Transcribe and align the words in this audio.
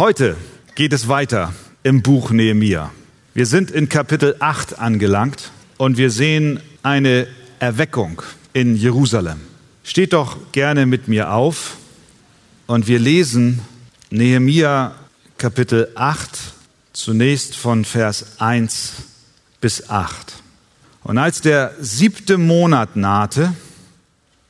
Heute 0.00 0.34
geht 0.76 0.94
es 0.94 1.08
weiter 1.08 1.52
im 1.82 2.00
Buch 2.00 2.30
Nehemia. 2.30 2.90
Wir 3.34 3.44
sind 3.44 3.70
in 3.70 3.90
Kapitel 3.90 4.34
8 4.38 4.78
angelangt 4.78 5.50
und 5.76 5.98
wir 5.98 6.10
sehen 6.10 6.58
eine 6.82 7.26
Erweckung 7.58 8.22
in 8.54 8.76
Jerusalem. 8.76 9.42
Steht 9.84 10.14
doch 10.14 10.38
gerne 10.52 10.86
mit 10.86 11.08
mir 11.08 11.34
auf 11.34 11.76
und 12.66 12.88
wir 12.88 12.98
lesen 12.98 13.60
Nehemia 14.08 14.94
Kapitel 15.36 15.90
8 15.94 16.30
zunächst 16.94 17.54
von 17.54 17.84
Vers 17.84 18.38
1 18.38 18.92
bis 19.60 19.90
8. 19.90 20.32
Und 21.04 21.18
als 21.18 21.42
der 21.42 21.74
siebte 21.78 22.38
Monat 22.38 22.96
nahte 22.96 23.52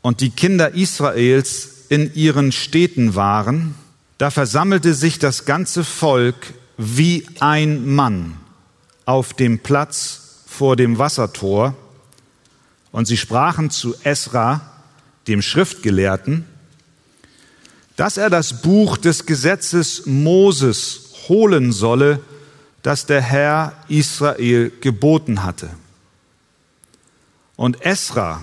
und 0.00 0.20
die 0.20 0.30
Kinder 0.30 0.76
Israels 0.76 1.86
in 1.88 2.14
ihren 2.14 2.52
Städten 2.52 3.16
waren, 3.16 3.74
da 4.20 4.30
versammelte 4.30 4.92
sich 4.92 5.18
das 5.18 5.46
ganze 5.46 5.82
Volk 5.82 6.52
wie 6.76 7.26
ein 7.40 7.86
Mann 7.86 8.36
auf 9.06 9.32
dem 9.32 9.60
Platz 9.60 10.42
vor 10.46 10.76
dem 10.76 10.98
Wassertor, 10.98 11.74
und 12.92 13.06
sie 13.06 13.16
sprachen 13.16 13.70
zu 13.70 13.94
Esra, 14.04 14.60
dem 15.26 15.40
Schriftgelehrten, 15.40 16.44
dass 17.96 18.18
er 18.18 18.28
das 18.28 18.60
Buch 18.60 18.98
des 18.98 19.24
Gesetzes 19.24 20.04
Moses 20.04 21.14
holen 21.28 21.72
solle, 21.72 22.20
das 22.82 23.06
der 23.06 23.22
Herr 23.22 23.72
Israel 23.88 24.70
geboten 24.82 25.44
hatte. 25.44 25.70
Und 27.56 27.86
Esra, 27.86 28.42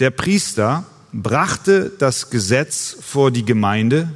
der 0.00 0.10
Priester, 0.10 0.84
brachte 1.14 1.90
das 1.98 2.28
Gesetz 2.28 2.94
vor 3.00 3.30
die 3.30 3.46
Gemeinde, 3.46 4.10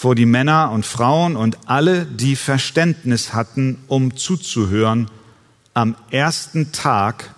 vor 0.00 0.14
die 0.14 0.24
Männer 0.24 0.70
und 0.70 0.86
Frauen 0.86 1.36
und 1.36 1.58
alle, 1.66 2.06
die 2.06 2.34
Verständnis 2.34 3.34
hatten, 3.34 3.76
um 3.86 4.16
zuzuhören, 4.16 5.10
am 5.74 5.94
ersten 6.10 6.72
Tag 6.72 7.34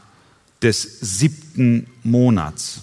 des 0.62 1.00
siebten 1.00 1.88
Monats. 2.04 2.82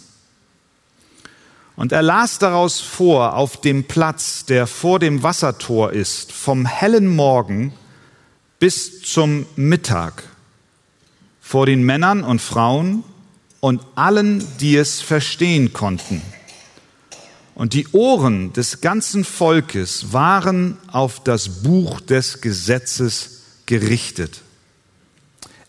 Und 1.77 1.93
er 1.93 2.01
las 2.01 2.39
daraus 2.39 2.81
vor 2.81 3.37
auf 3.37 3.61
dem 3.61 3.85
Platz, 3.85 4.43
der 4.43 4.67
vor 4.67 4.99
dem 4.99 5.23
Wassertor 5.23 5.93
ist, 5.93 6.33
vom 6.33 6.65
hellen 6.65 7.07
Morgen 7.15 7.71
bis 8.59 9.01
zum 9.03 9.45
Mittag, 9.55 10.23
vor 11.39 11.65
den 11.65 11.83
Männern 11.83 12.25
und 12.25 12.41
Frauen 12.41 13.05
und 13.61 13.81
allen, 13.95 14.45
die 14.59 14.75
es 14.75 14.99
verstehen 14.99 15.71
konnten. 15.71 16.21
Und 17.59 17.73
die 17.73 17.89
Ohren 17.91 18.53
des 18.53 18.79
ganzen 18.79 19.25
Volkes 19.25 20.13
waren 20.13 20.77
auf 20.87 21.21
das 21.21 21.61
Buch 21.61 21.99
des 21.99 22.39
Gesetzes 22.39 23.41
gerichtet. 23.65 24.43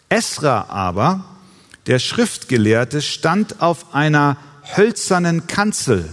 Esra 0.08 0.66
aber, 0.68 1.24
der 1.88 1.98
Schriftgelehrte, 1.98 3.02
stand 3.02 3.61
auf 3.61 3.92
einer 3.92 4.36
hölzernen 4.77 5.48
Kanzel, 5.48 6.08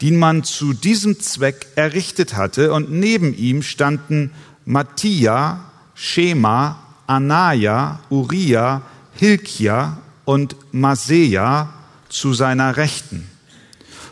die 0.00 0.12
man 0.12 0.44
zu 0.44 0.74
diesem 0.74 1.18
Zweck 1.18 1.66
errichtet 1.74 2.34
hatte, 2.36 2.72
und 2.72 2.88
neben 2.88 3.36
ihm 3.36 3.64
standen 3.64 4.30
Mattia, 4.64 5.72
Schema, 5.96 6.80
Anaya, 7.08 7.98
Uriah, 8.10 8.82
Hilkia 9.16 9.98
und 10.24 10.54
Maseja 10.70 11.74
zu 12.08 12.32
seiner 12.32 12.76
Rechten 12.76 13.31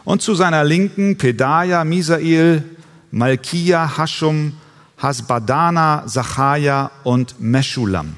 und 0.04 0.22
zu 0.22 0.34
seiner 0.34 0.64
Linken 0.64 1.16
Pedaja, 1.16 1.84
Misael, 1.84 2.64
Malkia, 3.10 3.96
Hashum, 3.96 4.54
Hasbadana, 4.98 6.04
Zacharia 6.06 6.90
und 7.04 7.40
Meschulam. 7.40 8.16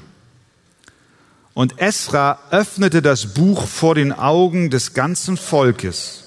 Und 1.53 1.79
Esra 1.79 2.39
öffnete 2.51 3.01
das 3.01 3.33
Buch 3.33 3.67
vor 3.67 3.95
den 3.95 4.11
Augen 4.11 4.69
des 4.69 4.93
ganzen 4.93 5.37
Volkes, 5.37 6.23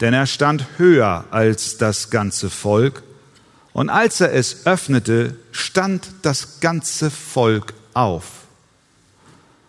denn 0.00 0.14
er 0.14 0.26
stand 0.26 0.66
höher 0.78 1.26
als 1.30 1.76
das 1.76 2.10
ganze 2.10 2.48
Volk. 2.48 3.02
Und 3.74 3.90
als 3.90 4.20
er 4.20 4.32
es 4.32 4.66
öffnete, 4.66 5.36
stand 5.52 6.08
das 6.22 6.60
ganze 6.60 7.10
Volk 7.10 7.74
auf. 7.94 8.24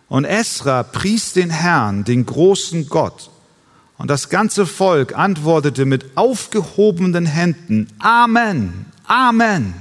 Und 0.08 0.24
Esra 0.24 0.82
pries 0.82 1.32
den 1.32 1.50
Herrn, 1.50 2.04
den 2.04 2.26
großen 2.26 2.88
Gott, 2.88 3.30
und 4.04 4.08
das 4.08 4.28
ganze 4.28 4.66
Volk 4.66 5.16
antwortete 5.16 5.86
mit 5.86 6.14
aufgehobenen 6.14 7.24
Händen, 7.24 7.86
Amen, 8.00 8.84
Amen. 9.06 9.72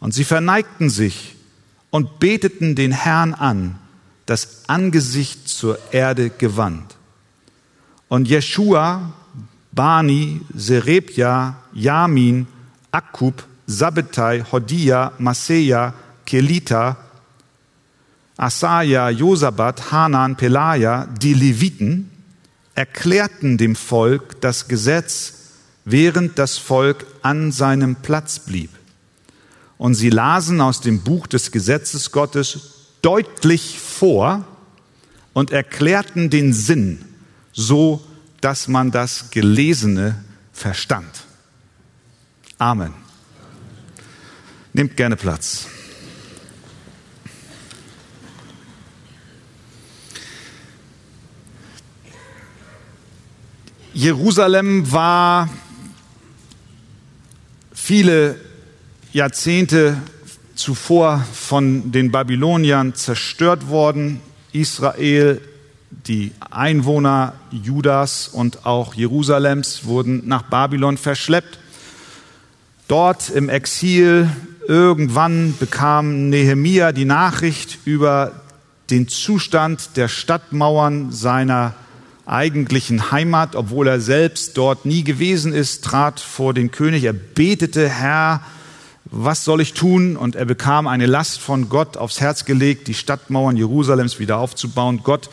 Und 0.00 0.14
sie 0.14 0.24
verneigten 0.24 0.88
sich 0.88 1.36
und 1.90 2.18
beteten 2.18 2.74
den 2.74 2.92
Herrn 2.92 3.34
an, 3.34 3.78
das 4.24 4.62
Angesicht 4.68 5.50
zur 5.50 5.78
Erde 5.92 6.30
gewandt. 6.30 6.96
Und 8.08 8.26
Jeshua, 8.26 9.12
Bani, 9.70 10.40
Serebja, 10.54 11.56
Yamin, 11.74 12.46
Akkub, 12.90 13.44
Sabbetai, 13.66 14.46
Hodia, 14.50 15.12
Maseja, 15.18 15.92
Kelita, 16.24 16.96
Asaja, 18.38 19.10
Josabat, 19.10 19.92
Hanan, 19.92 20.36
Pelaja, 20.36 21.06
die 21.20 21.34
Leviten, 21.34 22.10
erklärten 22.74 23.58
dem 23.58 23.76
Volk 23.76 24.40
das 24.40 24.68
Gesetz, 24.68 25.34
während 25.84 26.38
das 26.38 26.58
Volk 26.58 27.06
an 27.22 27.52
seinem 27.52 27.96
Platz 27.96 28.38
blieb. 28.38 28.70
Und 29.76 29.94
sie 29.94 30.10
lasen 30.10 30.60
aus 30.60 30.80
dem 30.80 31.00
Buch 31.02 31.26
des 31.26 31.50
Gesetzes 31.50 32.10
Gottes 32.10 32.60
deutlich 33.02 33.78
vor 33.78 34.46
und 35.32 35.50
erklärten 35.50 36.30
den 36.30 36.52
Sinn, 36.52 37.04
so 37.52 38.04
dass 38.40 38.68
man 38.68 38.90
das 38.90 39.30
Gelesene 39.30 40.24
verstand. 40.52 41.24
Amen. 42.58 42.94
Nehmt 44.72 44.96
gerne 44.96 45.16
Platz. 45.16 45.66
Jerusalem 53.96 54.90
war 54.90 55.48
viele 57.72 58.34
Jahrzehnte 59.12 59.96
zuvor 60.56 61.24
von 61.32 61.92
den 61.92 62.10
Babyloniern 62.10 62.96
zerstört 62.96 63.68
worden. 63.68 64.20
Israel, 64.50 65.40
die 66.08 66.32
Einwohner 66.50 67.34
Judas 67.52 68.26
und 68.26 68.66
auch 68.66 68.94
Jerusalems 68.94 69.84
wurden 69.84 70.26
nach 70.26 70.42
Babylon 70.42 70.98
verschleppt. 70.98 71.60
Dort 72.88 73.30
im 73.30 73.48
Exil 73.48 74.28
irgendwann 74.66 75.54
bekam 75.60 76.30
Nehemia 76.30 76.90
die 76.90 77.04
Nachricht 77.04 77.78
über 77.84 78.32
den 78.90 79.06
Zustand 79.06 79.90
der 79.94 80.08
Stadtmauern 80.08 81.12
seiner 81.12 81.74
eigentlichen 82.26 83.10
Heimat, 83.10 83.54
obwohl 83.56 83.88
er 83.88 84.00
selbst 84.00 84.56
dort 84.56 84.86
nie 84.86 85.04
gewesen 85.04 85.52
ist, 85.52 85.84
trat 85.84 86.20
vor 86.20 86.54
den 86.54 86.70
König. 86.70 87.04
Er 87.04 87.12
betete, 87.12 87.88
Herr, 87.88 88.40
was 89.04 89.44
soll 89.44 89.60
ich 89.60 89.74
tun? 89.74 90.16
Und 90.16 90.34
er 90.34 90.44
bekam 90.44 90.86
eine 90.86 91.06
Last 91.06 91.40
von 91.40 91.68
Gott 91.68 91.96
aufs 91.96 92.20
Herz 92.20 92.44
gelegt, 92.44 92.88
die 92.88 92.94
Stadtmauern 92.94 93.56
Jerusalems 93.56 94.18
wieder 94.18 94.38
aufzubauen. 94.38 95.00
Gott 95.04 95.30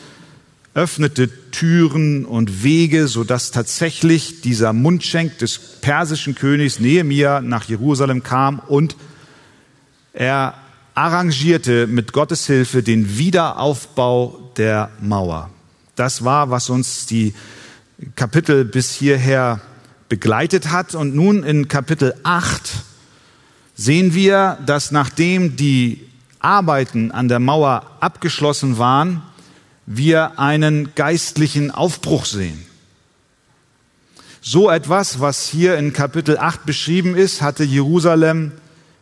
öffnete 0.73 1.29
Türen 1.51 2.25
und 2.25 2.63
Wege, 2.63 3.07
sodass 3.07 3.51
tatsächlich 3.51 4.41
dieser 4.41 4.71
Mundschenk 4.71 5.37
des 5.39 5.57
persischen 5.57 6.35
Königs 6.35 6.79
Nehemia 6.79 7.41
nach 7.41 7.65
Jerusalem 7.65 8.23
kam 8.23 8.59
und 8.59 8.95
er 10.13 10.53
arrangierte 10.93 11.87
mit 11.87 12.13
Gottes 12.13 12.45
Hilfe 12.47 12.83
den 12.83 13.17
Wiederaufbau 13.17 14.51
der 14.57 14.91
Mauer. 15.01 15.49
Das 16.01 16.25
war, 16.25 16.49
was 16.49 16.71
uns 16.71 17.05
die 17.05 17.35
Kapitel 18.15 18.65
bis 18.65 18.91
hierher 18.91 19.61
begleitet 20.09 20.71
hat. 20.71 20.95
Und 20.95 21.13
nun 21.13 21.43
in 21.43 21.67
Kapitel 21.67 22.15
8 22.23 22.71
sehen 23.75 24.15
wir, 24.15 24.57
dass 24.65 24.89
nachdem 24.89 25.57
die 25.57 26.09
Arbeiten 26.39 27.11
an 27.11 27.27
der 27.27 27.37
Mauer 27.37 27.85
abgeschlossen 27.99 28.79
waren, 28.79 29.21
wir 29.85 30.39
einen 30.39 30.95
geistlichen 30.95 31.69
Aufbruch 31.69 32.25
sehen. 32.25 32.65
So 34.41 34.71
etwas, 34.71 35.19
was 35.19 35.47
hier 35.47 35.77
in 35.77 35.93
Kapitel 35.93 36.39
8 36.39 36.65
beschrieben 36.65 37.15
ist, 37.15 37.43
hatte 37.43 37.63
Jerusalem 37.63 38.53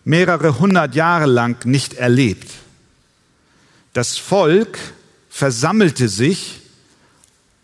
mehrere 0.03 0.59
hundert 0.59 0.95
Jahre 0.95 1.27
lang 1.27 1.65
nicht 1.65 1.93
erlebt. 1.93 2.51
Das 3.93 4.17
Volk 4.17 4.77
versammelte 5.29 6.09
sich 6.09 6.58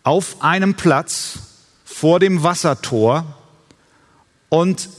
auf 0.06 0.42
einem 0.42 0.76
Platz 0.76 1.40
vor 1.84 2.22
dem 2.22 2.44
Wassertor 2.44 3.26
und 4.50 4.90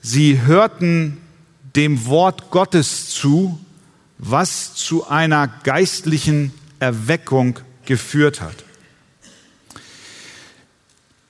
Sie 0.00 0.42
hörten 0.42 1.18
dem 1.76 2.04
Wort 2.06 2.50
Gottes 2.50 3.08
zu, 3.08 3.58
was 4.18 4.74
zu 4.74 5.08
einer 5.08 5.48
geistlichen 5.48 6.52
Erweckung 6.78 7.58
geführt 7.86 8.42
hat. 8.42 8.54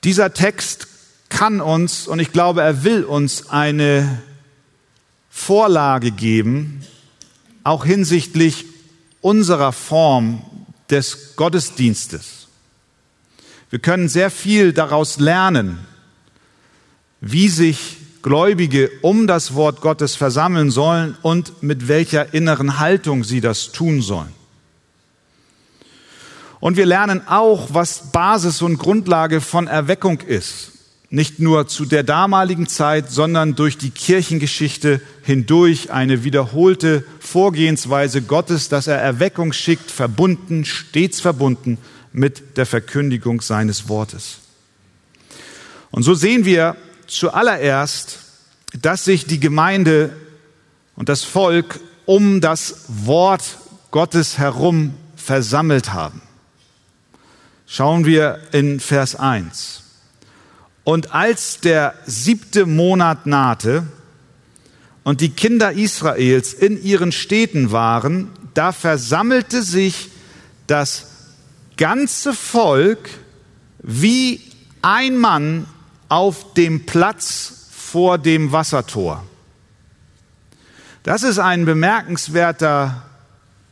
Dieser 0.03 0.33
Text 0.33 0.87
kann 1.29 1.61
uns, 1.61 2.07
und 2.07 2.19
ich 2.19 2.33
glaube, 2.33 2.61
er 2.61 2.83
will 2.83 3.05
uns 3.05 3.49
eine 3.49 4.21
Vorlage 5.29 6.11
geben, 6.11 6.83
auch 7.63 7.85
hinsichtlich 7.85 8.65
unserer 9.21 9.71
Form 9.71 10.41
des 10.89 11.35
Gottesdienstes. 11.37 12.44
Wir 13.75 13.81
können 13.81 14.07
sehr 14.07 14.31
viel 14.31 14.71
daraus 14.71 15.19
lernen, 15.19 15.79
wie 17.19 17.49
sich 17.49 17.97
Gläubige 18.21 18.89
um 19.01 19.27
das 19.27 19.53
Wort 19.53 19.81
Gottes 19.81 20.15
versammeln 20.15 20.71
sollen 20.71 21.17
und 21.21 21.61
mit 21.61 21.89
welcher 21.89 22.33
inneren 22.33 22.79
Haltung 22.79 23.25
sie 23.25 23.41
das 23.41 23.73
tun 23.73 24.01
sollen. 24.01 24.31
Und 26.61 26.77
wir 26.77 26.85
lernen 26.85 27.27
auch, 27.27 27.73
was 27.73 28.13
Basis 28.13 28.61
und 28.61 28.77
Grundlage 28.77 29.41
von 29.41 29.67
Erweckung 29.67 30.21
ist. 30.21 30.71
Nicht 31.09 31.41
nur 31.41 31.67
zu 31.67 31.83
der 31.83 32.03
damaligen 32.03 32.67
Zeit, 32.67 33.11
sondern 33.11 33.55
durch 33.55 33.77
die 33.77 33.91
Kirchengeschichte 33.91 35.01
hindurch 35.21 35.91
eine 35.91 36.23
wiederholte 36.23 37.03
Vorgehensweise 37.19 38.21
Gottes, 38.21 38.69
dass 38.69 38.87
er 38.87 38.99
Erweckung 38.99 39.51
schickt, 39.51 39.91
verbunden, 39.91 40.63
stets 40.63 41.19
verbunden 41.19 41.77
mit 42.15 42.57
der 42.57 42.65
Verkündigung 42.65 43.41
seines 43.41 43.89
Wortes. 43.89 44.37
Und 45.91 46.03
so 46.03 46.13
sehen 46.13 46.45
wir 46.45 46.77
zuallererst, 47.07 48.19
dass 48.81 49.05
sich 49.05 49.25
die 49.25 49.39
Gemeinde 49.39 50.15
und 50.95 51.09
das 51.09 51.23
Volk 51.23 51.79
um 52.05 52.41
das 52.41 52.85
Wort 52.87 53.57
Gottes 53.91 54.37
herum 54.37 54.95
versammelt 55.15 55.93
haben. 55.93 56.21
Schauen 57.67 58.05
wir 58.05 58.39
in 58.51 58.79
Vers 58.79 59.15
1. 59.15 59.83
Und 60.83 61.13
als 61.13 61.59
der 61.59 61.95
siebte 62.05 62.65
Monat 62.65 63.25
nahte 63.25 63.87
und 65.03 65.21
die 65.21 65.29
Kinder 65.29 65.71
Israels 65.73 66.53
in 66.53 66.81
ihren 66.81 67.11
Städten 67.11 67.71
waren, 67.71 68.29
da 68.53 68.71
versammelte 68.71 69.63
sich 69.63 70.09
das 70.67 71.07
ganze 71.77 72.33
Volk 72.33 73.09
wie 73.81 74.41
ein 74.81 75.17
Mann 75.17 75.67
auf 76.09 76.53
dem 76.53 76.85
Platz 76.85 77.69
vor 77.71 78.17
dem 78.17 78.51
Wassertor. 78.51 79.25
Das 81.03 81.23
ist 81.23 81.39
ein 81.39 81.65
bemerkenswerter 81.65 83.03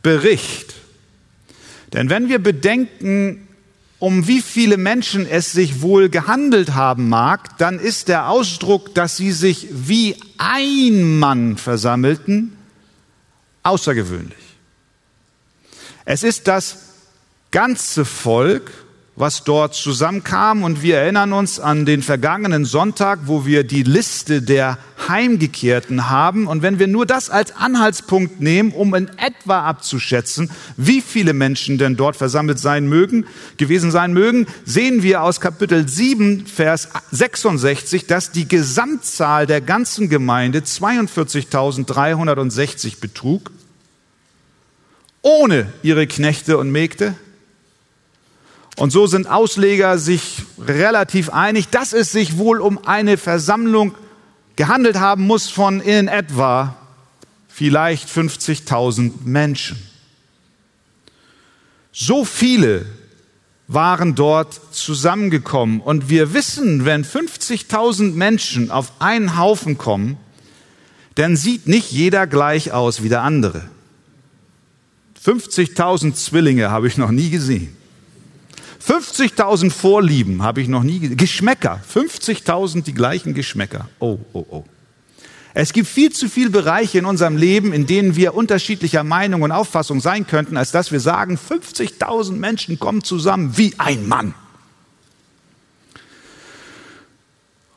Bericht. 0.02 0.74
Denn 1.92 2.10
wenn 2.10 2.28
wir 2.28 2.40
bedenken, 2.40 3.48
um 3.98 4.26
wie 4.28 4.42
viele 4.42 4.76
Menschen 4.76 5.26
es 5.26 5.52
sich 5.52 5.80
wohl 5.80 6.08
gehandelt 6.08 6.74
haben 6.74 7.08
mag, 7.08 7.56
dann 7.58 7.78
ist 7.78 8.08
der 8.08 8.28
Ausdruck, 8.28 8.94
dass 8.94 9.16
sie 9.16 9.32
sich 9.32 9.68
wie 9.70 10.16
ein 10.36 11.18
Mann 11.18 11.56
versammelten, 11.56 12.56
außergewöhnlich. 13.62 14.36
Es 16.04 16.22
ist 16.22 16.48
das 16.48 16.93
ganze 17.54 18.04
Volk, 18.04 18.70
was 19.14 19.44
dort 19.44 19.74
zusammenkam. 19.74 20.64
Und 20.64 20.82
wir 20.82 20.98
erinnern 20.98 21.32
uns 21.32 21.60
an 21.60 21.86
den 21.86 22.02
vergangenen 22.02 22.64
Sonntag, 22.64 23.20
wo 23.26 23.46
wir 23.46 23.62
die 23.62 23.84
Liste 23.84 24.42
der 24.42 24.76
Heimgekehrten 25.06 26.10
haben. 26.10 26.48
Und 26.48 26.62
wenn 26.62 26.80
wir 26.80 26.88
nur 26.88 27.06
das 27.06 27.30
als 27.30 27.54
Anhaltspunkt 27.54 28.40
nehmen, 28.40 28.72
um 28.72 28.92
in 28.96 29.08
etwa 29.18 29.68
abzuschätzen, 29.68 30.50
wie 30.76 31.00
viele 31.00 31.32
Menschen 31.32 31.78
denn 31.78 31.94
dort 31.94 32.16
versammelt 32.16 32.58
sein 32.58 32.88
mögen, 32.88 33.24
gewesen 33.56 33.92
sein 33.92 34.12
mögen, 34.12 34.48
sehen 34.64 35.04
wir 35.04 35.22
aus 35.22 35.40
Kapitel 35.40 35.88
7, 35.88 36.48
Vers 36.48 36.88
66, 37.12 38.08
dass 38.08 38.32
die 38.32 38.48
Gesamtzahl 38.48 39.46
der 39.46 39.60
ganzen 39.60 40.08
Gemeinde 40.08 40.58
42.360 40.58 42.98
betrug, 42.98 43.52
ohne 45.22 45.72
ihre 45.84 46.08
Knechte 46.08 46.58
und 46.58 46.72
Mägde 46.72 47.14
und 48.76 48.90
so 48.90 49.06
sind 49.06 49.28
Ausleger 49.28 49.98
sich 49.98 50.42
relativ 50.58 51.30
einig, 51.30 51.68
dass 51.68 51.92
es 51.92 52.10
sich 52.10 52.38
wohl 52.38 52.60
um 52.60 52.84
eine 52.86 53.16
Versammlung 53.16 53.94
gehandelt 54.56 54.98
haben 54.98 55.26
muss 55.26 55.48
von 55.48 55.80
in 55.80 56.08
etwa 56.08 56.76
vielleicht 57.48 58.08
50.000 58.08 59.12
Menschen. 59.24 59.76
So 61.92 62.24
viele 62.24 62.86
waren 63.68 64.16
dort 64.16 64.60
zusammengekommen. 64.72 65.80
Und 65.80 66.08
wir 66.08 66.34
wissen, 66.34 66.84
wenn 66.84 67.04
50.000 67.04 68.12
Menschen 68.14 68.72
auf 68.72 68.92
einen 68.98 69.38
Haufen 69.38 69.78
kommen, 69.78 70.16
dann 71.14 71.36
sieht 71.36 71.68
nicht 71.68 71.92
jeder 71.92 72.26
gleich 72.26 72.72
aus 72.72 73.04
wie 73.04 73.08
der 73.08 73.22
andere. 73.22 73.68
50.000 75.24 76.14
Zwillinge 76.14 76.70
habe 76.70 76.88
ich 76.88 76.98
noch 76.98 77.12
nie 77.12 77.30
gesehen. 77.30 77.74
50.000 78.86 79.70
Vorlieben 79.70 80.42
habe 80.42 80.60
ich 80.60 80.68
noch 80.68 80.82
nie 80.82 80.98
gesehen. 80.98 81.16
Geschmäcker. 81.16 81.80
50.000 81.92 82.82
die 82.82 82.92
gleichen 82.92 83.32
Geschmäcker. 83.32 83.88
Oh, 83.98 84.18
oh, 84.32 84.46
oh. 84.50 84.64
Es 85.54 85.72
gibt 85.72 85.88
viel 85.88 86.10
zu 86.10 86.28
viele 86.28 86.50
Bereiche 86.50 86.98
in 86.98 87.06
unserem 87.06 87.36
Leben, 87.36 87.72
in 87.72 87.86
denen 87.86 88.16
wir 88.16 88.34
unterschiedlicher 88.34 89.04
Meinung 89.04 89.42
und 89.42 89.52
Auffassung 89.52 90.00
sein 90.00 90.26
könnten, 90.26 90.56
als 90.56 90.72
dass 90.72 90.90
wir 90.90 91.00
sagen, 91.00 91.38
50.000 91.38 92.32
Menschen 92.32 92.78
kommen 92.78 93.04
zusammen 93.04 93.56
wie 93.56 93.72
ein 93.78 94.06
Mann. 94.08 94.34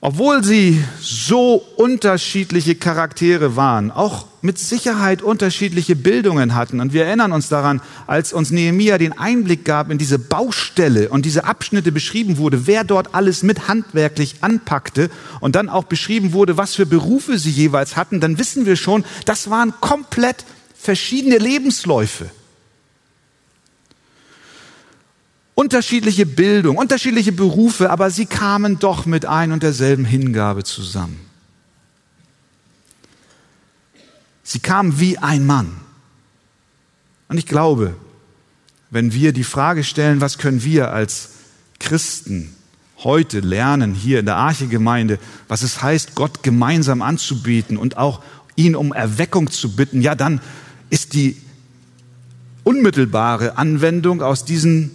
Obwohl 0.01 0.43
sie 0.43 0.83
so 0.99 1.55
unterschiedliche 1.75 2.75
Charaktere 2.75 3.55
waren, 3.55 3.91
auch 3.91 4.26
mit 4.41 4.59
Sicherheit 4.59 5.21
unterschiedliche 5.21 5.95
Bildungen 5.95 6.55
hatten. 6.55 6.79
Und 6.79 6.93
wir 6.93 7.05
erinnern 7.05 7.31
uns 7.31 7.49
daran, 7.49 7.81
als 8.05 8.33
uns 8.33 8.51
Nehemia 8.51 8.97
den 8.97 9.17
Einblick 9.17 9.65
gab 9.65 9.89
in 9.89 9.97
diese 9.97 10.19
Baustelle 10.19 11.09
und 11.09 11.25
diese 11.25 11.45
Abschnitte 11.45 11.91
beschrieben 11.91 12.37
wurde, 12.37 12.67
wer 12.67 12.83
dort 12.83 13.15
alles 13.15 13.43
mit 13.43 13.67
handwerklich 13.67 14.35
anpackte 14.41 15.09
und 15.39 15.55
dann 15.55 15.69
auch 15.69 15.85
beschrieben 15.85 16.33
wurde, 16.33 16.57
was 16.57 16.75
für 16.75 16.85
Berufe 16.85 17.37
sie 17.37 17.51
jeweils 17.51 17.95
hatten, 17.95 18.19
dann 18.19 18.37
wissen 18.37 18.65
wir 18.65 18.75
schon, 18.75 19.03
das 19.25 19.49
waren 19.49 19.73
komplett 19.81 20.45
verschiedene 20.75 21.37
Lebensläufe. 21.37 22.29
unterschiedliche 25.57 26.27
Bildung, 26.27 26.77
unterschiedliche 26.77 27.31
Berufe, 27.31 27.89
aber 27.89 28.11
sie 28.11 28.27
kamen 28.27 28.77
doch 28.77 29.07
mit 29.07 29.25
ein 29.25 29.51
und 29.51 29.63
derselben 29.63 30.05
Hingabe 30.05 30.63
zusammen. 30.63 31.26
Sie 34.49 34.59
kamen 34.59 34.97
wie 34.97 35.17
ein 35.17 35.45
Mann. 35.45 35.75
Und 37.27 37.37
ich 37.37 37.47
glaube, 37.47 37.97
wenn 38.89 39.11
wir 39.11 39.33
die 39.33 39.43
Frage 39.43 39.83
stellen, 39.83 40.21
was 40.21 40.37
können 40.37 40.63
wir 40.63 40.93
als 40.93 41.31
Christen 41.81 42.55
heute 43.03 43.41
lernen 43.41 43.93
hier 43.93 44.21
in 44.21 44.25
der 44.25 44.37
Arche-Gemeinde, 44.37 45.19
was 45.49 45.63
es 45.63 45.83
heißt, 45.83 46.15
Gott 46.15 46.43
gemeinsam 46.43 47.01
anzubeten 47.01 47.75
und 47.75 47.97
auch 47.97 48.23
ihn 48.55 48.77
um 48.77 48.93
Erweckung 48.93 49.51
zu 49.51 49.75
bitten, 49.75 50.01
ja, 50.01 50.15
dann 50.15 50.39
ist 50.89 51.11
die 51.11 51.35
unmittelbare 52.63 53.57
Anwendung 53.57 54.21
aus 54.21 54.45
diesen 54.45 54.91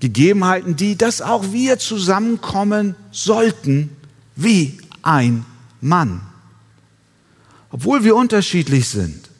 Gegebenheiten, 0.00 0.74
die, 0.74 0.98
dass 0.98 1.22
auch 1.22 1.52
wir 1.52 1.78
zusammenkommen 1.78 2.96
sollten 3.12 3.90
wie 4.34 4.78
ein 5.02 5.44
Mann. 5.80 6.22
Obwohl 7.70 8.04
wir 8.04 8.16
unterschiedlich 8.16 8.88
sind, 8.88 9.30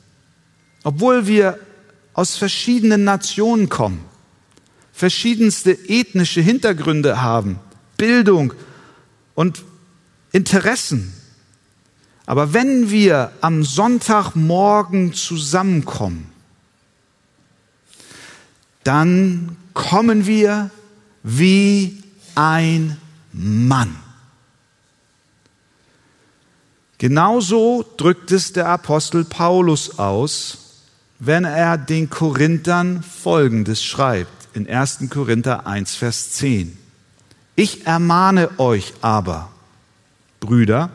obwohl 0.83 1.26
wir 1.26 1.59
aus 2.12 2.37
verschiedenen 2.37 3.04
Nationen 3.04 3.68
kommen, 3.68 4.04
verschiedenste 4.92 5.73
ethnische 5.88 6.40
Hintergründe 6.40 7.21
haben, 7.21 7.59
Bildung 7.97 8.54
und 9.35 9.62
Interessen. 10.33 11.12
Aber 12.25 12.52
wenn 12.52 12.90
wir 12.90 13.33
am 13.40 13.62
Sonntagmorgen 13.62 15.12
zusammenkommen, 15.12 16.26
dann 18.83 19.56
kommen 19.75 20.26
wir 20.26 20.71
wie 21.23 22.02
ein 22.35 22.97
Mann. 23.33 24.06
Genauso 26.99 27.85
drückt 27.97 28.33
es 28.33 28.53
der 28.53 28.69
Apostel 28.69 29.25
Paulus 29.25 29.99
aus, 29.99 30.59
wenn 31.19 31.45
er 31.45 31.76
den 31.79 32.09
Korinthern 32.11 33.03
Folgendes 33.03 33.83
schreibt 33.83 34.49
in 34.55 34.69
1. 34.69 35.11
Korinther 35.11 35.67
1, 35.67 35.95
Vers 35.95 36.33
10. 36.33 36.76
Ich 37.55 37.87
ermahne 37.87 38.59
euch 38.59 38.95
aber, 39.03 39.50
Brüder, 40.41 40.91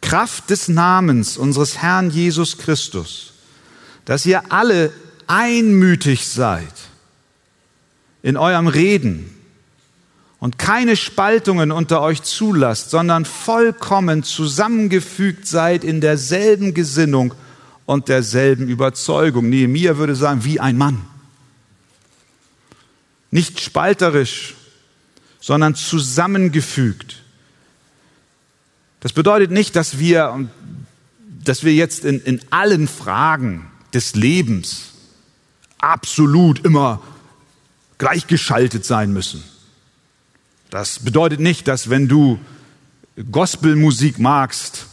Kraft 0.00 0.50
des 0.50 0.68
Namens 0.68 1.36
unseres 1.36 1.78
Herrn 1.78 2.10
Jesus 2.10 2.58
Christus, 2.58 3.32
dass 4.04 4.26
ihr 4.26 4.52
alle 4.52 4.92
einmütig 5.26 6.28
seid 6.28 6.74
in 8.22 8.36
eurem 8.36 8.68
Reden 8.68 9.33
und 10.44 10.58
keine 10.58 10.94
Spaltungen 10.94 11.72
unter 11.72 12.02
euch 12.02 12.22
zulasst, 12.22 12.90
sondern 12.90 13.24
vollkommen 13.24 14.22
zusammengefügt 14.22 15.46
seid 15.46 15.84
in 15.84 16.02
derselben 16.02 16.74
Gesinnung 16.74 17.32
und 17.86 18.10
derselben 18.10 18.68
Überzeugung. 18.68 19.48
Nehemiah 19.48 19.96
würde 19.96 20.14
sagen, 20.14 20.44
wie 20.44 20.60
ein 20.60 20.76
Mann. 20.76 21.02
Nicht 23.30 23.58
spalterisch, 23.58 24.54
sondern 25.40 25.76
zusammengefügt. 25.76 27.22
Das 29.00 29.14
bedeutet 29.14 29.50
nicht, 29.50 29.74
dass 29.76 29.98
wir, 29.98 30.46
dass 31.42 31.64
wir 31.64 31.72
jetzt 31.72 32.04
in, 32.04 32.20
in 32.20 32.42
allen 32.50 32.86
Fragen 32.86 33.70
des 33.94 34.14
Lebens 34.14 34.90
absolut 35.78 36.66
immer 36.66 37.02
gleichgeschaltet 37.96 38.84
sein 38.84 39.10
müssen. 39.10 39.42
Das 40.74 40.98
bedeutet 40.98 41.38
nicht, 41.38 41.68
dass 41.68 41.88
wenn 41.88 42.08
du 42.08 42.40
Gospelmusik 43.30 44.18
magst, 44.18 44.86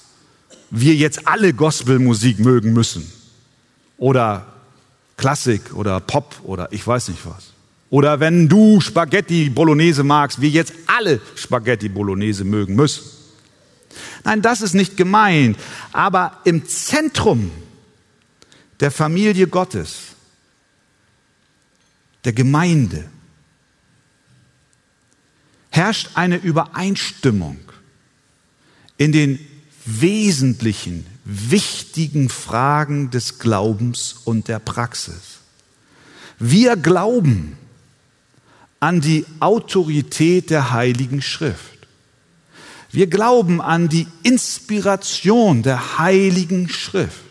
wir 0.70 0.94
jetzt 0.94 1.28
alle 1.28 1.56
Gospelmusik 1.56 2.38
mögen 2.38 2.72
müssen. 2.72 3.12
Oder 3.98 4.46
Klassik 5.18 5.74
oder 5.74 6.00
Pop 6.00 6.36
oder 6.44 6.72
ich 6.72 6.86
weiß 6.86 7.08
nicht 7.08 7.26
was. 7.26 7.54
Oder 7.90 8.20
wenn 8.20 8.48
du 8.48 8.80
Spaghetti 8.80 9.50
Bolognese 9.50 10.04
magst, 10.04 10.40
wir 10.40 10.50
jetzt 10.50 10.72
alle 10.86 11.20
Spaghetti 11.34 11.90
Bolognese 11.90 12.44
mögen 12.44 12.76
müssen. 12.76 13.04
Nein, 14.24 14.44
das 14.44 14.62
ist 14.62 14.76
nicht 14.76 14.98
gemeint. 14.98 15.58
Aber 15.94 16.42
im 16.44 16.68
Zentrum 16.68 17.50
der 18.82 18.92
Familie 18.92 19.48
Gottes, 19.48 19.98
der 22.24 22.34
Gemeinde, 22.34 23.10
herrscht 25.72 26.12
eine 26.14 26.38
Übereinstimmung 26.38 27.58
in 28.98 29.12
den 29.12 29.40
wesentlichen, 29.86 31.08
wichtigen 31.26 32.30
Fragen 32.30 33.10
des 33.10 33.40
Glaubens 33.40 34.18
und 34.26 34.48
der 34.48 34.60
Praxis. 34.60 35.40
Wir 36.38 36.76
glauben 36.76 37.58
an 38.80 39.02
die 39.02 39.26
Autorität 39.40 40.50
der 40.50 40.72
Heiligen 40.72 41.22
Schrift. 41.22 41.88
Wir 42.92 43.08
glauben 43.08 43.62
an 43.62 43.90
die 43.90 44.08
Inspiration 44.24 45.64
der 45.64 45.98
Heiligen 45.98 46.68
Schrift. 46.68 47.22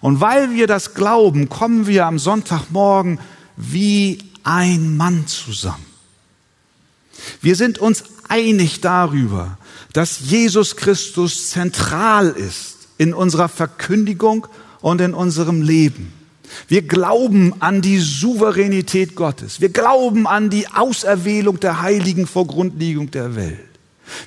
Und 0.00 0.20
weil 0.20 0.54
wir 0.54 0.66
das 0.66 0.94
glauben, 0.94 1.48
kommen 1.48 1.86
wir 1.86 2.06
am 2.06 2.18
Sonntagmorgen 2.18 3.18
wie 3.56 4.18
ein 4.44 4.96
Mann 4.96 5.26
zusammen. 5.26 5.85
Wir 7.40 7.56
sind 7.56 7.78
uns 7.78 8.04
einig 8.28 8.80
darüber, 8.80 9.58
dass 9.92 10.20
Jesus 10.20 10.76
Christus 10.76 11.50
zentral 11.50 12.28
ist 12.28 12.76
in 12.98 13.14
unserer 13.14 13.48
Verkündigung 13.48 14.46
und 14.80 15.00
in 15.00 15.14
unserem 15.14 15.62
Leben. 15.62 16.12
Wir 16.68 16.82
glauben 16.82 17.54
an 17.60 17.82
die 17.82 17.98
Souveränität 17.98 19.14
Gottes. 19.14 19.60
Wir 19.60 19.68
glauben 19.68 20.26
an 20.26 20.50
die 20.50 20.68
Auserwählung 20.68 21.60
der 21.60 21.82
Heiligen 21.82 22.26
vor 22.26 22.46
Grundlegung 22.46 23.10
der 23.10 23.36
Welt. 23.36 23.58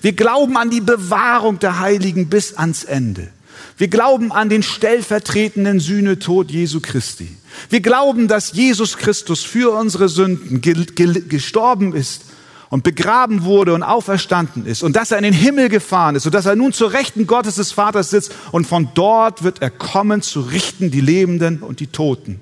Wir 0.02 0.14
glauben 0.14 0.58
an 0.58 0.70
die 0.70 0.82
Bewahrung 0.82 1.60
der 1.60 1.80
Heiligen 1.80 2.30
bis 2.30 2.54
ans 2.56 2.84
Ende. 2.84 3.30
Wir 3.78 3.88
glauben 3.88 4.32
an 4.32 4.50
den 4.50 4.64
stellvertretenden 4.64 5.80
Sühnetod 5.80 6.52
Jesu 6.52 6.82
Christi. 6.82 7.30
Wir 7.70 7.80
glauben, 7.80 8.28
dass 8.28 8.54
Jesus 8.54 8.98
Christus 8.98 9.44
für 9.44 9.72
unsere 9.72 10.10
Sünden 10.10 10.62
gestorben 10.62 11.96
ist 11.96 12.24
und 12.70 12.84
begraben 12.84 13.44
wurde 13.44 13.74
und 13.74 13.84
auferstanden 13.84 14.66
ist 14.66 14.84
und 14.84 14.96
dass 14.96 15.12
er 15.12 15.18
in 15.18 15.24
den 15.24 15.34
Himmel 15.34 15.70
gefahren 15.70 16.16
ist 16.16 16.26
und 16.26 16.36
dass 16.36 16.46
er 16.46 16.56
nun 16.56 16.72
zur 16.72 16.94
Rechten 16.94 17.26
Gottes 17.26 17.56
des 17.56 17.72
Vaters 17.72 18.12
sitzt 18.12 18.32
und 18.52 18.68
von 18.68 18.90
dort 18.94 19.44
wird 19.44 19.62
er 19.62 19.72
kommen 19.72 20.22
zu 20.22 20.42
richten 20.42 20.92
die 20.92 21.02
Lebenden 21.02 21.60
und 21.60 21.80
die 21.80 21.88
Toten. 21.88 22.40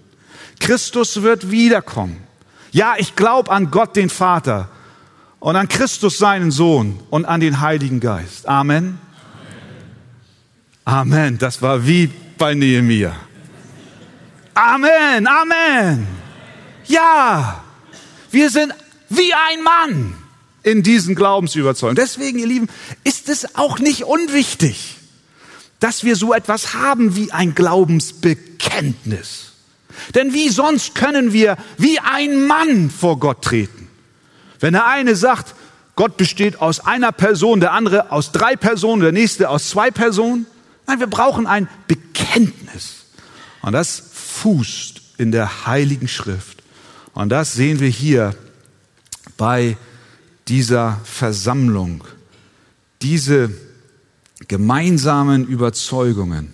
Christus 0.60 1.22
wird 1.22 1.50
wiederkommen. 1.50 2.18
Ja, 2.72 2.96
ich 2.98 3.16
glaube 3.16 3.52
an 3.52 3.72
Gott 3.72 3.96
den 3.96 4.10
Vater 4.10 4.70
und 5.40 5.56
an 5.56 5.70
Christus 5.70 6.18
seinen 6.18 6.52
Sohn 6.52 7.00
und 7.10 7.26
an 7.26 7.40
den 7.40 7.62
Heiligen 7.62 8.00
Geist. 8.00 8.48
Amen. 8.50 9.00
Amen. 10.84 11.14
Amen. 11.14 11.38
Das 11.38 11.62
war 11.62 11.86
wie 11.86 12.12
bei 12.38 12.54
Nehemiah. 12.54 13.16
Amen. 14.54 15.28
Amen. 15.28 16.08
Ja, 16.86 17.64
wir 18.32 18.50
sind 18.50 18.74
wie 19.10 19.34
ein 19.34 19.64
Mann 19.64 20.16
in 20.64 20.84
diesen 20.84 21.16
Glaubensüberzeugungen. 21.16 21.96
Deswegen, 21.96 22.40
ihr 22.40 22.48
Lieben, 22.48 22.68
ist 23.04 23.30
es 23.30 23.56
auch 23.56 23.80
nicht 23.80 24.04
unwichtig, 24.04 24.98
dass 25.80 26.04
wir 26.04 26.16
so 26.16 26.34
etwas 26.34 26.74
haben 26.74 27.16
wie 27.16 27.32
ein 27.32 27.56
Glaubensbekenntnis. 27.56 29.54
Denn 30.14 30.34
wie 30.34 30.50
sonst 30.50 30.96
können 30.96 31.34
wir 31.34 31.58
wie 31.78 32.00
ein 32.00 32.46
Mann 32.46 32.90
vor 32.90 33.20
Gott 33.20 33.44
treten? 33.44 33.88
Wenn 34.60 34.74
der 34.74 34.88
eine 34.88 35.16
sagt, 35.16 35.56
Gott 35.96 36.18
besteht 36.18 36.62
aus 36.62 36.80
einer 36.80 37.12
Person, 37.12 37.60
der 37.60 37.74
andere 37.74 38.12
aus 38.12 38.32
drei 38.32 38.56
Personen, 38.56 39.02
der 39.02 39.12
nächste 39.12 39.50
aus 39.50 39.70
zwei 39.70 39.90
Personen. 39.90 40.46
Nein, 40.86 41.00
wir 41.00 41.08
brauchen 41.08 41.48
ein 41.48 41.68
Bekenntnis. 41.88 43.06
Und 43.62 43.72
das 43.74 44.04
fußt 44.14 45.02
in 45.18 45.32
der 45.32 45.66
Heiligen 45.66 46.08
Schrift. 46.08 46.62
Und 47.14 47.30
das 47.30 47.54
sehen 47.54 47.80
wir 47.80 47.90
hier 47.90 48.36
bei 49.38 49.78
dieser 50.48 51.00
Versammlung. 51.04 52.04
Diese 53.02 53.52
gemeinsamen 54.48 55.48
Überzeugungen 55.48 56.54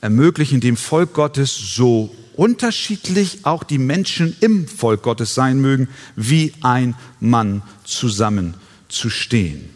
ermöglichen 0.00 0.60
dem 0.60 0.76
Volk 0.76 1.14
Gottes 1.14 1.54
so 1.54 2.14
unterschiedlich 2.36 3.40
auch 3.44 3.64
die 3.64 3.78
Menschen 3.78 4.36
im 4.40 4.68
Volk 4.68 5.02
Gottes 5.02 5.34
sein 5.34 5.60
mögen, 5.60 5.88
wie 6.16 6.52
ein 6.62 6.94
Mann 7.18 7.62
zusammenzustehen. 7.84 9.70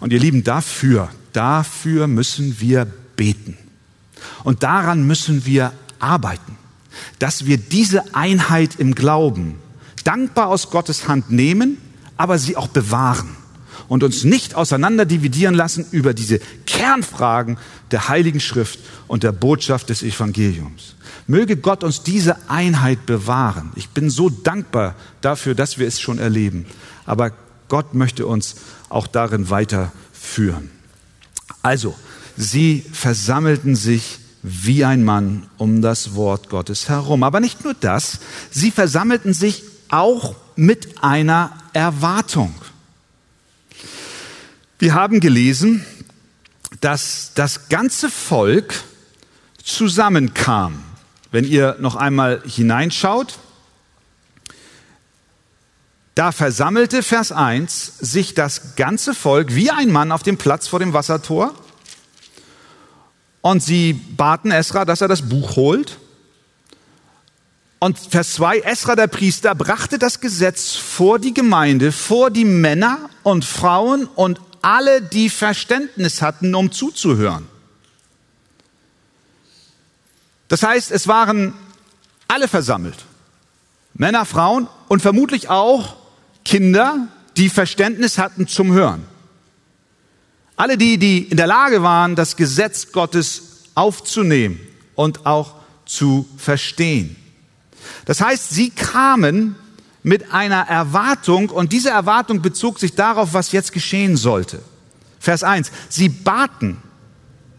Und 0.00 0.12
ihr 0.12 0.18
Lieben, 0.18 0.42
dafür, 0.44 1.08
dafür 1.32 2.06
müssen 2.06 2.60
wir 2.60 2.86
beten. 3.16 3.56
Und 4.44 4.62
daran 4.62 5.06
müssen 5.06 5.46
wir 5.46 5.72
arbeiten, 5.98 6.56
dass 7.18 7.46
wir 7.46 7.58
diese 7.58 8.14
Einheit 8.14 8.76
im 8.78 8.94
Glauben 8.94 9.56
dankbar 10.04 10.48
aus 10.48 10.70
Gottes 10.70 11.08
Hand 11.08 11.30
nehmen, 11.30 11.78
aber 12.16 12.38
sie 12.38 12.56
auch 12.56 12.68
bewahren 12.68 13.36
und 13.88 14.04
uns 14.04 14.24
nicht 14.24 14.54
auseinander 14.54 15.04
dividieren 15.04 15.54
lassen 15.54 15.84
über 15.90 16.14
diese 16.14 16.38
Kernfragen 16.66 17.58
der 17.90 18.08
Heiligen 18.08 18.40
Schrift 18.40 18.78
und 19.08 19.22
der 19.22 19.32
Botschaft 19.32 19.88
des 19.88 20.02
Evangeliums. 20.02 20.94
Möge 21.26 21.56
Gott 21.56 21.82
uns 21.82 22.02
diese 22.02 22.36
Einheit 22.48 23.04
bewahren. 23.06 23.72
Ich 23.74 23.88
bin 23.90 24.10
so 24.10 24.30
dankbar 24.30 24.94
dafür, 25.20 25.54
dass 25.54 25.78
wir 25.78 25.86
es 25.88 26.00
schon 26.00 26.18
erleben. 26.18 26.66
Aber 27.04 27.32
Gott 27.68 27.94
möchte 27.94 28.26
uns 28.26 28.56
auch 28.88 29.06
darin 29.06 29.50
weiterführen. 29.50 30.70
Also, 31.62 31.94
sie 32.36 32.84
versammelten 32.92 33.76
sich 33.76 34.18
wie 34.42 34.84
ein 34.84 35.04
Mann 35.04 35.46
um 35.58 35.82
das 35.82 36.14
Wort 36.14 36.48
Gottes 36.48 36.88
herum. 36.88 37.22
Aber 37.22 37.40
nicht 37.40 37.64
nur 37.64 37.74
das, 37.74 38.20
sie 38.50 38.70
versammelten 38.70 39.34
sich 39.34 39.64
auch 39.90 40.36
mit 40.56 41.02
einer 41.02 41.52
Erwartung. 41.72 42.54
Wir 44.78 44.94
haben 44.94 45.20
gelesen, 45.20 45.84
dass 46.80 47.32
das 47.34 47.68
ganze 47.68 48.10
Volk 48.10 48.82
zusammenkam. 49.62 50.82
Wenn 51.30 51.44
ihr 51.44 51.76
noch 51.80 51.96
einmal 51.96 52.42
hineinschaut, 52.46 53.38
da 56.14 56.32
versammelte 56.32 57.02
Vers 57.02 57.32
1 57.32 57.98
sich 58.00 58.34
das 58.34 58.76
ganze 58.76 59.14
Volk 59.14 59.54
wie 59.54 59.70
ein 59.70 59.90
Mann 59.90 60.12
auf 60.12 60.22
dem 60.22 60.38
Platz 60.38 60.66
vor 60.66 60.78
dem 60.78 60.92
Wassertor 60.92 61.54
und 63.42 63.62
sie 63.62 63.92
baten 63.92 64.50
Esra, 64.50 64.84
dass 64.84 65.00
er 65.00 65.08
das 65.08 65.28
Buch 65.28 65.56
holt 65.56 65.98
und 67.80 67.98
Vers 67.98 68.34
2, 68.34 68.60
Esra 68.60 68.94
der 68.94 69.06
Priester 69.06 69.54
brachte 69.54 69.98
das 69.98 70.20
Gesetz 70.20 70.76
vor 70.76 71.18
die 71.18 71.32
Gemeinde, 71.32 71.92
vor 71.92 72.30
die 72.30 72.44
Männer 72.44 73.08
und 73.22 73.44
Frauen 73.44 74.04
und 74.04 74.38
alle, 74.60 75.00
die 75.00 75.30
Verständnis 75.30 76.20
hatten, 76.20 76.54
um 76.54 76.70
zuzuhören. 76.70 77.46
Das 80.48 80.62
heißt, 80.62 80.90
es 80.90 81.08
waren 81.08 81.54
alle 82.28 82.48
versammelt. 82.48 83.06
Männer, 83.94 84.26
Frauen 84.26 84.68
und 84.88 85.00
vermutlich 85.00 85.48
auch 85.48 85.96
Kinder, 86.44 87.08
die 87.38 87.48
Verständnis 87.48 88.18
hatten 88.18 88.46
zum 88.46 88.72
Hören. 88.72 89.04
Alle 90.56 90.76
die, 90.76 90.98
die 90.98 91.22
in 91.22 91.38
der 91.38 91.46
Lage 91.46 91.82
waren, 91.82 92.14
das 92.14 92.36
Gesetz 92.36 92.92
Gottes 92.92 93.62
aufzunehmen 93.74 94.60
und 94.94 95.24
auch 95.24 95.54
zu 95.86 96.28
verstehen. 96.36 97.16
Das 98.04 98.20
heißt, 98.20 98.50
sie 98.50 98.70
kamen 98.70 99.56
mit 100.02 100.32
einer 100.32 100.62
Erwartung 100.68 101.50
und 101.50 101.72
diese 101.72 101.90
Erwartung 101.90 102.42
bezog 102.42 102.78
sich 102.78 102.94
darauf, 102.94 103.34
was 103.34 103.52
jetzt 103.52 103.72
geschehen 103.72 104.16
sollte. 104.16 104.62
Vers 105.18 105.42
1. 105.42 105.70
Sie 105.88 106.08
baten, 106.08 106.78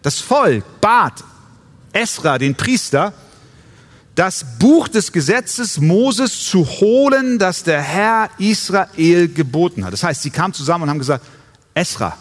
das 0.01 0.19
Volk 0.19 0.63
bat 0.81 1.23
Esra, 1.93 2.37
den 2.37 2.55
Priester, 2.55 3.13
das 4.15 4.45
Buch 4.59 4.87
des 4.87 5.11
Gesetzes 5.11 5.79
Moses 5.79 6.45
zu 6.45 6.65
holen, 6.65 7.39
das 7.39 7.63
der 7.63 7.81
Herr 7.81 8.29
Israel 8.39 9.27
geboten 9.27 9.85
hat. 9.85 9.93
Das 9.93 10.03
heißt, 10.03 10.21
sie 10.21 10.31
kamen 10.31 10.53
zusammen 10.53 10.83
und 10.83 10.89
haben 10.89 10.99
gesagt, 10.99 11.25
Esra, 11.73 12.17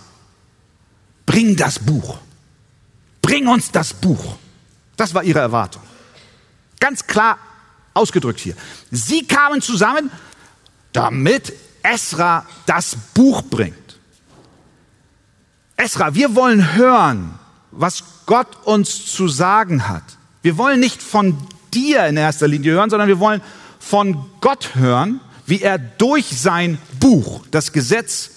bring 1.26 1.56
das 1.56 1.78
Buch. 1.78 2.18
Bring 3.22 3.48
uns 3.48 3.70
das 3.70 3.92
Buch. 3.92 4.36
Das 4.96 5.14
war 5.14 5.24
ihre 5.24 5.40
Erwartung. 5.40 5.82
Ganz 6.78 7.06
klar 7.06 7.38
ausgedrückt 7.94 8.40
hier. 8.40 8.54
Sie 8.90 9.26
kamen 9.26 9.62
zusammen, 9.62 10.10
damit 10.92 11.52
Esra 11.82 12.46
das 12.66 12.96
Buch 13.14 13.42
bringt. 13.42 13.76
Esra, 15.76 16.14
wir 16.14 16.34
wollen 16.34 16.74
hören, 16.74 17.38
was 17.70 18.04
Gott 18.26 18.66
uns 18.66 19.06
zu 19.06 19.28
sagen 19.28 19.88
hat. 19.88 20.02
Wir 20.42 20.58
wollen 20.58 20.80
nicht 20.80 21.02
von 21.02 21.36
dir 21.72 22.06
in 22.06 22.16
erster 22.16 22.48
Linie 22.48 22.72
hören, 22.72 22.90
sondern 22.90 23.08
wir 23.08 23.18
wollen 23.18 23.40
von 23.78 24.26
Gott 24.40 24.74
hören, 24.74 25.20
wie 25.46 25.62
er 25.62 25.78
durch 25.78 26.26
sein 26.26 26.78
Buch, 26.98 27.44
das 27.50 27.72
Gesetz, 27.72 28.30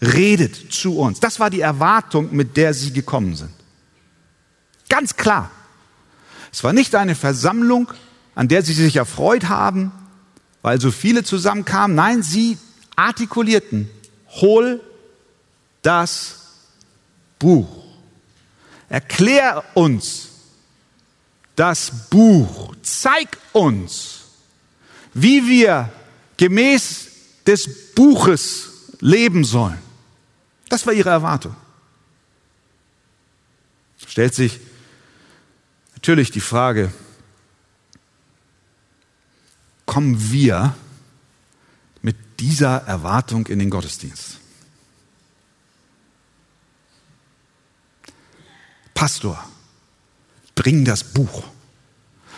redet 0.00 0.72
zu 0.72 0.98
uns. 0.98 1.20
Das 1.20 1.40
war 1.40 1.50
die 1.50 1.60
Erwartung, 1.60 2.34
mit 2.34 2.56
der 2.56 2.74
sie 2.74 2.92
gekommen 2.92 3.34
sind. 3.36 3.50
Ganz 4.88 5.16
klar. 5.16 5.50
Es 6.52 6.64
war 6.64 6.72
nicht 6.72 6.94
eine 6.94 7.14
Versammlung, 7.14 7.88
an 8.38 8.46
der 8.46 8.62
sie 8.62 8.72
sich 8.72 8.94
erfreut 8.94 9.48
haben, 9.48 9.90
weil 10.62 10.80
so 10.80 10.92
viele 10.92 11.24
zusammenkamen. 11.24 11.96
Nein, 11.96 12.22
sie 12.22 12.56
artikulierten, 12.94 13.90
hol 14.28 14.80
das 15.82 16.36
Buch. 17.40 17.66
Erklär 18.88 19.64
uns 19.74 20.28
das 21.56 21.90
Buch. 22.10 22.76
Zeig 22.80 23.38
uns, 23.52 24.20
wie 25.14 25.48
wir 25.48 25.92
gemäß 26.36 27.08
des 27.44 27.92
Buches 27.96 28.92
leben 29.00 29.42
sollen. 29.42 29.78
Das 30.68 30.86
war 30.86 30.92
ihre 30.92 31.10
Erwartung. 31.10 31.56
Stellt 34.06 34.36
sich 34.36 34.60
natürlich 35.96 36.30
die 36.30 36.38
Frage, 36.38 36.92
kommen 39.88 40.30
wir 40.30 40.74
mit 42.02 42.16
dieser 42.38 42.82
Erwartung 42.86 43.46
in 43.46 43.58
den 43.58 43.70
Gottesdienst? 43.70 44.38
Pastor, 48.94 49.42
bring 50.54 50.84
das 50.84 51.02
Buch, 51.02 51.44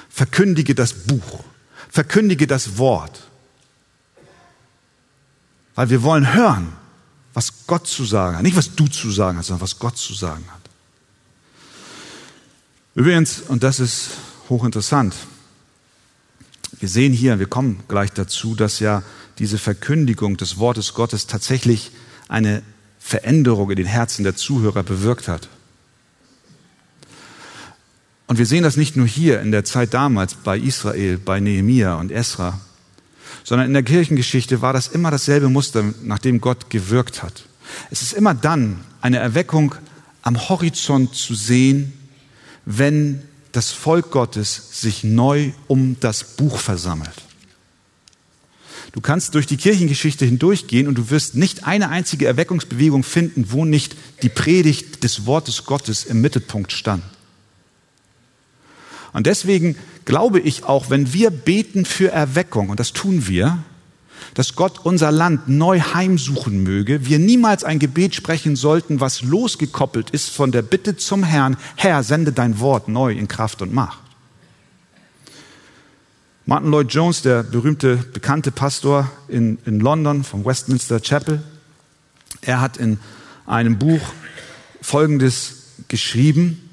verkündige 0.09 0.75
das 0.75 0.95
Buch, 0.95 1.43
verkündige 1.91 2.47
das 2.47 2.79
Wort, 2.79 3.29
weil 5.75 5.91
wir 5.91 6.03
wollen 6.03 6.33
hören, 6.33 6.73
was 7.35 7.67
Gott 7.67 7.87
zu 7.89 8.05
sagen 8.05 8.37
hat. 8.37 8.43
Nicht, 8.45 8.57
was 8.57 8.77
du 8.77 8.87
zu 8.87 9.11
sagen 9.11 9.39
hast, 9.39 9.47
sondern 9.47 9.63
was 9.63 9.79
Gott 9.79 9.97
zu 9.97 10.15
sagen 10.15 10.45
hat. 10.53 10.61
Übrigens, 12.95 13.41
und 13.41 13.63
das 13.63 13.81
ist 13.81 14.11
hochinteressant, 14.49 15.15
wir 16.81 16.89
sehen 16.89 17.13
hier, 17.13 17.39
wir 17.39 17.47
kommen 17.47 17.83
gleich 17.89 18.11
dazu, 18.11 18.55
dass 18.55 18.81
ja 18.81 19.03
diese 19.39 19.59
Verkündigung 19.59 20.37
des 20.37 20.59
Wortes 20.59 20.95
Gottes 20.95 21.27
tatsächlich 21.27 21.93
eine 22.29 22.63
Veränderung 22.99 23.71
in 23.71 23.77
den 23.77 23.87
Herzen 23.87 24.25
der 24.25 24.35
Zuhörer 24.35 24.83
bewirkt 24.83 25.29
hat. 25.29 25.49
Und 28.27 28.39
wir 28.39 28.47
sehen 28.47 28.63
das 28.63 28.77
nicht 28.77 28.97
nur 28.97 29.07
hier 29.07 29.41
in 29.41 29.51
der 29.51 29.65
Zeit 29.65 29.93
damals 29.93 30.35
bei 30.35 30.57
Israel, 30.57 31.19
bei 31.19 31.41
Nehemia 31.41 31.97
und 31.97 32.13
Esra, 32.13 32.61
sondern 33.45 33.67
in 33.67 33.75
der 33.75 33.83
Kirchengeschichte 33.83 34.63
war 34.63 34.73
das 34.73 34.89
immer 34.89 35.11
dasselbe 35.11 35.49
Muster, 35.49 35.85
nach 36.03 36.19
dem 36.19 36.41
Gott 36.41 36.71
gewirkt 36.71 37.23
hat. 37.23 37.45
Es 37.91 38.03
ist 38.03 38.13
immer 38.13 38.35
dann 38.35 38.81
eine 39.01 39.19
Erweckung 39.19 39.75
am 40.23 40.49
Horizont 40.49 41.15
zu 41.15 41.35
sehen, 41.35 41.93
wenn 42.65 43.23
das 43.53 43.73
Volk 43.73 44.11
Gottes 44.11 44.81
sich 44.81 45.05
neu 45.05 45.53
um 45.67 45.97
das 46.01 46.25
Buch 46.25 46.59
versammelt. 46.59 47.15
Du 48.93 49.01
kannst 49.01 49.35
durch 49.35 49.47
die 49.47 49.57
Kirchengeschichte 49.57 50.25
hindurchgehen 50.25 50.89
und 50.89 50.97
du 50.97 51.11
wirst 51.11 51.37
nicht 51.37 51.65
eine 51.65 51.91
einzige 51.91 52.27
Erweckungsbewegung 52.27 53.03
finden, 53.05 53.47
wo 53.51 53.65
nicht 53.65 53.95
die 54.23 54.29
Predigt 54.29 55.05
des 55.05 55.27
Wortes 55.27 55.65
Gottes 55.65 56.05
im 56.05 56.21
Mittelpunkt 56.21 56.73
stand. 56.73 57.05
Und 59.13 59.27
deswegen 59.27 59.77
glaube 60.05 60.41
ich 60.41 60.65
auch, 60.65 60.91
wenn 60.91 61.13
wir 61.13 61.31
beten 61.31 61.85
für 61.85 62.11
Erweckung, 62.11 62.71
und 62.71 62.81
das 62.81 62.93
tun 62.93 63.27
wir, 63.29 63.63
dass 64.35 64.55
Gott 64.55 64.81
unser 64.85 65.13
Land 65.13 65.49
neu 65.49 65.81
heimsuchen 65.81 66.63
möge, 66.63 67.07
wir 67.07 67.19
niemals 67.19 67.65
ein 67.65 67.79
Gebet 67.79 68.15
sprechen 68.15 68.57
sollten, 68.57 69.01
was 69.01 69.23
losgekoppelt 69.23 70.11
ist 70.11 70.31
von 70.31 70.53
der 70.53 70.63
Bitte 70.63 70.97
zum 70.97 71.23
Herrn, 71.23 71.57
Herr, 71.77 72.03
sende 72.03 72.33
dein 72.33 72.61
Wort 72.61 72.89
neu 72.89 73.13
in 73.13 73.29
Kraft 73.29 73.63
und 73.63 73.73
Macht. 73.73 74.01
Martin 76.47 76.71
Lloyd 76.71 76.93
Jones, 76.93 77.23
der 77.23 77.43
berühmte, 77.45 77.97
bekannte 77.97 78.51
Pastor 78.51 79.11
in, 79.29 79.59
in 79.67 79.79
London 79.79 80.25
vom 80.25 80.45
Westminster 80.45 81.01
Chapel, 81.01 81.43
er 82.41 82.61
hat 82.61 82.77
in 82.77 82.99
einem 83.47 83.79
Buch 83.79 84.01
Folgendes 84.81 85.57
geschrieben. 85.89 86.71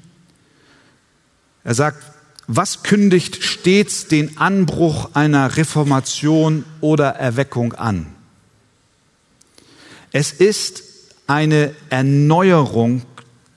Er 1.64 1.74
sagt, 1.74 2.02
was 2.48 2.82
kündigt 2.82 3.44
stets 3.44 4.08
den 4.08 4.38
Anbruch 4.38 5.10
einer 5.14 5.56
Reformation 5.58 6.64
oder 6.80 7.10
Erweckung 7.10 7.74
an? 7.74 8.06
Es 10.12 10.32
ist 10.32 10.82
eine 11.26 11.74
Erneuerung 11.90 13.02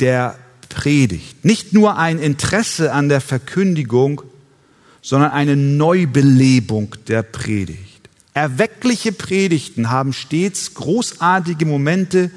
der 0.01 0.37
Predigt. 0.67 1.45
Nicht 1.45 1.73
nur 1.73 1.97
ein 1.97 2.19
Interesse 2.19 2.91
an 2.91 3.07
der 3.07 3.21
Verkündigung, 3.21 4.21
sondern 5.01 5.31
eine 5.31 5.55
Neubelebung 5.55 6.95
der 7.07 7.23
Predigt. 7.23 8.09
Erweckliche 8.33 9.13
Predigten 9.13 9.89
haben 9.89 10.11
stets 10.11 10.73
großartige 10.73 11.65
Momente 11.65 12.29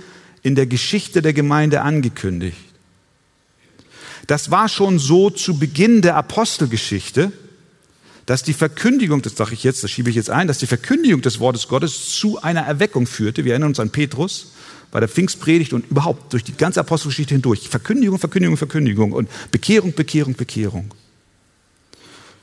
in 0.43 0.55
der 0.55 0.67
Geschichte 0.67 1.21
der 1.21 1.33
Gemeinde 1.33 1.83
angekündigt. 1.83 2.74
Das 4.27 4.51
war 4.51 4.69
schon 4.69 4.99
so 4.99 5.31
zu 5.31 5.59
Beginn 5.59 6.03
der 6.03 6.17
Apostelgeschichte, 6.17 7.33
dass 8.27 8.43
die 8.43 8.55
Verkündigung, 8.55 9.23
das 9.23 9.37
sage 9.37 9.55
ich 9.55 9.65
jetzt, 9.65 9.85
das 9.85 9.91
schiebe 9.91 10.11
ich 10.11 10.17
jetzt 10.17 10.31
ein, 10.31 10.49
dass 10.49 10.59
die 10.59 10.67
Verkündigung 10.67 11.21
des 11.21 11.41
Wortes 11.41 11.69
Gottes 11.69 12.11
zu 12.17 12.41
einer 12.43 12.63
Erweckung 12.63 13.07
führte. 13.07 13.45
Wir 13.45 13.53
erinnern 13.53 13.71
uns 13.71 13.81
an 13.81 13.91
Petrus 13.91 14.53
bei 14.91 15.01
der 15.01 15.09
Pfingstpredigt 15.09 15.73
und 15.73 15.91
überhaupt 15.91 16.33
durch 16.33 16.45
die 16.45 16.57
ganze 16.57 16.81
Apostelgeschichte 16.81 17.35
hindurch. 17.35 17.69
Verkündigung, 17.69 18.19
Verkündigung, 18.19 18.57
Verkündigung 18.57 19.13
und 19.13 19.29
Bekehrung, 19.51 19.93
Bekehrung, 19.93 20.35
Bekehrung. 20.35 20.91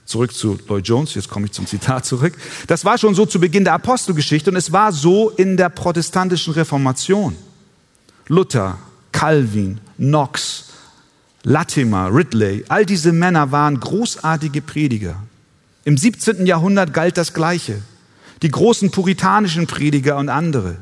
Zurück 0.05 0.33
zu 0.33 0.59
Lloyd 0.67 0.85
Jones, 0.85 1.15
jetzt 1.15 1.29
komme 1.29 1.45
ich 1.45 1.53
zum 1.53 1.65
Zitat 1.65 2.05
zurück. 2.05 2.33
Das 2.67 2.83
war 2.83 2.97
schon 2.97 3.15
so 3.15 3.25
zu 3.25 3.39
Beginn 3.39 3.63
der 3.63 3.73
Apostelgeschichte 3.73 4.49
und 4.49 4.57
es 4.57 4.73
war 4.73 4.91
so 4.91 5.29
in 5.29 5.55
der 5.55 5.69
protestantischen 5.69 6.53
Reformation. 6.53 7.35
Luther, 8.27 8.77
Calvin, 9.13 9.79
Knox, 9.95 10.70
Latimer, 11.43 12.13
Ridley, 12.13 12.65
all 12.69 12.85
diese 12.85 13.11
Männer 13.11 13.51
waren 13.51 13.79
großartige 13.79 14.61
Prediger. 14.61 15.15
Im 15.83 15.97
17. 15.97 16.45
Jahrhundert 16.45 16.93
galt 16.93 17.17
das 17.17 17.33
Gleiche. 17.33 17.81
Die 18.43 18.51
großen 18.51 18.91
puritanischen 18.91 19.67
Prediger 19.67 20.17
und 20.17 20.29
andere. 20.29 20.77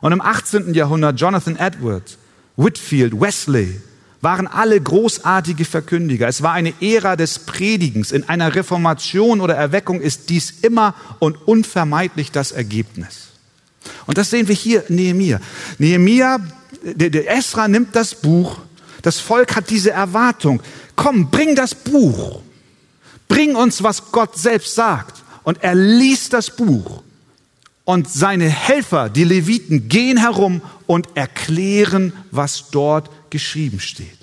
Und 0.00 0.12
im 0.12 0.20
18. 0.20 0.74
Jahrhundert 0.74 1.20
Jonathan 1.20 1.56
Edwards, 1.56 2.16
Whitfield, 2.56 3.18
Wesley 3.20 3.80
waren 4.22 4.46
alle 4.46 4.80
großartige 4.80 5.64
Verkündiger. 5.64 6.28
Es 6.28 6.42
war 6.42 6.52
eine 6.52 6.72
Ära 6.80 7.16
des 7.16 7.40
Predigens. 7.40 8.12
In 8.12 8.28
einer 8.28 8.54
Reformation 8.54 9.40
oder 9.40 9.54
Erweckung 9.54 10.00
ist 10.00 10.30
dies 10.30 10.50
immer 10.62 10.94
und 11.18 11.36
unvermeidlich 11.46 12.30
das 12.30 12.52
Ergebnis. 12.52 13.28
Und 14.06 14.18
das 14.18 14.30
sehen 14.30 14.48
wir 14.48 14.54
hier 14.54 14.88
in 14.88 14.96
Nehemia. 14.96 15.40
Nehemia, 15.78 16.38
der, 16.82 17.10
der 17.10 17.36
Esra 17.36 17.68
nimmt 17.68 17.96
das 17.96 18.14
Buch 18.14 18.58
das 19.02 19.18
Volk 19.18 19.56
hat 19.56 19.70
diese 19.70 19.90
Erwartung. 19.90 20.62
Komm, 20.96 21.30
bring 21.30 21.54
das 21.54 21.74
Buch. 21.74 22.40
Bring 23.28 23.56
uns, 23.56 23.82
was 23.82 24.12
Gott 24.12 24.38
selbst 24.38 24.74
sagt. 24.74 25.22
Und 25.42 25.62
er 25.62 25.74
liest 25.74 26.32
das 26.32 26.54
Buch. 26.54 27.02
Und 27.84 28.08
seine 28.08 28.48
Helfer, 28.48 29.08
die 29.08 29.24
Leviten, 29.24 29.88
gehen 29.88 30.18
herum 30.18 30.62
und 30.86 31.16
erklären, 31.16 32.12
was 32.30 32.70
dort 32.70 33.10
geschrieben 33.30 33.80
steht. 33.80 34.18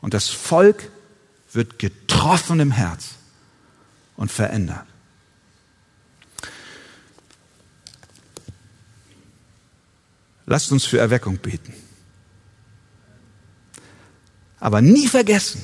Und 0.00 0.12
das 0.12 0.28
Volk 0.28 0.90
wird 1.52 1.78
getroffen 1.78 2.60
im 2.60 2.70
Herz 2.70 3.14
und 4.16 4.30
verändert. 4.30 4.84
Lasst 10.44 10.72
uns 10.72 10.84
für 10.84 10.98
Erweckung 10.98 11.38
beten. 11.38 11.74
Aber 14.60 14.80
nie 14.80 15.06
vergessen, 15.06 15.60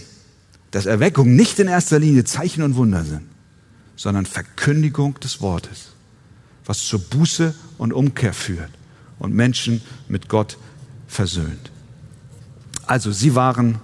dass 0.70 0.86
Erweckung 0.86 1.34
nicht 1.34 1.58
in 1.58 1.68
erster 1.68 1.98
Linie 1.98 2.24
Zeichen 2.24 2.62
und 2.62 2.76
Wunder 2.76 3.04
sind, 3.04 3.22
sondern 3.96 4.26
Verkündigung 4.26 5.18
des 5.20 5.40
Wortes, 5.40 5.90
was 6.64 6.84
zur 6.84 7.00
Buße 7.00 7.54
und 7.78 7.92
Umkehr 7.92 8.32
führt 8.32 8.70
und 9.18 9.34
Menschen 9.34 9.80
mit 10.08 10.28
Gott 10.28 10.58
versöhnt. 11.06 11.70
Also 12.86 13.12
sie 13.12 13.34
waren 13.34 13.80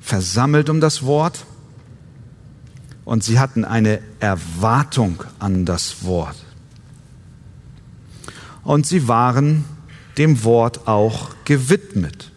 versammelt 0.00 0.68
um 0.68 0.80
das 0.80 1.02
Wort 1.02 1.44
und 3.04 3.24
sie 3.24 3.38
hatten 3.38 3.64
eine 3.64 4.00
Erwartung 4.20 5.22
an 5.38 5.64
das 5.64 6.04
Wort. 6.04 6.36
Und 8.62 8.84
sie 8.84 9.06
waren 9.06 9.64
dem 10.18 10.42
Wort 10.42 10.88
auch 10.88 11.30
gewidmet. 11.44 12.32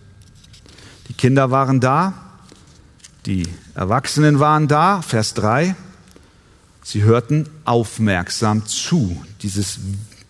Kinder 1.20 1.52
waren 1.52 1.82
da, 1.82 2.14
die 3.26 3.46
Erwachsenen 3.76 4.40
waren 4.40 4.70
da, 4.70 5.02
Vers 5.02 5.34
3. 5.34 5.76
Sie 6.82 7.04
hörten 7.04 7.50
aufmerksam 7.66 8.66
zu. 8.66 9.22
Dieses 9.42 9.80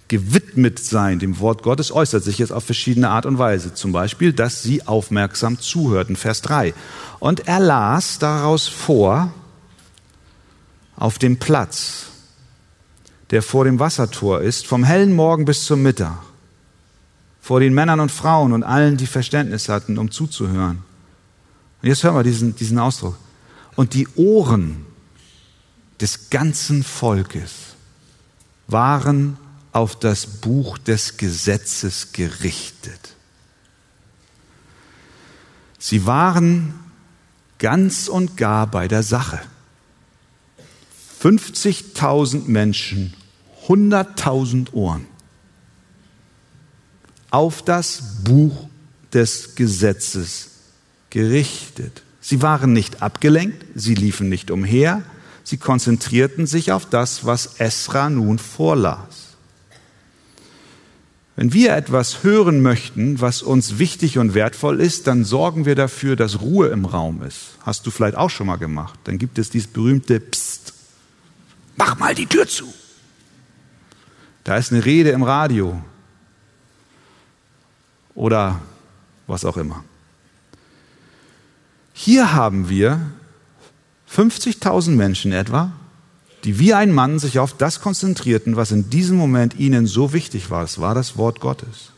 gewidmet 0.08 0.80
sein 0.80 1.20
dem 1.20 1.40
Wort 1.40 1.62
Gottes 1.62 1.92
äußert 1.92 2.24
sich 2.24 2.40
jetzt 2.40 2.52
auf 2.52 2.64
verschiedene 2.64 3.12
Art 3.12 3.28
und 3.28 3.38
Weise. 3.38 3.76
Zum 3.76 3.92
Beispiel, 3.92 4.34
dass 4.34 4.64
sie 4.64 4.88
aufmerksam 4.88 5.60
zuhörten, 5.60 6.16
Vers 6.16 6.42
3. 6.42 6.74
Und 7.20 7.48
er 7.48 7.60
las 7.60 8.18
daraus 8.18 8.68
vor 8.68 9.32
auf 10.96 11.20
dem 11.20 11.38
Platz, 11.38 12.08
der 13.30 13.44
vor 13.44 13.64
dem 13.64 13.78
Wassertor 13.78 14.42
ist, 14.42 14.66
vom 14.66 14.84
hellen 14.84 15.16
Morgen 15.16 15.46
bis 15.46 15.66
zum 15.66 15.84
Mittag, 15.84 16.18
vor 17.50 17.60
den 17.60 17.74
Männern 17.74 18.00
und 18.00 18.12
Frauen 18.12 18.54
und 18.54 18.62
allen, 18.62 18.96
die 18.96 19.08
Verständnis 19.08 19.70
hatten, 19.70 19.98
um 19.98 20.12
zuzuhören. 20.12 20.84
Und 21.82 21.90
jetzt 21.90 22.04
hören 22.04 22.14
wir 22.14 22.22
diesen, 22.22 22.56
diesen 22.56 22.78
Ausdruck. 22.78 23.18
Und 23.76 23.96
die 23.96 24.08
Ohren 24.18 24.86
des 26.00 26.30
ganzen 26.30 26.84
Volkes 26.84 27.74
waren 28.68 29.36
auf 29.72 29.98
das 29.98 30.28
Buch 30.28 30.78
des 30.78 31.18
Gesetzes 31.18 32.12
gerichtet. 32.12 33.16
Sie 35.80 36.06
waren 36.06 36.76
ganz 37.58 38.10
und 38.10 38.38
gar 38.38 38.68
bei 38.68 38.88
der 38.88 39.02
Sache. 39.02 39.40
50.000 41.20 42.44
Menschen, 42.46 43.16
100.000 43.68 44.72
Ohren 44.74 45.08
auf 47.32 47.62
das 47.62 48.24
Buch 48.24 48.68
des 49.14 49.56
Gesetzes 49.56 50.50
gerichtet. 51.10 52.04
Sie 52.22 52.42
waren 52.42 52.74
nicht 52.74 53.02
abgelenkt, 53.02 53.66
sie 53.76 53.96
liefen 53.96 54.30
nicht 54.30 54.52
umher, 54.52 55.02
sie 55.44 55.58
konzentrierten 55.58 56.48
sich 56.48 56.72
auf 56.72 56.86
das, 56.86 57.26
was 57.26 57.60
Esra 57.60 58.10
nun 58.10 58.38
vorlas. 58.40 59.30
Wenn 61.36 61.54
wir 61.54 61.74
etwas 61.74 62.24
hören 62.24 62.62
möchten, 62.62 63.22
was 63.22 63.42
uns 63.42 63.80
wichtig 63.80 64.18
und 64.18 64.34
wertvoll 64.34 64.82
ist, 64.82 65.08
dann 65.08 65.24
sorgen 65.24 65.66
wir 65.66 65.74
dafür, 65.74 66.18
dass 66.18 66.42
Ruhe 66.42 66.68
im 66.68 66.84
Raum 66.84 67.24
ist. 67.24 67.56
Hast 67.62 67.88
du 67.88 67.92
vielleicht 67.92 68.18
auch 68.18 68.30
schon 68.30 68.48
mal 68.48 68.58
gemacht. 68.58 69.00
Dann 69.06 69.18
gibt 69.18 69.40
es 69.40 69.50
dieses 69.50 69.70
berühmte 69.70 70.20
Psst. 70.20 70.74
Mach 71.78 71.98
mal 71.98 72.14
die 72.14 72.26
Tür 72.26 72.46
zu. 72.46 72.66
Da 74.44 74.58
ist 74.58 74.74
eine 74.74 74.84
Rede 74.84 75.12
im 75.12 75.24
Radio. 75.24 75.82
Oder 78.20 78.60
was 79.28 79.46
auch 79.46 79.56
immer. 79.56 79.86
Hier 81.94 82.34
haben 82.34 82.68
wir 82.68 83.00
50.000 84.14 84.90
Menschen 84.90 85.32
etwa, 85.32 85.72
die 86.44 86.60
wie 86.60 86.74
ein 86.74 86.92
Mann 86.92 87.20
sich 87.20 87.40
auf 87.40 87.56
das 87.56 87.80
konzentrierten, 87.80 88.58
was 88.58 88.72
in 88.72 88.90
diesem 88.90 89.16
Moment 89.16 89.58
ihnen 89.58 89.88
so 89.88 90.12
wichtig 90.12 90.52
war. 90.52 90.66
Es 90.66 90.82
war 90.82 90.94
das 90.94 91.16
Wort 91.16 91.40
Gottes. 91.40 91.92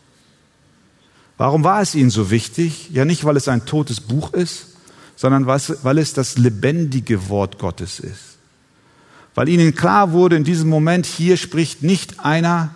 Warum 1.37 1.63
war 1.63 1.81
es 1.81 1.95
ihnen 1.95 2.11
so 2.11 2.29
wichtig? 2.29 2.91
Ja, 2.91 3.03
nicht, 3.03 3.25
weil 3.25 3.35
es 3.35 3.47
ein 3.47 3.65
totes 3.65 3.99
Buch 3.99 4.31
ist, 4.31 4.67
sondern 5.15 5.47
weil 5.47 5.97
es 5.97 6.13
das 6.13 6.37
lebendige 6.37 7.29
Wort 7.29 7.57
Gottes 7.57 7.99
ist. 7.99 8.37
Weil 9.33 9.49
ihnen 9.49 9.73
klar 9.73 10.11
wurde, 10.11 10.35
in 10.35 10.43
diesem 10.43 10.69
Moment 10.69 11.07
hier 11.07 11.35
spricht 11.35 11.81
nicht 11.81 12.19
einer 12.19 12.75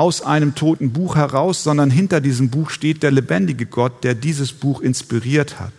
aus 0.00 0.22
einem 0.22 0.54
toten 0.54 0.92
Buch 0.92 1.14
heraus, 1.16 1.62
sondern 1.62 1.90
hinter 1.90 2.22
diesem 2.22 2.48
Buch 2.48 2.70
steht 2.70 3.02
der 3.02 3.10
lebendige 3.10 3.66
Gott, 3.66 4.02
der 4.02 4.14
dieses 4.14 4.50
Buch 4.50 4.80
inspiriert 4.80 5.60
hat. 5.60 5.74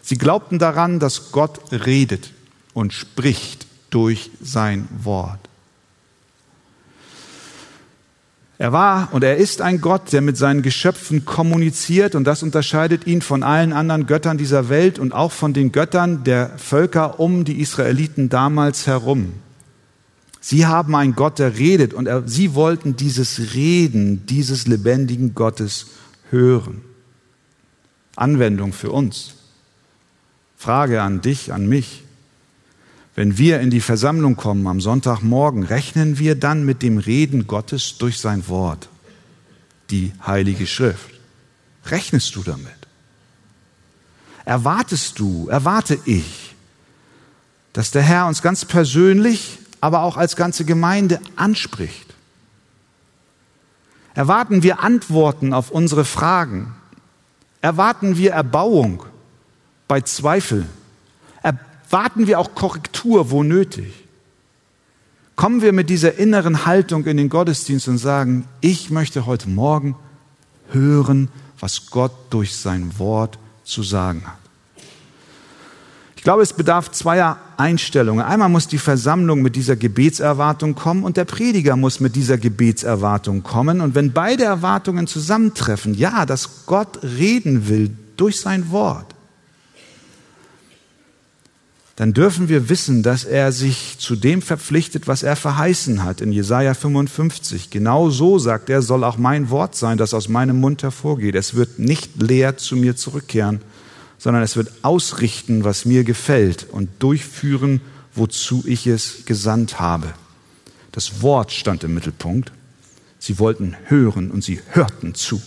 Sie 0.00 0.16
glaubten 0.16 0.60
daran, 0.60 1.00
dass 1.00 1.32
Gott 1.32 1.58
redet 1.72 2.30
und 2.72 2.92
spricht 2.92 3.66
durch 3.90 4.30
sein 4.40 4.86
Wort. 5.02 5.40
Er 8.58 8.70
war 8.70 9.08
und 9.10 9.24
er 9.24 9.38
ist 9.38 9.60
ein 9.60 9.80
Gott, 9.80 10.12
der 10.12 10.20
mit 10.20 10.36
seinen 10.36 10.62
Geschöpfen 10.62 11.24
kommuniziert 11.24 12.14
und 12.14 12.22
das 12.22 12.44
unterscheidet 12.44 13.08
ihn 13.08 13.22
von 13.22 13.42
allen 13.42 13.72
anderen 13.72 14.06
Göttern 14.06 14.38
dieser 14.38 14.68
Welt 14.68 15.00
und 15.00 15.12
auch 15.12 15.32
von 15.32 15.52
den 15.52 15.72
Göttern 15.72 16.22
der 16.22 16.50
Völker 16.58 17.18
um 17.18 17.44
die 17.44 17.60
Israeliten 17.60 18.28
damals 18.28 18.86
herum. 18.86 19.32
Sie 20.40 20.66
haben 20.66 20.94
einen 20.94 21.14
Gott, 21.14 21.38
der 21.38 21.58
redet 21.58 21.92
und 21.92 22.06
er, 22.06 22.26
sie 22.26 22.54
wollten 22.54 22.96
dieses 22.96 23.54
Reden 23.54 24.24
dieses 24.26 24.66
lebendigen 24.66 25.34
Gottes 25.34 25.86
hören. 26.30 26.80
Anwendung 28.16 28.72
für 28.72 28.90
uns. 28.90 29.34
Frage 30.56 31.02
an 31.02 31.20
dich, 31.20 31.52
an 31.52 31.68
mich. 31.68 32.02
Wenn 33.14 33.36
wir 33.38 33.60
in 33.60 33.70
die 33.70 33.80
Versammlung 33.80 34.36
kommen 34.36 34.66
am 34.66 34.80
Sonntagmorgen, 34.80 35.62
rechnen 35.62 36.18
wir 36.18 36.34
dann 36.34 36.64
mit 36.64 36.82
dem 36.82 36.98
Reden 36.98 37.46
Gottes 37.46 37.98
durch 37.98 38.18
sein 38.18 38.48
Wort, 38.48 38.88
die 39.90 40.12
Heilige 40.26 40.66
Schrift. 40.66 41.10
Rechnest 41.86 42.34
du 42.36 42.42
damit? 42.42 42.70
Erwartest 44.44 45.18
du, 45.18 45.48
erwarte 45.48 45.98
ich, 46.04 46.54
dass 47.72 47.90
der 47.90 48.02
Herr 48.02 48.26
uns 48.26 48.42
ganz 48.42 48.64
persönlich, 48.64 49.58
aber 49.80 50.02
auch 50.02 50.16
als 50.16 50.36
ganze 50.36 50.64
Gemeinde 50.64 51.20
anspricht? 51.36 52.14
Erwarten 54.14 54.62
wir 54.62 54.82
Antworten 54.82 55.52
auf 55.52 55.70
unsere 55.70 56.04
Fragen? 56.04 56.74
Erwarten 57.62 58.16
wir 58.16 58.32
Erbauung 58.32 59.04
bei 59.86 60.00
Zweifel? 60.00 60.66
warten 61.90 62.26
wir 62.26 62.38
auch 62.38 62.54
Korrektur, 62.54 63.30
wo 63.30 63.42
nötig. 63.42 63.92
Kommen 65.36 65.62
wir 65.62 65.72
mit 65.72 65.90
dieser 65.90 66.18
inneren 66.18 66.66
Haltung 66.66 67.04
in 67.06 67.16
den 67.16 67.28
Gottesdienst 67.28 67.88
und 67.88 67.98
sagen, 67.98 68.46
ich 68.60 68.90
möchte 68.90 69.26
heute 69.26 69.48
Morgen 69.48 69.96
hören, 70.70 71.28
was 71.58 71.90
Gott 71.90 72.12
durch 72.30 72.56
sein 72.56 72.98
Wort 72.98 73.38
zu 73.64 73.82
sagen 73.82 74.22
hat. 74.26 74.38
Ich 76.20 76.24
glaube, 76.24 76.42
es 76.42 76.52
bedarf 76.52 76.90
zweier 76.90 77.38
Einstellungen. 77.56 78.22
Einmal 78.22 78.50
muss 78.50 78.68
die 78.68 78.76
Versammlung 78.76 79.40
mit 79.40 79.56
dieser 79.56 79.74
Gebetserwartung 79.74 80.74
kommen 80.74 81.02
und 81.02 81.16
der 81.16 81.24
Prediger 81.24 81.76
muss 81.76 81.98
mit 81.98 82.14
dieser 82.14 82.36
Gebetserwartung 82.36 83.42
kommen. 83.42 83.80
Und 83.80 83.94
wenn 83.94 84.12
beide 84.12 84.44
Erwartungen 84.44 85.06
zusammentreffen, 85.06 85.94
ja, 85.94 86.26
dass 86.26 86.66
Gott 86.66 87.02
reden 87.02 87.70
will 87.70 87.96
durch 88.18 88.38
sein 88.38 88.70
Wort, 88.70 89.14
dann 91.96 92.12
dürfen 92.12 92.50
wir 92.50 92.68
wissen, 92.68 93.02
dass 93.02 93.24
er 93.24 93.50
sich 93.50 93.96
zu 93.98 94.14
dem 94.14 94.42
verpflichtet, 94.42 95.08
was 95.08 95.22
er 95.22 95.36
verheißen 95.36 96.04
hat 96.04 96.20
in 96.20 96.32
Jesaja 96.32 96.74
55. 96.74 97.70
Genau 97.70 98.10
so 98.10 98.38
sagt 98.38 98.68
er, 98.68 98.82
soll 98.82 99.04
auch 99.04 99.16
mein 99.16 99.48
Wort 99.48 99.74
sein, 99.74 99.96
das 99.96 100.12
aus 100.12 100.28
meinem 100.28 100.60
Mund 100.60 100.82
hervorgeht. 100.82 101.34
Es 101.34 101.54
wird 101.54 101.78
nicht 101.78 102.20
leer 102.20 102.58
zu 102.58 102.76
mir 102.76 102.94
zurückkehren, 102.94 103.62
sondern 104.20 104.42
es 104.42 104.54
wird 104.54 104.70
ausrichten, 104.82 105.64
was 105.64 105.86
mir 105.86 106.04
gefällt 106.04 106.66
und 106.70 106.90
durchführen, 106.98 107.80
wozu 108.14 108.62
ich 108.66 108.86
es 108.86 109.24
gesandt 109.24 109.80
habe. 109.80 110.12
Das 110.92 111.22
Wort 111.22 111.52
stand 111.52 111.84
im 111.84 111.94
Mittelpunkt. 111.94 112.52
Sie 113.18 113.38
wollten 113.38 113.76
hören 113.86 114.30
und 114.30 114.44
sie 114.44 114.60
hörten 114.72 115.14
zu. 115.14 115.40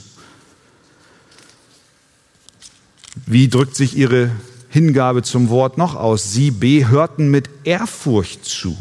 Wie 3.28 3.48
drückt 3.48 3.76
sich 3.76 3.96
ihre 3.96 4.32
Hingabe 4.70 5.22
zum 5.22 5.50
Wort 5.50 5.78
noch 5.78 5.96
aus? 5.96 6.32
Sie 6.32 6.50
B 6.50 6.88
hörten 6.88 7.30
mit 7.30 7.52
Ehrfurcht 7.66 8.44
zu. 8.44 8.76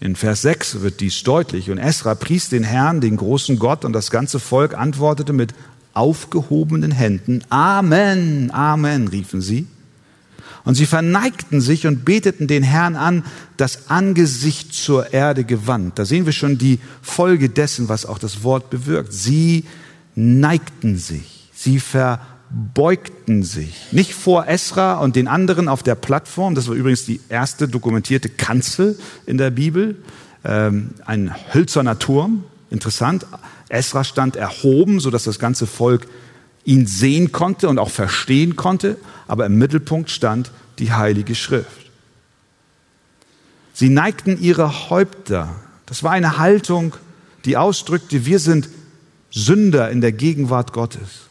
In 0.00 0.16
Vers 0.16 0.42
6 0.42 0.82
wird 0.82 1.00
dies 1.00 1.22
deutlich. 1.22 1.70
Und 1.70 1.78
Esra 1.78 2.14
pries 2.14 2.50
den 2.50 2.64
Herrn, 2.64 3.00
den 3.00 3.16
großen 3.16 3.58
Gott, 3.58 3.86
und 3.86 3.94
das 3.94 4.10
ganze 4.10 4.38
Volk 4.38 4.74
antwortete 4.74 5.32
mit 5.32 5.54
aufgehobenen 5.94 6.90
Händen. 6.90 7.42
Amen, 7.50 8.50
Amen, 8.52 9.08
riefen 9.08 9.40
sie. 9.40 9.66
Und 10.64 10.76
sie 10.76 10.86
verneigten 10.86 11.60
sich 11.60 11.86
und 11.86 12.04
beteten 12.04 12.46
den 12.46 12.62
Herrn 12.62 12.94
an, 12.94 13.24
das 13.56 13.90
Angesicht 13.90 14.72
zur 14.72 15.12
Erde 15.12 15.44
gewandt. 15.44 15.98
Da 15.98 16.04
sehen 16.04 16.24
wir 16.24 16.32
schon 16.32 16.56
die 16.56 16.78
Folge 17.00 17.48
dessen, 17.48 17.88
was 17.88 18.06
auch 18.06 18.18
das 18.18 18.44
Wort 18.44 18.70
bewirkt. 18.70 19.12
Sie 19.12 19.64
neigten 20.14 20.96
sich, 20.96 21.50
sie 21.52 21.80
verbeugten 21.80 23.42
sich. 23.42 23.74
Nicht 23.90 24.14
vor 24.14 24.46
Esra 24.46 24.98
und 24.98 25.16
den 25.16 25.26
anderen 25.26 25.68
auf 25.68 25.82
der 25.82 25.96
Plattform, 25.96 26.54
das 26.54 26.68
war 26.68 26.76
übrigens 26.76 27.06
die 27.06 27.20
erste 27.28 27.66
dokumentierte 27.66 28.28
Kanzel 28.28 28.98
in 29.26 29.38
der 29.38 29.50
Bibel, 29.50 29.96
ähm, 30.44 30.90
ein 31.04 31.34
hölzerner 31.52 31.98
Turm, 31.98 32.44
interessant. 32.70 33.26
Esra 33.72 34.04
stand 34.04 34.36
erhoben, 34.36 35.00
sodass 35.00 35.24
das 35.24 35.38
ganze 35.38 35.66
Volk 35.66 36.06
ihn 36.64 36.86
sehen 36.86 37.32
konnte 37.32 37.68
und 37.68 37.78
auch 37.78 37.90
verstehen 37.90 38.54
konnte, 38.54 38.98
aber 39.26 39.46
im 39.46 39.56
Mittelpunkt 39.56 40.10
stand 40.10 40.52
die 40.78 40.92
Heilige 40.92 41.34
Schrift. 41.34 41.90
Sie 43.72 43.88
neigten 43.88 44.40
ihre 44.40 44.90
Häupter. 44.90 45.56
Das 45.86 46.02
war 46.02 46.12
eine 46.12 46.38
Haltung, 46.38 46.94
die 47.44 47.56
ausdrückte, 47.56 48.26
wir 48.26 48.38
sind 48.38 48.68
Sünder 49.30 49.90
in 49.90 50.00
der 50.00 50.12
Gegenwart 50.12 50.72
Gottes. 50.72 51.28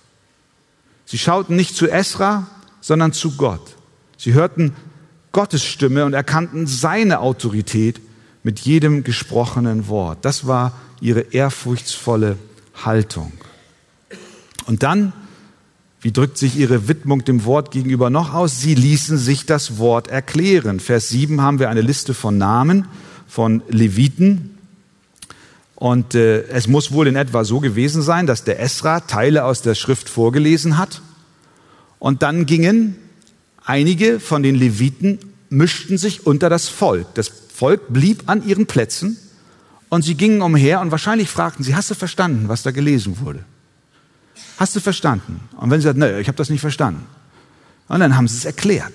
Sie 1.05 1.19
schauten 1.19 1.55
nicht 1.55 1.75
zu 1.75 1.87
Esra, 1.87 2.47
sondern 2.81 3.13
zu 3.13 3.37
Gott. 3.37 3.75
Sie 4.17 4.33
hörten 4.33 4.73
Gottes 5.31 5.63
Stimme 5.63 6.05
und 6.05 6.13
erkannten 6.13 6.67
seine 6.67 7.19
Autorität 7.19 8.01
mit 8.43 8.59
jedem 8.59 9.03
gesprochenen 9.03 9.87
Wort. 9.87 10.25
Das 10.25 10.47
war 10.47 10.73
ihre 11.01 11.21
ehrfurchtsvolle 11.33 12.37
Haltung. 12.85 13.33
Und 14.65 14.83
dann, 14.83 15.11
wie 15.99 16.11
drückt 16.11 16.37
sich 16.37 16.55
ihre 16.55 16.87
Widmung 16.87 17.25
dem 17.25 17.43
Wort 17.43 17.71
gegenüber 17.71 18.09
noch 18.09 18.33
aus? 18.33 18.61
Sie 18.61 18.75
ließen 18.75 19.17
sich 19.17 19.45
das 19.45 19.77
Wort 19.77 20.07
erklären. 20.07 20.79
Vers 20.79 21.09
7 21.09 21.41
haben 21.41 21.59
wir 21.59 21.69
eine 21.69 21.81
Liste 21.81 22.13
von 22.13 22.37
Namen 22.37 22.87
von 23.27 23.63
Leviten. 23.69 24.57
Und 25.75 26.15
äh, 26.15 26.43
es 26.47 26.67
muss 26.67 26.91
wohl 26.91 27.07
in 27.07 27.15
etwa 27.15 27.43
so 27.43 27.59
gewesen 27.59 28.01
sein, 28.01 28.27
dass 28.27 28.43
der 28.43 28.59
Esra 28.59 28.99
Teile 28.99 29.45
aus 29.45 29.61
der 29.61 29.73
Schrift 29.73 30.09
vorgelesen 30.09 30.77
hat. 30.77 31.01
Und 31.97 32.23
dann 32.23 32.45
gingen 32.45 32.97
einige 33.63 34.19
von 34.19 34.43
den 34.43 34.55
Leviten, 34.55 35.19
mischten 35.49 35.97
sich 35.97 36.25
unter 36.25 36.49
das 36.49 36.67
Volk. 36.67 37.07
Das 37.15 37.31
Volk 37.53 37.81
blieb 37.89 38.23
an 38.27 38.45
ihren 38.47 38.67
Plätzen 38.67 39.17
und 39.91 40.03
sie 40.03 40.15
gingen 40.15 40.41
umher 40.41 40.79
und 40.79 40.89
wahrscheinlich 40.89 41.29
fragten 41.29 41.65
sie, 41.65 41.75
hast 41.75 41.91
du 41.91 41.95
verstanden, 41.95 42.47
was 42.47 42.63
da 42.63 42.71
gelesen 42.71 43.19
wurde? 43.19 43.43
Hast 44.57 44.73
du 44.73 44.79
verstanden? 44.79 45.41
Und 45.57 45.69
wenn 45.69 45.81
sie 45.81 45.85
sagten, 45.85 45.99
nein, 45.99 46.17
ich 46.21 46.29
habe 46.29 46.37
das 46.37 46.49
nicht 46.49 46.61
verstanden. 46.61 47.05
Und 47.89 47.99
dann 47.99 48.15
haben 48.15 48.29
sie 48.29 48.37
es 48.37 48.45
erklärt, 48.45 48.93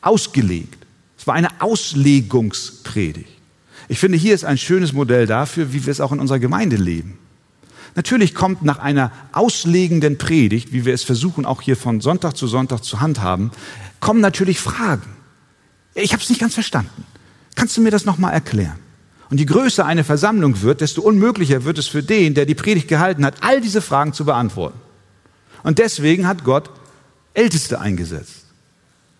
ausgelegt. 0.00 0.76
Es 1.16 1.28
war 1.28 1.34
eine 1.34 1.60
Auslegungspredigt. 1.60 3.30
Ich 3.86 4.00
finde, 4.00 4.18
hier 4.18 4.34
ist 4.34 4.44
ein 4.44 4.58
schönes 4.58 4.92
Modell 4.92 5.26
dafür, 5.26 5.72
wie 5.72 5.86
wir 5.86 5.92
es 5.92 6.00
auch 6.00 6.10
in 6.10 6.18
unserer 6.18 6.40
Gemeinde 6.40 6.74
leben. 6.74 7.16
Natürlich 7.94 8.34
kommt 8.34 8.64
nach 8.64 8.80
einer 8.80 9.12
auslegenden 9.30 10.18
Predigt, 10.18 10.72
wie 10.72 10.84
wir 10.84 10.94
es 10.94 11.04
versuchen, 11.04 11.46
auch 11.46 11.62
hier 11.62 11.76
von 11.76 12.00
Sonntag 12.00 12.36
zu 12.36 12.48
Sonntag 12.48 12.82
zu 12.82 13.00
handhaben, 13.00 13.52
kommen 14.00 14.20
natürlich 14.20 14.58
Fragen. 14.58 15.14
Ich 15.94 16.12
habe 16.12 16.24
es 16.24 16.28
nicht 16.28 16.40
ganz 16.40 16.54
verstanden. 16.54 17.04
Kannst 17.54 17.76
du 17.76 17.80
mir 17.82 17.92
das 17.92 18.04
nochmal 18.04 18.32
erklären? 18.32 18.87
Und 19.30 19.38
je 19.38 19.46
größer 19.46 19.84
eine 19.84 20.04
Versammlung 20.04 20.62
wird, 20.62 20.80
desto 20.80 21.02
unmöglicher 21.02 21.64
wird 21.64 21.78
es 21.78 21.86
für 21.86 22.02
den, 22.02 22.34
der 22.34 22.46
die 22.46 22.54
Predigt 22.54 22.88
gehalten 22.88 23.24
hat, 23.24 23.34
all 23.42 23.60
diese 23.60 23.82
Fragen 23.82 24.12
zu 24.12 24.24
beantworten. 24.24 24.78
Und 25.62 25.78
deswegen 25.78 26.26
hat 26.26 26.44
Gott 26.44 26.70
Älteste 27.34 27.80
eingesetzt. 27.80 28.46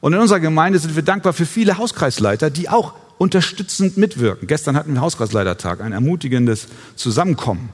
Und 0.00 0.12
in 0.12 0.20
unserer 0.20 0.40
Gemeinde 0.40 0.78
sind 0.78 0.96
wir 0.96 1.02
dankbar 1.02 1.32
für 1.32 1.46
viele 1.46 1.76
Hauskreisleiter, 1.76 2.50
die 2.50 2.68
auch 2.68 2.94
unterstützend 3.18 3.96
mitwirken. 3.96 4.46
Gestern 4.46 4.76
hatten 4.76 4.94
wir 4.94 5.00
Hauskreisleitertag, 5.00 5.80
ein 5.80 5.92
ermutigendes 5.92 6.68
Zusammenkommen 6.94 7.70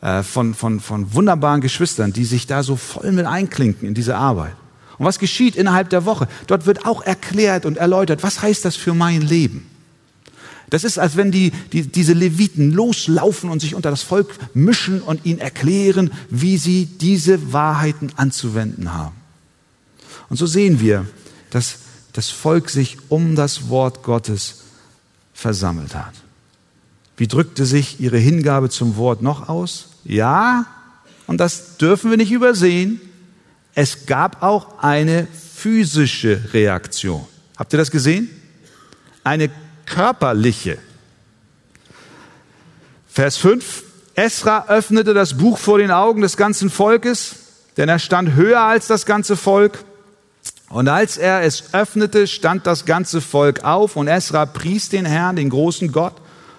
äh, 0.00 0.22
von, 0.22 0.54
von, 0.54 0.78
von 0.78 1.14
wunderbaren 1.14 1.60
Geschwistern, 1.60 2.12
die 2.12 2.24
sich 2.24 2.46
da 2.46 2.62
so 2.62 2.76
voll 2.76 3.12
mit 3.12 3.26
einklinken 3.26 3.88
in 3.88 3.94
diese 3.94 4.16
Arbeit. 4.16 4.54
Und 4.98 5.06
was 5.06 5.18
geschieht 5.18 5.56
innerhalb 5.56 5.90
der 5.90 6.04
Woche? 6.04 6.28
Dort 6.46 6.66
wird 6.66 6.84
auch 6.84 7.02
erklärt 7.02 7.64
und 7.64 7.78
erläutert, 7.78 8.22
was 8.22 8.42
heißt 8.42 8.64
das 8.64 8.76
für 8.76 8.94
mein 8.94 9.22
Leben? 9.22 9.68
Das 10.70 10.84
ist, 10.84 10.98
als 10.98 11.16
wenn 11.16 11.30
die, 11.30 11.50
die, 11.72 11.82
diese 11.82 12.12
Leviten 12.12 12.72
loslaufen 12.72 13.50
und 13.50 13.60
sich 13.60 13.74
unter 13.74 13.90
das 13.90 14.02
Volk 14.02 14.34
mischen 14.54 15.00
und 15.00 15.24
ihnen 15.24 15.38
erklären, 15.38 16.10
wie 16.28 16.58
sie 16.58 16.86
diese 16.86 17.52
Wahrheiten 17.52 18.12
anzuwenden 18.16 18.92
haben. 18.92 19.16
Und 20.28 20.36
so 20.36 20.46
sehen 20.46 20.80
wir, 20.80 21.06
dass 21.50 21.78
das 22.12 22.28
Volk 22.28 22.68
sich 22.68 22.98
um 23.08 23.34
das 23.34 23.68
Wort 23.68 24.02
Gottes 24.02 24.64
versammelt 25.32 25.94
hat. 25.94 26.14
Wie 27.16 27.28
drückte 27.28 27.64
sich 27.64 28.00
ihre 28.00 28.18
Hingabe 28.18 28.68
zum 28.68 28.96
Wort 28.96 29.22
noch 29.22 29.48
aus? 29.48 29.88
Ja, 30.04 30.66
und 31.26 31.38
das 31.38 31.76
dürfen 31.78 32.10
wir 32.10 32.16
nicht 32.16 32.32
übersehen, 32.32 33.00
es 33.74 34.06
gab 34.06 34.42
auch 34.42 34.82
eine 34.82 35.26
physische 35.26 36.52
Reaktion. 36.52 37.24
Habt 37.56 37.72
ihr 37.72 37.78
das 37.78 37.90
gesehen? 37.90 38.28
Eine 39.22 39.50
körperliche. 39.88 40.78
Vers 43.08 43.36
5. 43.38 43.84
Esra 44.14 44.66
öffnete 44.68 45.14
das 45.14 45.38
Buch 45.38 45.58
vor 45.58 45.78
den 45.78 45.90
Augen 45.90 46.22
des 46.22 46.36
ganzen 46.36 46.70
Volkes, 46.70 47.36
denn 47.76 47.88
er 47.88 47.98
stand 47.98 48.34
höher 48.34 48.60
als 48.60 48.86
das 48.86 49.06
ganze 49.06 49.36
Volk. 49.36 49.84
Und 50.68 50.88
als 50.88 51.16
er 51.16 51.42
es 51.42 51.72
öffnete, 51.72 52.26
stand 52.26 52.66
das 52.66 52.84
ganze 52.84 53.20
Volk 53.20 53.64
auf 53.64 53.96
und 53.96 54.08
Esra 54.08 54.44
pries 54.44 54.88
den 54.88 55.04
Herrn, 55.04 55.36
den 55.36 55.50
großen 55.50 55.92
Gott. 55.92 56.14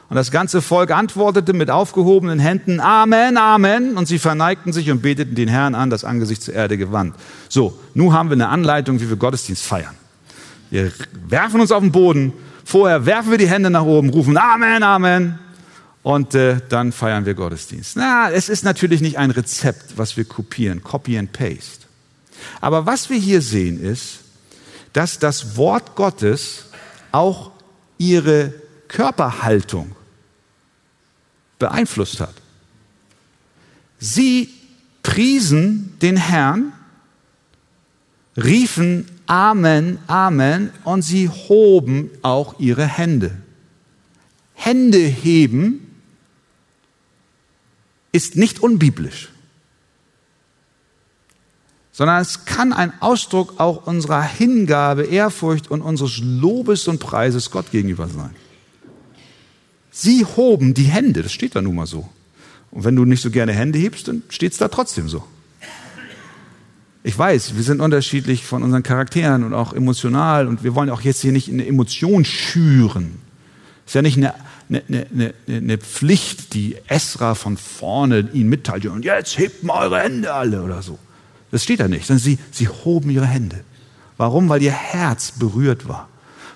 Und 0.09 0.15
das 0.15 0.31
ganze 0.31 0.61
Volk 0.61 0.89
antwortete 0.89 1.53
mit 1.53 1.69
aufgehobenen 1.69 2.39
Händen, 2.39 2.79
Amen, 2.79 3.37
Amen. 3.37 3.95
Und 3.95 4.07
sie 4.07 4.17
verneigten 4.17 4.73
sich 4.73 4.89
und 4.89 5.01
beteten 5.01 5.35
den 5.35 5.47
Herrn 5.47 5.75
an, 5.75 5.91
das 5.91 6.03
Angesicht 6.03 6.41
zur 6.41 6.55
Erde 6.55 6.77
gewandt. 6.77 7.15
So, 7.47 7.77
nun 7.93 8.13
haben 8.13 8.29
wir 8.29 8.33
eine 8.33 8.49
Anleitung, 8.49 8.99
wie 8.99 9.09
wir 9.09 9.17
Gottesdienst 9.17 9.63
feiern. 9.63 9.95
Wir 10.71 10.91
werfen 11.27 11.61
uns 11.61 11.71
auf 11.71 11.81
den 11.81 11.91
Boden 11.91 12.33
Vorher 12.69 13.07
werfen 13.07 13.31
wir 13.31 13.39
die 13.39 13.49
Hände 13.49 13.71
nach 13.71 13.81
oben, 13.81 14.11
rufen 14.11 14.37
Amen, 14.37 14.83
Amen 14.83 15.39
und 16.03 16.35
äh, 16.35 16.61
dann 16.69 16.91
feiern 16.91 17.25
wir 17.25 17.33
Gottesdienst. 17.33 17.95
Na, 17.95 18.29
es 18.29 18.47
ist 18.47 18.63
natürlich 18.63 19.01
nicht 19.01 19.17
ein 19.17 19.31
Rezept, 19.31 19.97
was 19.97 20.17
wir 20.17 20.23
kopieren, 20.23 20.83
copy 20.83 21.17
and 21.17 21.33
paste. 21.33 21.87
Aber 22.61 22.85
was 22.85 23.09
wir 23.09 23.17
hier 23.17 23.41
sehen 23.41 23.81
ist, 23.83 24.19
dass 24.93 25.17
das 25.17 25.57
Wort 25.57 25.95
Gottes 25.95 26.65
auch 27.11 27.49
ihre 27.97 28.53
Körperhaltung 28.87 29.95
beeinflusst 31.57 32.19
hat. 32.19 32.35
Sie 33.97 34.53
priesen 35.01 35.97
den 36.03 36.17
Herrn, 36.17 36.71
riefen 38.37 39.07
Amen, 39.29 39.99
Amen. 40.07 40.71
Und 40.85 41.03
sie 41.03 41.29
hoben 41.29 42.09
auch 42.23 42.59
ihre 42.59 42.87
Hände. 42.87 43.37
Hände 44.55 44.97
heben 44.97 45.85
ist 48.11 48.35
nicht 48.35 48.59
unbiblisch, 48.59 49.29
sondern 51.91 52.23
es 52.23 52.45
kann 52.45 52.73
ein 52.73 52.91
Ausdruck 53.01 53.59
auch 53.59 53.85
unserer 53.85 54.23
Hingabe, 54.23 55.03
Ehrfurcht 55.03 55.69
und 55.69 55.83
unseres 55.83 56.19
Lobes 56.23 56.87
und 56.87 56.99
Preises 56.99 57.51
Gott 57.51 57.69
gegenüber 57.69 58.07
sein. 58.07 58.35
Sie 59.91 60.25
hoben 60.25 60.73
die 60.73 60.85
Hände, 60.85 61.21
das 61.21 61.33
steht 61.33 61.55
da 61.55 61.61
nun 61.61 61.75
mal 61.75 61.85
so. 61.85 62.09
Und 62.71 62.83
wenn 62.83 62.95
du 62.95 63.05
nicht 63.05 63.21
so 63.21 63.29
gerne 63.29 63.53
Hände 63.53 63.77
hebst, 63.77 64.07
dann 64.07 64.23
steht 64.29 64.53
es 64.53 64.57
da 64.57 64.69
trotzdem 64.69 65.07
so. 65.07 65.23
Ich 67.01 67.17
weiß, 67.17 67.55
wir 67.55 67.63
sind 67.63 67.79
unterschiedlich 67.79 68.45
von 68.45 68.61
unseren 68.61 68.83
Charakteren 68.83 69.43
und 69.43 69.53
auch 69.53 69.73
emotional 69.73 70.47
und 70.47 70.63
wir 70.63 70.75
wollen 70.75 70.89
auch 70.89 71.01
jetzt 71.01 71.21
hier 71.21 71.31
nicht 71.31 71.49
eine 71.49 71.65
Emotion 71.65 72.25
schüren. 72.25 73.19
Ist 73.85 73.95
ja 73.95 74.01
nicht 74.01 74.17
eine, 74.17 74.33
eine, 74.69 75.07
eine, 75.11 75.33
eine 75.47 75.77
Pflicht, 75.77 76.53
die 76.53 76.75
Esra 76.87 77.35
von 77.35 77.55
vorne 77.55 78.29
ihnen 78.33 78.49
mitteilt 78.49 78.85
und 78.87 79.05
jetzt 79.05 79.37
hebt 79.37 79.63
mal 79.63 79.85
eure 79.85 80.01
Hände 80.01 80.33
alle 80.33 80.61
oder 80.61 80.81
so. 80.81 80.99
Das 81.51 81.63
steht 81.63 81.79
da 81.79 81.87
nicht, 81.87 82.05
sondern 82.05 82.23
sie, 82.23 82.37
sie 82.51 82.67
hoben 82.67 83.09
ihre 83.09 83.25
Hände. 83.25 83.61
Warum? 84.17 84.49
Weil 84.49 84.61
ihr 84.61 84.73
Herz 84.73 85.31
berührt 85.31 85.87
war. 85.87 86.09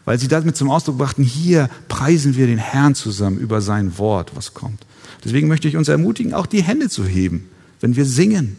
Weil 0.05 0.19
sie 0.19 0.27
damit 0.27 0.57
zum 0.57 0.69
Ausdruck 0.69 0.97
brachten, 0.97 1.23
hier 1.23 1.69
preisen 1.87 2.35
wir 2.35 2.47
den 2.47 2.57
Herrn 2.57 2.93
zusammen 2.93 3.39
über 3.39 3.61
sein 3.61 3.97
Wort, 3.97 4.35
was 4.35 4.53
kommt. 4.53 4.85
Deswegen 5.23 5.47
möchte 5.47 5.69
ich 5.69 5.77
uns 5.77 5.87
ermutigen, 5.87 6.33
auch 6.33 6.45
die 6.45 6.61
Hände 6.61 6.89
zu 6.89 7.05
heben, 7.05 7.49
wenn 7.79 7.95
wir 7.95 8.05
singen, 8.05 8.57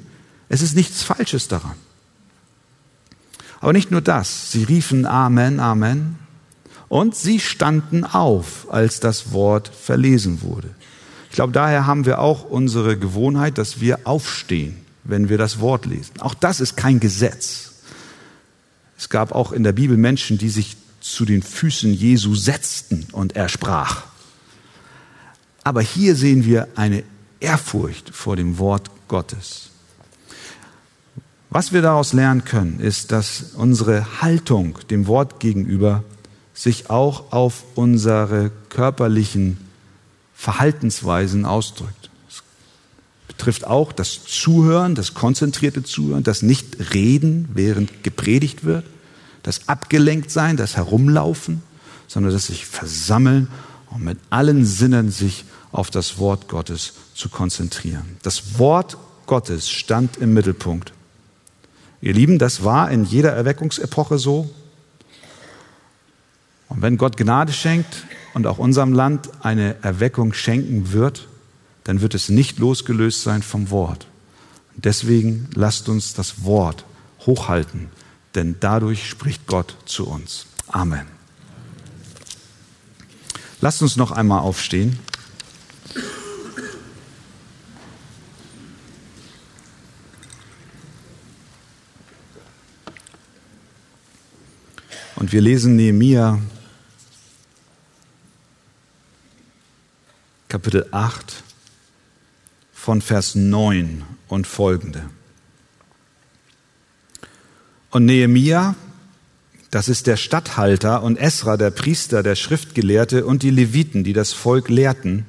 es 0.55 0.63
ist 0.63 0.77
nichts 0.77 1.03
Falsches 1.03 1.49
daran. 1.49 1.75
Aber 3.61 3.73
nicht 3.73 3.91
nur 3.91 4.01
das. 4.01 4.53
Sie 4.53 4.63
riefen 4.63 5.05
Amen, 5.05 5.59
Amen. 5.59 6.17
Und 6.89 7.17
sie 7.17 7.41
standen 7.41 8.05
auf, 8.05 8.69
als 8.71 9.01
das 9.01 9.33
Wort 9.33 9.69
verlesen 9.69 10.43
wurde. 10.43 10.71
Ich 11.29 11.35
glaube, 11.35 11.53
daher 11.53 11.87
haben 11.87 12.07
wir 12.07 12.21
auch 12.21 12.45
unsere 12.45 12.97
Gewohnheit, 12.97 13.59
dass 13.59 13.81
wir 13.81 14.07
aufstehen, 14.07 14.77
wenn 15.03 15.29
wir 15.29 15.39
das 15.39 15.59
Wort 15.59 15.87
lesen. 15.87 16.21
Auch 16.21 16.35
das 16.35 16.61
ist 16.61 16.77
kein 16.77 17.01
Gesetz. 17.01 17.73
Es 18.97 19.09
gab 19.09 19.33
auch 19.33 19.51
in 19.51 19.65
der 19.65 19.73
Bibel 19.73 19.97
Menschen, 19.97 20.39
die 20.39 20.51
sich 20.51 20.77
zu 21.01 21.25
den 21.25 21.43
Füßen 21.43 21.93
Jesu 21.93 22.37
setzten 22.37 23.09
und 23.11 23.35
er 23.35 23.49
sprach. 23.49 24.05
Aber 25.65 25.81
hier 25.81 26.15
sehen 26.15 26.45
wir 26.45 26.69
eine 26.77 27.03
Ehrfurcht 27.41 28.11
vor 28.11 28.37
dem 28.37 28.59
Wort 28.59 28.89
Gottes. 29.09 29.71
Was 31.55 31.73
wir 31.73 31.83
daraus 31.83 32.13
lernen 32.13 32.45
können, 32.45 32.81
ist, 32.81 33.13
dass 33.13 33.53
unsere 33.55 34.21
Haltung 34.21 34.77
dem 34.91 35.07
Wort 35.07 35.39
gegenüber 35.39 36.03
sich 36.53 36.91
auch 36.91 37.31
auf 37.33 37.63
unsere 37.77 38.51
körperlichen 38.71 39.59
Verhaltensweisen 40.35 41.45
ausdrückt. 41.45 42.11
Es 42.29 42.43
betrifft 43.29 43.69
auch 43.69 43.93
das 43.93 44.25
Zuhören, 44.25 44.97
das 44.97 45.15
konzentrierte 45.15 45.85
Zuhören, 45.85 46.25
das 46.25 46.43
Nicht-Reden, 46.43 47.49
während 47.55 48.03
gepredigt 48.03 48.65
wird, 48.65 48.85
das 49.45 49.69
Abgelenktsein, 49.69 50.57
das 50.57 50.75
Herumlaufen, 50.75 51.63
sondern 52.09 52.33
das 52.33 52.47
sich 52.47 52.67
versammeln 52.67 53.47
und 53.91 54.03
mit 54.03 54.19
allen 54.29 54.65
Sinnen 54.67 55.13
sich 55.13 55.45
auf 55.71 55.93
das 55.93 56.19
Wort 56.19 56.49
Gottes 56.49 56.95
zu 57.15 57.29
konzentrieren. 57.29 58.17
Das 58.23 58.59
Wort 58.59 58.97
Gottes 59.27 59.71
stand 59.71 60.17
im 60.17 60.35
Mittelpunkt. 60.35 60.93
Ihr 62.05 62.13
Lieben, 62.13 62.39
das 62.39 62.63
war 62.63 62.91
in 62.91 63.07
jeder 63.07 63.33
Erweckungsepoche 63.33 64.19
so. 64.19 64.51
Und 66.69 66.83
wenn 66.83 66.99
Gott 66.99 67.17
Gnade 67.17 67.51
schenkt 67.51 68.05
und 68.35 68.47
auch 68.47 68.59
unserem 68.59 68.93
Land 68.93 69.31
eine 69.43 69.83
Erweckung 69.83 70.35
schenken 70.35 70.93
wird, 70.93 71.29
dann 71.83 72.03
wird 72.03 72.15
es 72.15 72.29
nicht 72.29 72.59
losgelöst 72.59 73.23
sein 73.23 73.43
vom 73.43 73.71
Wort. 73.71 74.07
deswegen 74.77 75.49
lasst 75.55 75.89
uns 75.89 76.13
das 76.13 76.45
Wort 76.45 76.85
hochhalten, 77.21 77.89
denn 78.35 78.57
dadurch 78.61 79.09
spricht 79.09 79.47
Gott 79.47 79.75
zu 79.87 80.07
uns. 80.07 80.45
Amen. 80.67 81.07
Lasst 83.63 83.81
uns 83.81 83.97
noch 83.97 84.11
einmal 84.11 84.41
aufstehen. 84.41 84.99
Und 95.25 95.33
wir 95.33 95.41
lesen 95.41 95.77
Nehemia 95.77 96.39
Kapitel 100.49 100.87
8 100.91 101.43
von 102.75 103.01
Vers 103.01 103.35
9 103.35 104.05
und 104.29 104.47
folgende. 104.47 105.09
Und 107.91 108.05
Nehemia, 108.05 108.75
das 109.71 109.89
ist 109.89 110.07
der 110.07 110.19
Statthalter 110.19 111.03
und 111.03 111.17
Esra, 111.17 111.57
der 111.57 111.71
Priester, 111.71 112.23
der 112.23 112.35
Schriftgelehrte 112.35 113.25
und 113.25 113.43
die 113.43 113.49
Leviten, 113.49 114.05
die 114.05 114.13
das 114.13 114.35
Volk 114.35 114.69
lehrten, 114.69 115.25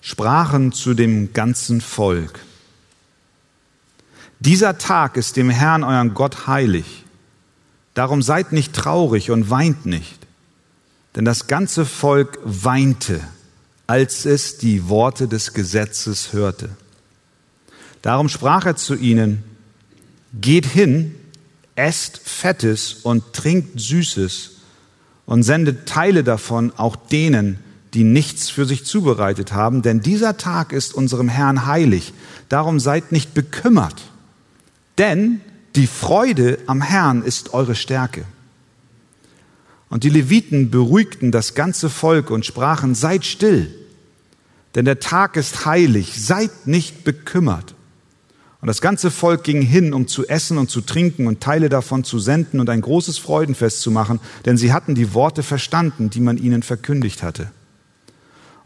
sprachen 0.00 0.72
zu 0.72 0.94
dem 0.94 1.32
ganzen 1.32 1.80
Volk. 1.80 2.40
Dieser 4.40 4.78
Tag 4.78 5.16
ist 5.16 5.36
dem 5.36 5.48
Herrn, 5.48 5.84
euren 5.84 6.12
Gott, 6.12 6.48
heilig. 6.48 7.04
Darum 8.00 8.22
seid 8.22 8.52
nicht 8.52 8.72
traurig 8.72 9.30
und 9.30 9.50
weint 9.50 9.84
nicht. 9.84 10.18
Denn 11.14 11.26
das 11.26 11.48
ganze 11.48 11.84
Volk 11.84 12.38
weinte 12.44 13.20
als 13.86 14.24
es 14.24 14.56
die 14.56 14.88
Worte 14.88 15.28
des 15.28 15.52
Gesetzes 15.52 16.32
hörte. 16.32 16.70
Darum 18.00 18.30
sprach 18.30 18.64
er 18.64 18.76
zu 18.76 18.94
ihnen, 18.94 19.42
geht 20.32 20.64
hin, 20.64 21.14
esst 21.74 22.22
Fettes 22.24 22.94
und 23.02 23.34
trinkt 23.34 23.78
Süßes 23.78 24.52
und 25.26 25.42
sendet 25.42 25.86
Teile 25.86 26.24
davon 26.24 26.72
auch 26.78 26.96
denen, 26.96 27.58
die 27.92 28.04
nichts 28.04 28.48
für 28.48 28.64
sich 28.64 28.86
zubereitet 28.86 29.52
haben, 29.52 29.82
denn 29.82 30.00
dieser 30.00 30.38
Tag 30.38 30.72
ist 30.72 30.94
unserem 30.94 31.28
Herrn 31.28 31.66
heilig. 31.66 32.14
Darum 32.48 32.80
seid 32.80 33.12
nicht 33.12 33.34
bekümmert, 33.34 34.00
denn 34.96 35.42
die 35.76 35.86
Freude 35.86 36.58
am 36.66 36.82
Herrn 36.82 37.22
ist 37.22 37.54
eure 37.54 37.74
Stärke. 37.74 38.24
Und 39.88 40.04
die 40.04 40.10
Leviten 40.10 40.70
beruhigten 40.70 41.32
das 41.32 41.54
ganze 41.54 41.90
Volk 41.90 42.30
und 42.30 42.46
sprachen, 42.46 42.94
seid 42.94 43.24
still, 43.24 43.74
denn 44.74 44.84
der 44.84 45.00
Tag 45.00 45.36
ist 45.36 45.66
heilig, 45.66 46.24
seid 46.24 46.66
nicht 46.66 47.02
bekümmert. 47.02 47.74
Und 48.60 48.66
das 48.66 48.80
ganze 48.80 49.10
Volk 49.10 49.42
ging 49.42 49.62
hin, 49.62 49.94
um 49.94 50.06
zu 50.06 50.28
essen 50.28 50.58
und 50.58 50.70
zu 50.70 50.82
trinken 50.82 51.26
und 51.26 51.40
Teile 51.40 51.68
davon 51.68 52.04
zu 52.04 52.18
senden 52.18 52.60
und 52.60 52.68
ein 52.68 52.82
großes 52.82 53.18
Freudenfest 53.18 53.80
zu 53.80 53.90
machen, 53.90 54.20
denn 54.44 54.56
sie 54.56 54.72
hatten 54.72 54.94
die 54.94 55.14
Worte 55.14 55.42
verstanden, 55.42 56.10
die 56.10 56.20
man 56.20 56.36
ihnen 56.36 56.62
verkündigt 56.62 57.22
hatte. 57.22 57.50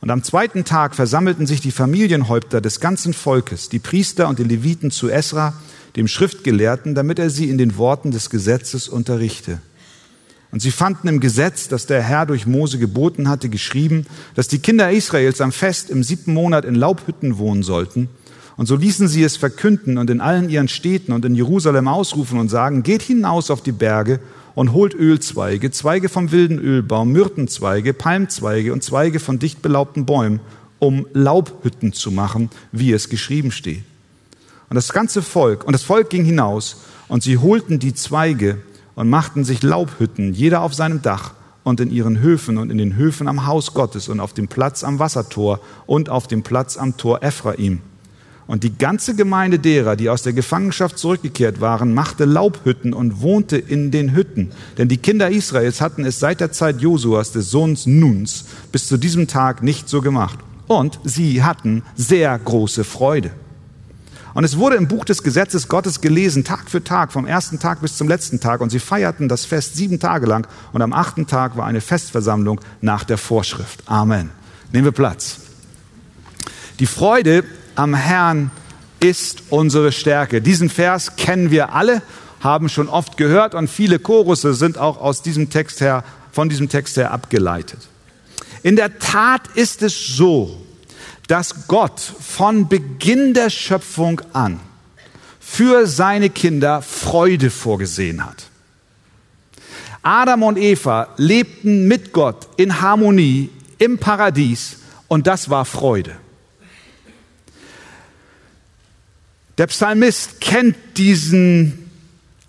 Und 0.05 0.11
am 0.11 0.23
zweiten 0.23 0.65
Tag 0.67 0.95
versammelten 0.95 1.47
sich 1.47 1.63
die 1.63 1.71
Familienhäupter 1.71 2.61
des 2.61 2.79
ganzen 2.79 3.15
Volkes, 3.15 3.71
die 3.71 3.79
Priester 3.79 4.29
und 4.29 4.39
die 4.39 4.45
Leviten 4.45 4.91
zu 4.91 5.09
Esra, 5.09 5.55
dem 5.97 6.09
Schriftgelehrten, 6.09 6.95
damit 6.95 7.19
er 7.19 7.31
sie 7.31 7.49
in 7.49 7.57
den 7.57 7.79
Worten 7.79 8.11
des 8.11 8.29
Gesetzes 8.29 8.87
unterrichte. 8.87 9.63
Und 10.53 10.61
sie 10.61 10.73
fanden 10.73 11.09
im 11.09 11.21
Gesetz, 11.21 11.69
das 11.69 11.87
der 11.87 12.03
Herr 12.03 12.27
durch 12.27 12.47
Mose 12.47 12.77
geboten 12.77 13.31
hatte, 13.31 13.49
geschrieben, 13.49 14.05
dass 14.35 14.47
die 14.47 14.59
Kinder 14.59 14.91
Israels 14.91 15.41
am 15.41 15.53
Fest 15.53 15.89
im 15.89 16.03
siebten 16.03 16.35
Monat 16.35 16.67
in 16.67 16.75
Laubhütten 16.75 17.39
wohnen 17.39 17.63
sollten. 17.63 18.11
Und 18.59 18.67
so 18.67 18.77
ließen 18.77 19.09
sie 19.09 19.23
es 19.23 19.39
verkünden 19.39 19.97
und 19.97 20.11
in 20.11 20.21
allen 20.21 20.51
ihren 20.51 20.69
Städten 20.69 21.13
und 21.13 21.25
in 21.25 21.35
Jerusalem 21.35 21.89
ausrufen 21.89 22.39
und 22.39 22.51
sagen, 22.51 22.83
geht 22.83 23.01
hinaus 23.01 23.51
auf 23.51 23.63
die 23.63 23.73
Berge 23.73 24.21
und 24.55 24.73
holt 24.73 24.95
Ölzweige, 24.95 25.71
Zweige 25.71 26.09
vom 26.09 26.33
wilden 26.33 26.59
Ölbaum, 26.59 27.13
Myrtenzweige, 27.13 27.93
Palmzweige 27.93 28.73
und 28.73 28.83
Zweige 28.83 29.21
von 29.21 29.39
dicht 29.39 29.63
belaubten 29.63 30.07
Bäumen, 30.07 30.41
um 30.79 31.07
Laubhütten 31.13 31.93
zu 31.93 32.11
machen, 32.11 32.51
wie 32.73 32.93
es 32.93 33.09
geschrieben 33.09 33.51
steht. 33.51 33.83
Und 34.69 34.77
das 34.77 34.93
ganze 34.93 35.23
Volk, 35.23 35.65
und 35.65 35.73
das 35.73 35.83
Volk 35.83 36.11
ging 36.11 36.25
hinaus, 36.25 36.83
und 37.09 37.23
sie 37.23 37.39
holten 37.39 37.79
die 37.79 37.95
Zweige 37.95 38.59
und 38.95 39.09
machten 39.09 39.45
sich 39.45 39.63
Laubhütten, 39.63 40.33
jeder 40.33 40.63
auf 40.63 40.75
seinem 40.75 41.03
Dach 41.03 41.35
und 41.65 41.81
in 41.81 41.91
ihren 41.91 42.21
Höfen 42.21 42.59
und 42.59 42.71
in 42.71 42.79
den 42.79 42.97
Höfen 42.97 43.29
am 43.29 43.47
Haus 43.47 43.75
Gottes 43.75 44.09
und 44.09 44.21
auf 44.21 44.33
dem 44.33 44.49
Platz 44.49 44.85
am 44.85 44.99
Wassertor 44.99 45.61
und 45.87 46.09
auf 46.09 46.29
dem 46.29 46.43
Platz 46.43 46.77
am 46.77 46.97
Tor 46.97 47.23
Ephraim. 47.23 47.81
Und 48.47 48.63
die 48.63 48.77
ganze 48.77 49.15
Gemeinde 49.15 49.59
derer, 49.59 49.97
die 49.97 50.11
aus 50.11 50.23
der 50.23 50.35
Gefangenschaft 50.35 50.99
zurückgekehrt 50.99 51.63
waren, 51.63 51.95
machte 51.95 52.27
Laubhütten 52.27 52.93
und 52.93 53.23
wohnte 53.23 53.57
in 53.57 53.91
den 53.91 54.15
Hütten. 54.15 54.51
Denn 54.77 54.89
die 54.89 54.99
Kinder 54.99 55.31
Israels 55.31 55.81
hatten 55.81 56.05
es 56.05 56.21
seit 56.21 56.41
der 56.41 56.53
Zeit 56.53 56.83
Josuas, 56.83 57.33
des 57.33 57.51
Sohns 57.51 57.87
Nuns, 57.87 58.45
bis 58.71 58.87
zu 58.87 58.99
diesem 58.99 59.29
Tag 59.29 59.63
nicht 59.63 59.89
so 59.89 60.03
gemacht. 60.03 60.39
Und 60.67 61.01
sie 61.05 61.43
hatten 61.43 61.83
sehr 61.97 62.39
große 62.39 62.85
Freude. 62.85 63.31
Und 64.35 64.45
es 64.45 64.59
wurde 64.59 64.77
im 64.77 64.89
Buch 64.89 65.05
des 65.05 65.23
Gesetzes 65.23 65.69
Gottes 65.69 66.01
gelesen, 66.01 66.45
Tag 66.45 66.69
für 66.69 66.83
Tag, 66.83 67.13
vom 67.13 67.25
ersten 67.25 67.61
Tag 67.61 67.81
bis 67.81 67.97
zum 67.97 68.09
letzten 68.09 68.41
Tag. 68.41 68.61
Und 68.61 68.71
sie 68.71 68.81
feierten 68.81 69.29
das 69.29 69.45
Fest 69.45 69.77
sieben 69.77 70.01
Tage 70.01 70.27
lang. 70.27 70.47
Und 70.73 70.83
am 70.83 70.93
achten 70.93 71.27
Tag 71.27 71.57
war 71.57 71.67
eine 71.67 71.81
Festversammlung 71.81 72.61
nach 72.81 73.05
der 73.05 73.17
Vorschrift. 73.17 73.83
Amen. 73.87 74.31
Nehmen 74.73 74.87
wir 74.87 74.93
Platz. 74.93 75.39
Die 76.81 76.87
Freude 76.87 77.45
am 77.77 77.95
Herrn 77.95 78.51
ist 79.01 79.45
unsere 79.51 79.93
Stärke. 79.93 80.41
Diesen 80.41 80.71
Vers 80.71 81.17
kennen 81.17 81.51
wir 81.51 81.73
alle, 81.73 82.03
haben 82.41 82.69
schon 82.69 82.89
oft 82.89 83.17
gehört 83.17 83.55
und 83.55 83.69
viele 83.69 83.99
Chorusse 83.99 84.55
sind 84.55 84.79
auch 84.79 85.01
aus 85.01 85.23
diesem 85.23 85.51
Text 85.51 85.81
her, 85.81 86.05
von 86.33 86.49
diesem 86.49 86.69
Text 86.69 86.97
her 86.97 87.11
abgeleitet. 87.11 87.81
In 88.63 88.77
der 88.77 88.99
Tat 88.99 89.43
ist 89.55 89.83
es 89.83 90.07
so, 90.07 90.61
dass 91.29 91.69
Gott 91.69 92.01
von 92.01 92.69
Beginn 92.69 93.35
der 93.35 93.51
Schöpfung 93.51 94.21
an 94.33 94.61
für 95.41 95.87
seine 95.87 96.31
Kinder 96.31 96.83
Freude 96.83 97.51
vorgesehen 97.51 98.25
hat. 98.25 98.45
Adam 100.03 100.43
und 100.43 100.59
Eva 100.59 101.09
lebten 101.17 101.89
mit 101.89 102.13
Gott 102.13 102.49
in 102.57 102.83
Harmonie 102.83 103.51
im 103.79 103.99
Paradies 103.99 104.77
und 105.09 105.27
das 105.27 105.49
war 105.49 105.65
Freude. 105.65 106.17
Der 109.59 109.69
Psalmist 109.69 110.41
kennt 110.41 110.77
diesen 110.97 111.91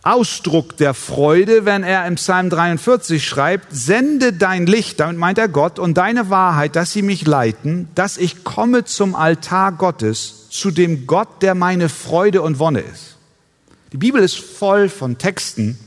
Ausdruck 0.01 0.77
der 0.77 0.93
Freude, 0.93 1.65
wenn 1.65 1.83
er 1.83 2.07
im 2.07 2.15
Psalm 2.15 2.49
43 2.49 3.23
schreibt, 3.27 3.67
sende 3.71 4.33
dein 4.33 4.65
Licht, 4.65 4.99
damit 4.99 5.17
meint 5.17 5.37
er 5.37 5.47
Gott, 5.47 5.77
und 5.77 5.95
deine 5.95 6.29
Wahrheit, 6.29 6.75
dass 6.75 6.93
sie 6.93 7.01
mich 7.03 7.25
leiten, 7.25 7.89
dass 7.95 8.17
ich 8.17 8.43
komme 8.43 8.85
zum 8.85 9.15
Altar 9.15 9.71
Gottes, 9.71 10.49
zu 10.49 10.71
dem 10.71 11.05
Gott, 11.05 11.41
der 11.41 11.53
meine 11.53 11.89
Freude 11.89 12.41
und 12.41 12.59
Wonne 12.59 12.81
ist. 12.81 13.17
Die 13.91 13.97
Bibel 13.97 14.21
ist 14.21 14.37
voll 14.37 14.89
von 14.89 15.17
Texten, 15.17 15.77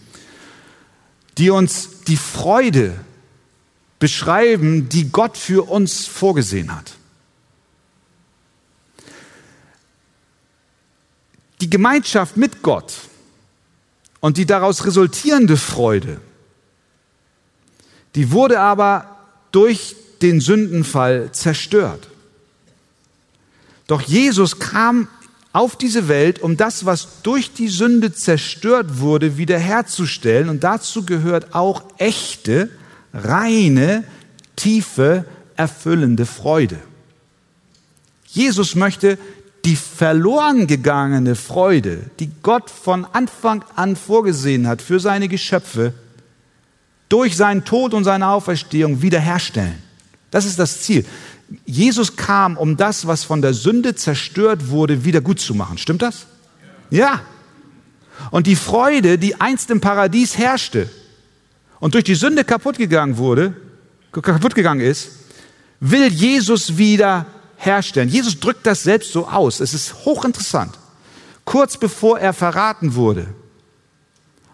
die 1.37 1.51
uns 1.51 2.03
die 2.07 2.17
Freude 2.17 2.95
beschreiben, 3.99 4.89
die 4.89 5.11
Gott 5.11 5.37
für 5.37 5.69
uns 5.69 6.07
vorgesehen 6.07 6.75
hat. 6.75 6.98
Die 11.61 11.71
Gemeinschaft 11.71 12.37
mit 12.37 12.63
Gott 12.63 12.95
und 14.21 14.37
die 14.37 14.47
daraus 14.47 14.85
resultierende 14.87 15.57
Freude, 15.57 16.21
die 18.15 18.31
wurde 18.31 18.61
aber 18.61 19.17
durch 19.53 19.97
den 20.23 20.41
Sündenfall 20.41 21.31
zerstört. 21.33 22.09
Doch 23.87 24.03
Jesus 24.03 24.59
kam 24.59 25.09
auf 25.53 25.77
diese 25.77 26.09
Welt, 26.09 26.41
um 26.41 26.57
das, 26.57 26.85
was 26.85 27.23
durch 27.23 27.53
die 27.53 27.69
Sünde 27.69 28.13
zerstört 28.13 28.99
wurde, 28.99 29.39
wiederherzustellen. 29.39 30.49
Und 30.49 30.63
dazu 30.63 31.05
gehört 31.05 31.55
auch 31.55 31.83
echte, 31.97 32.71
reine, 33.13 34.05
tiefe, 34.57 35.25
erfüllende 35.57 36.27
Freude. 36.27 36.79
Jesus 38.27 38.75
möchte 38.75 39.19
die 39.65 39.77
verloren 39.77 40.67
gegangene 40.67 41.35
Freude, 41.35 42.11
die 42.21 42.31
Gott 42.43 42.71
von 42.71 43.05
Anfang 43.05 43.65
an 43.77 43.97
vorgesehen 43.97 44.67
hat 44.67 44.83
für 44.83 45.01
seine 45.01 45.29
Geschöpfe, 45.29 45.93
durch 47.09 47.37
seinen 47.37 47.65
Tod 47.65 47.95
und 47.95 48.05
seine 48.05 48.29
Auferstehung 48.29 49.03
wiederherstellen. 49.03 49.83
Das 50.31 50.45
ist 50.45 50.59
das 50.59 50.83
Ziel. 50.83 51.05
Jesus 51.65 52.17
kam, 52.17 52.57
um 52.57 52.77
das, 52.77 53.07
was 53.07 53.25
von 53.25 53.41
der 53.41 53.55
Sünde 53.55 53.95
zerstört 53.95 54.69
wurde, 54.69 55.05
wieder 55.05 55.21
gut 55.21 55.41
zu 55.41 55.55
machen. 55.55 55.79
Stimmt 55.79 56.03
das? 56.03 56.27
Ja. 56.91 57.23
Und 58.31 58.47
die 58.47 58.57
Freude, 58.57 59.19
die 59.19 59.41
einst 59.41 59.71
im 59.71 59.81
Paradies 59.81 60.37
herrschte 60.37 60.91
und 61.81 61.95
durch 61.95 62.05
die 62.05 62.15
Sünde 62.15 62.45
kaputt 62.45 62.77
gegangen 62.77 63.17
wurde, 63.17 63.55
kaputt 64.13 64.55
gegangen 64.55 64.81
ist, 64.81 65.11
will 65.81 66.09
Jesus 66.09 66.77
wieder 66.77 67.27
herstellen. 67.59 68.09
Jesus 68.09 68.41
drückt 68.41 68.67
das 68.67 68.83
selbst 68.83 69.13
so 69.13 69.29
aus. 69.29 69.61
Es 69.61 69.75
ist 69.75 70.05
hochinteressant. 70.05 70.79
Kurz 71.45 71.77
bevor 71.77 72.19
er 72.19 72.33
verraten 72.33 72.95
wurde 72.95 73.27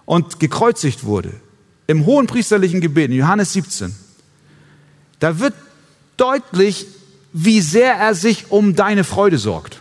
und 0.05 0.40
gekreuzigt 0.40 1.05
wurde, 1.05 1.32
im 1.86 2.07
hohen 2.07 2.26
priesterlichen 2.26 2.80
Gebet, 2.80 3.11
in 3.11 3.18
Johannes 3.18 3.52
17, 3.52 3.94
da 5.20 5.38
wird 5.38 5.55
deutlich, 6.16 6.86
wie 7.32 7.61
sehr 7.61 7.94
er 7.94 8.14
sich 8.14 8.50
um 8.50 8.74
deine 8.74 9.05
Freude 9.05 9.38
sorgt. 9.38 9.80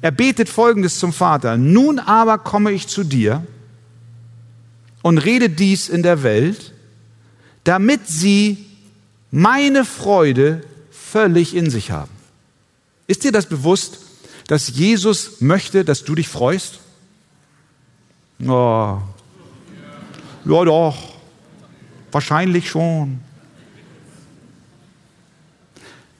Er 0.00 0.10
betet 0.10 0.48
Folgendes 0.48 0.98
zum 0.98 1.12
Vater. 1.12 1.56
Nun 1.56 1.98
aber 1.98 2.38
komme 2.38 2.72
ich 2.72 2.88
zu 2.88 3.04
dir 3.04 3.46
und 5.02 5.18
rede 5.18 5.48
dies 5.48 5.88
in 5.88 6.02
der 6.02 6.22
Welt, 6.22 6.72
damit 7.64 8.08
sie 8.08 8.66
meine 9.30 9.84
Freude 9.84 10.64
völlig 11.12 11.54
in 11.54 11.68
sich 11.68 11.90
haben. 11.90 12.10
Ist 13.06 13.22
dir 13.22 13.32
das 13.32 13.46
bewusst, 13.46 13.98
dass 14.46 14.68
Jesus 14.68 15.42
möchte, 15.42 15.84
dass 15.84 16.04
du 16.04 16.14
dich 16.14 16.28
freust? 16.28 16.80
Oh. 18.40 18.98
Ja 20.44 20.64
doch, 20.64 20.96
wahrscheinlich 22.10 22.70
schon. 22.70 23.20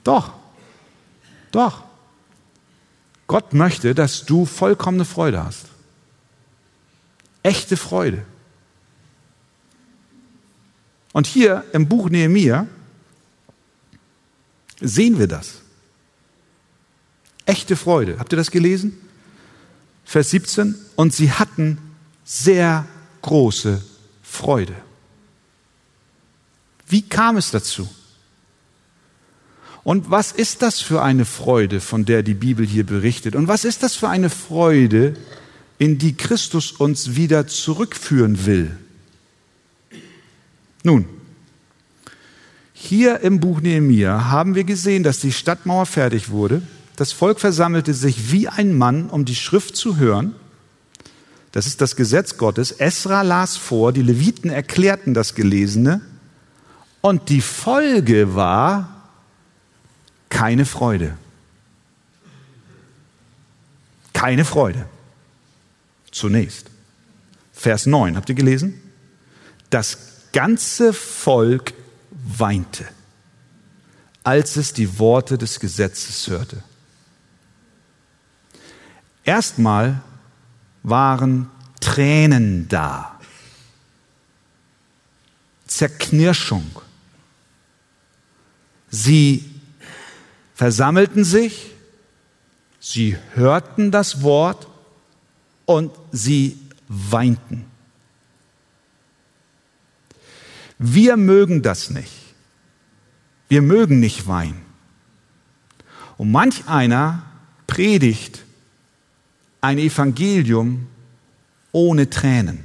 Doch, 0.04 0.32
doch. 1.50 1.84
Gott 3.26 3.54
möchte, 3.54 3.94
dass 3.94 4.26
du 4.26 4.44
vollkommene 4.44 5.06
Freude 5.06 5.42
hast. 5.42 5.66
Echte 7.42 7.78
Freude. 7.78 8.26
Und 11.14 11.26
hier 11.26 11.64
im 11.72 11.88
Buch 11.88 12.10
Nehemiah 12.10 12.66
sehen 14.82 15.18
wir 15.18 15.28
das. 15.28 15.62
Echte 17.46 17.76
Freude. 17.76 18.18
Habt 18.18 18.32
ihr 18.32 18.36
das 18.36 18.50
gelesen? 18.50 18.98
Vers 20.04 20.30
17. 20.30 20.74
Und 20.96 21.14
sie 21.14 21.32
hatten 21.32 21.78
sehr 22.24 22.86
große 23.22 23.82
Freude. 24.22 24.74
Wie 26.86 27.02
kam 27.02 27.36
es 27.36 27.50
dazu? 27.50 27.88
Und 29.84 30.10
was 30.10 30.30
ist 30.30 30.62
das 30.62 30.80
für 30.80 31.02
eine 31.02 31.24
Freude, 31.24 31.80
von 31.80 32.04
der 32.04 32.22
die 32.22 32.34
Bibel 32.34 32.64
hier 32.64 32.86
berichtet? 32.86 33.34
Und 33.34 33.48
was 33.48 33.64
ist 33.64 33.82
das 33.82 33.96
für 33.96 34.08
eine 34.08 34.30
Freude, 34.30 35.16
in 35.78 35.98
die 35.98 36.16
Christus 36.16 36.70
uns 36.70 37.16
wieder 37.16 37.48
zurückführen 37.48 38.46
will? 38.46 38.76
Nun, 40.84 41.06
hier 42.82 43.20
im 43.20 43.38
Buch 43.38 43.60
Nehemiah 43.60 44.30
haben 44.30 44.56
wir 44.56 44.64
gesehen, 44.64 45.04
dass 45.04 45.20
die 45.20 45.30
Stadtmauer 45.30 45.86
fertig 45.86 46.30
wurde. 46.30 46.62
Das 46.96 47.12
Volk 47.12 47.38
versammelte 47.38 47.94
sich 47.94 48.32
wie 48.32 48.48
ein 48.48 48.76
Mann, 48.76 49.08
um 49.08 49.24
die 49.24 49.36
Schrift 49.36 49.76
zu 49.76 49.98
hören. 49.98 50.34
Das 51.52 51.66
ist 51.66 51.80
das 51.80 51.94
Gesetz 51.94 52.38
Gottes. 52.38 52.72
Esra 52.72 53.22
las 53.22 53.56
vor, 53.56 53.92
die 53.92 54.02
Leviten 54.02 54.50
erklärten 54.50 55.14
das 55.14 55.36
Gelesene. 55.36 56.00
Und 57.00 57.28
die 57.28 57.40
Folge 57.40 58.34
war, 58.34 59.08
keine 60.28 60.64
Freude. 60.64 61.16
Keine 64.12 64.44
Freude. 64.44 64.86
Zunächst. 66.10 66.66
Vers 67.52 67.86
9, 67.86 68.16
habt 68.16 68.28
ihr 68.28 68.34
gelesen? 68.34 68.80
Das 69.70 69.98
ganze 70.32 70.92
Volk 70.92 71.74
weinte, 72.22 72.88
als 74.24 74.56
es 74.56 74.72
die 74.72 74.98
Worte 74.98 75.38
des 75.38 75.60
Gesetzes 75.60 76.28
hörte. 76.28 76.62
Erstmal 79.24 80.00
waren 80.82 81.50
Tränen 81.80 82.68
da, 82.68 83.18
Zerknirschung. 85.66 86.70
Sie 88.90 89.50
versammelten 90.54 91.24
sich, 91.24 91.72
sie 92.78 93.16
hörten 93.34 93.90
das 93.90 94.22
Wort 94.22 94.68
und 95.64 95.92
sie 96.12 96.60
weinten. 96.88 97.71
Wir 100.82 101.16
mögen 101.16 101.62
das 101.62 101.90
nicht. 101.90 102.10
Wir 103.48 103.62
mögen 103.62 104.00
nicht 104.00 104.26
weinen. 104.26 104.60
Und 106.18 106.32
manch 106.32 106.66
einer 106.66 107.22
predigt 107.66 108.42
ein 109.60 109.78
Evangelium 109.78 110.88
ohne 111.70 112.10
Tränen. 112.10 112.64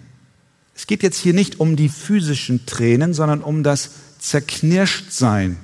Es 0.76 0.88
geht 0.88 1.04
jetzt 1.04 1.20
hier 1.20 1.34
nicht 1.34 1.60
um 1.60 1.76
die 1.76 1.90
physischen 1.90 2.66
Tränen, 2.66 3.14
sondern 3.14 3.42
um 3.42 3.62
das 3.64 3.92
Zerknirschtsein 4.20 5.58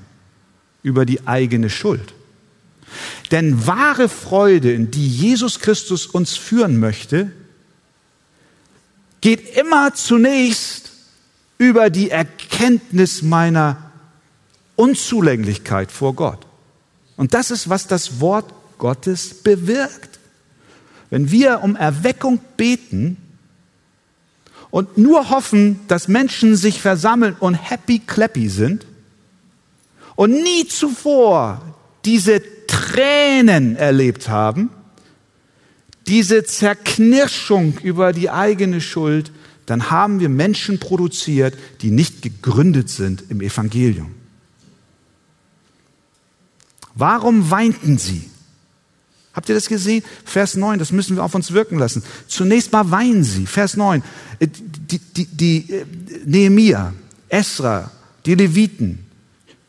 über 0.84 1.06
die 1.06 1.28
eigene 1.28 1.72
Schuld. 1.72 2.14
Denn 3.32 3.66
wahre 3.66 4.10
Freude, 4.10 4.72
in 4.72 4.92
die 4.92 5.08
Jesus 5.08 5.60
Christus 5.60 6.06
uns 6.06 6.38
führen 6.38 6.80
möchte, 6.80 7.32
geht 9.22 9.58
immer 9.58 9.96
zunächst 9.96 10.83
über 11.58 11.90
die 11.90 12.10
Erkenntnis 12.10 13.22
meiner 13.22 13.92
Unzulänglichkeit 14.76 15.92
vor 15.92 16.14
Gott. 16.14 16.46
Und 17.16 17.34
das 17.34 17.52
ist, 17.52 17.70
was 17.70 17.88
das 17.88 18.20
Wort 18.20 18.54
Gottes 18.78 19.36
bewirkt. 19.36 20.20
Wenn 21.10 21.30
wir 21.32 21.62
um 21.62 21.76
Erweckung 21.76 22.40
beten 22.58 23.18
und 24.72 24.98
nur 24.98 25.30
hoffen, 25.30 25.80
dass 25.88 26.08
Menschen 26.08 26.56
sich 26.56 26.82
versammeln 26.82 27.36
und 27.40 27.54
happy 27.54 28.00
clappy 28.00 28.50
sind 28.50 28.86
und 30.16 30.32
nie 30.32 30.68
zuvor 30.68 31.62
diese 32.06 32.42
Tränen 32.66 33.76
erlebt 33.76 34.28
haben, 34.28 34.72
diese 36.08 36.44
Zerknirschung 36.44 37.78
über 37.84 38.12
die 38.12 38.30
eigene 38.30 38.82
Schuld, 38.82 39.32
dann 39.66 39.90
haben 39.90 40.20
wir 40.20 40.30
Menschen 40.30 40.80
produziert, 40.80 41.58
die 41.82 41.92
nicht 41.92 42.22
gegründet 42.22 42.90
sind 42.90 43.24
im 43.30 43.42
Evangelium. 43.42 44.12
Warum 46.96 47.50
weinten 47.50 47.98
sie? 47.98 48.30
Habt 49.34 49.50
ihr 49.50 49.56
das 49.56 49.68
gesehen? 49.68 50.04
Vers 50.26 50.56
9, 50.56 50.78
das 50.78 50.92
müssen 50.92 51.16
wir 51.16 51.24
auf 51.24 51.34
uns 51.34 51.52
wirken 51.54 51.80
lassen. 51.80 52.04
Zunächst 52.28 52.72
mal 52.72 52.92
weinen 52.92 53.24
sie. 53.24 53.48
Vers 53.48 53.76
9, 53.78 54.04
äh, 54.40 54.48
die, 54.48 55.00
die, 55.00 55.26
die 55.26 55.72
äh, 55.72 55.86
Nehemia, 56.26 56.94
Esra, 57.30 57.90
die 58.26 58.36
Leviten, 58.36 59.00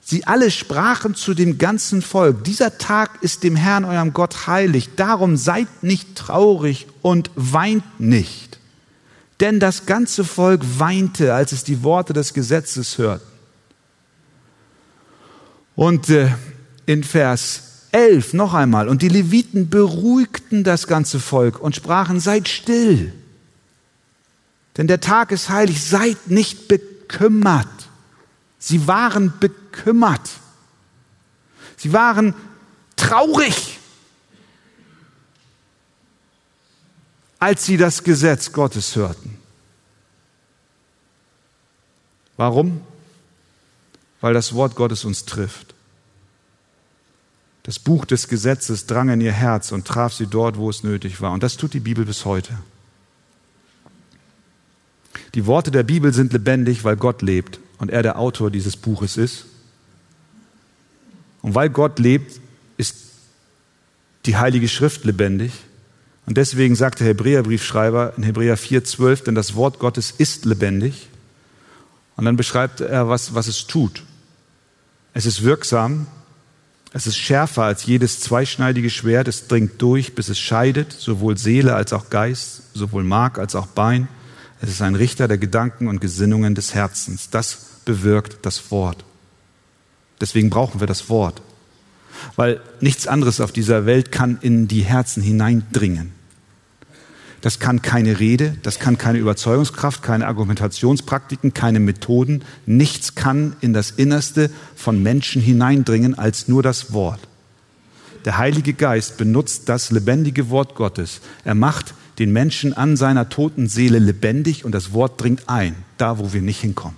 Sie 0.06 0.26
alle 0.26 0.50
sprachen 0.50 1.14
zu 1.14 1.32
dem 1.32 1.56
ganzen 1.56 2.02
Volk, 2.02 2.44
dieser 2.44 2.76
Tag 2.76 3.22
ist 3.22 3.42
dem 3.42 3.56
Herrn 3.56 3.86
eurem 3.86 4.12
Gott 4.12 4.46
heilig, 4.46 4.90
darum 4.96 5.38
seid 5.38 5.82
nicht 5.82 6.14
traurig 6.14 6.86
und 7.00 7.30
weint 7.36 7.84
nicht. 7.98 8.43
Denn 9.40 9.60
das 9.60 9.86
ganze 9.86 10.24
Volk 10.24 10.62
weinte, 10.78 11.34
als 11.34 11.52
es 11.52 11.64
die 11.64 11.82
Worte 11.82 12.12
des 12.12 12.34
Gesetzes 12.34 12.98
hört. 12.98 13.22
Und 15.74 16.08
äh, 16.08 16.30
in 16.86 17.02
Vers 17.02 17.88
11 17.90 18.34
noch 18.34 18.54
einmal, 18.54 18.88
und 18.88 19.02
die 19.02 19.08
Leviten 19.08 19.68
beruhigten 19.68 20.64
das 20.64 20.86
ganze 20.86 21.18
Volk 21.18 21.60
und 21.60 21.74
sprachen, 21.74 22.20
seid 22.20 22.48
still, 22.48 23.12
denn 24.76 24.86
der 24.88 25.00
Tag 25.00 25.30
ist 25.30 25.50
heilig, 25.50 25.84
seid 25.84 26.28
nicht 26.28 26.68
bekümmert. 26.68 27.68
Sie 28.58 28.86
waren 28.86 29.32
bekümmert. 29.38 30.28
Sie 31.76 31.92
waren 31.92 32.34
traurig, 32.96 33.78
als 37.44 37.66
sie 37.66 37.76
das 37.76 38.02
Gesetz 38.02 38.52
Gottes 38.52 38.96
hörten. 38.96 39.36
Warum? 42.38 42.80
Weil 44.22 44.32
das 44.32 44.54
Wort 44.54 44.74
Gottes 44.76 45.04
uns 45.04 45.26
trifft. 45.26 45.74
Das 47.64 47.78
Buch 47.78 48.06
des 48.06 48.28
Gesetzes 48.28 48.86
drang 48.86 49.10
in 49.10 49.20
ihr 49.20 49.32
Herz 49.32 49.72
und 49.72 49.86
traf 49.86 50.14
sie 50.14 50.26
dort, 50.26 50.56
wo 50.56 50.70
es 50.70 50.84
nötig 50.84 51.20
war. 51.20 51.32
Und 51.32 51.42
das 51.42 51.58
tut 51.58 51.74
die 51.74 51.80
Bibel 51.80 52.06
bis 52.06 52.24
heute. 52.24 52.56
Die 55.34 55.44
Worte 55.44 55.70
der 55.70 55.82
Bibel 55.82 56.14
sind 56.14 56.32
lebendig, 56.32 56.82
weil 56.82 56.96
Gott 56.96 57.20
lebt 57.20 57.60
und 57.76 57.90
er 57.90 58.02
der 58.02 58.18
Autor 58.18 58.50
dieses 58.50 58.74
Buches 58.74 59.18
ist. 59.18 59.44
Und 61.42 61.54
weil 61.54 61.68
Gott 61.68 61.98
lebt, 61.98 62.40
ist 62.78 62.96
die 64.24 64.38
Heilige 64.38 64.66
Schrift 64.66 65.04
lebendig. 65.04 65.52
Und 66.26 66.36
deswegen 66.38 66.74
sagt 66.74 67.00
der 67.00 67.08
Hebräerbriefschreiber 67.08 68.14
in 68.16 68.22
Hebräer 68.22 68.56
4,12, 68.56 69.24
denn 69.24 69.34
das 69.34 69.54
Wort 69.54 69.78
Gottes 69.78 70.10
ist 70.10 70.44
lebendig. 70.44 71.08
Und 72.16 72.24
dann 72.24 72.36
beschreibt 72.36 72.80
er, 72.80 73.08
was, 73.08 73.34
was 73.34 73.46
es 73.46 73.66
tut. 73.66 74.04
Es 75.12 75.26
ist 75.26 75.42
wirksam, 75.44 76.06
es 76.92 77.06
ist 77.06 77.18
schärfer 77.18 77.64
als 77.64 77.86
jedes 77.86 78.20
zweischneidige 78.20 78.88
Schwert, 78.88 79.26
es 79.26 79.48
dringt 79.48 79.82
durch, 79.82 80.14
bis 80.14 80.28
es 80.28 80.38
scheidet, 80.38 80.92
sowohl 80.92 81.36
Seele 81.36 81.74
als 81.74 81.92
auch 81.92 82.08
Geist, 82.08 82.62
sowohl 82.72 83.02
Mark 83.02 83.38
als 83.38 83.56
auch 83.56 83.66
Bein. 83.66 84.08
Es 84.60 84.70
ist 84.70 84.80
ein 84.80 84.94
Richter 84.94 85.28
der 85.28 85.38
Gedanken 85.38 85.88
und 85.88 86.00
Gesinnungen 86.00 86.54
des 86.54 86.74
Herzens. 86.74 87.30
Das 87.30 87.66
bewirkt 87.84 88.46
das 88.46 88.70
Wort. 88.70 89.04
Deswegen 90.20 90.50
brauchen 90.50 90.80
wir 90.80 90.86
das 90.86 91.08
Wort. 91.08 91.42
Weil 92.36 92.60
nichts 92.80 93.06
anderes 93.06 93.40
auf 93.40 93.52
dieser 93.52 93.86
Welt 93.86 94.12
kann 94.12 94.38
in 94.40 94.68
die 94.68 94.82
Herzen 94.82 95.22
hineindringen. 95.22 96.12
Das 97.40 97.58
kann 97.58 97.82
keine 97.82 98.20
Rede, 98.20 98.56
das 98.62 98.78
kann 98.78 98.96
keine 98.96 99.18
Überzeugungskraft, 99.18 100.02
keine 100.02 100.26
Argumentationspraktiken, 100.26 101.52
keine 101.52 101.78
Methoden. 101.78 102.42
Nichts 102.64 103.16
kann 103.16 103.54
in 103.60 103.74
das 103.74 103.90
Innerste 103.90 104.50
von 104.74 105.02
Menschen 105.02 105.42
hineindringen 105.42 106.16
als 106.18 106.48
nur 106.48 106.62
das 106.62 106.94
Wort. 106.94 107.20
Der 108.24 108.38
Heilige 108.38 108.72
Geist 108.72 109.18
benutzt 109.18 109.68
das 109.68 109.90
lebendige 109.90 110.48
Wort 110.48 110.74
Gottes. 110.74 111.20
Er 111.44 111.54
macht 111.54 111.92
den 112.18 112.32
Menschen 112.32 112.72
an 112.72 112.96
seiner 112.96 113.28
toten 113.28 113.68
Seele 113.68 113.98
lebendig 113.98 114.64
und 114.64 114.72
das 114.72 114.94
Wort 114.94 115.20
dringt 115.20 115.46
ein, 115.46 115.74
da 115.98 116.18
wo 116.18 116.32
wir 116.32 116.40
nicht 116.40 116.62
hinkommen. 116.62 116.96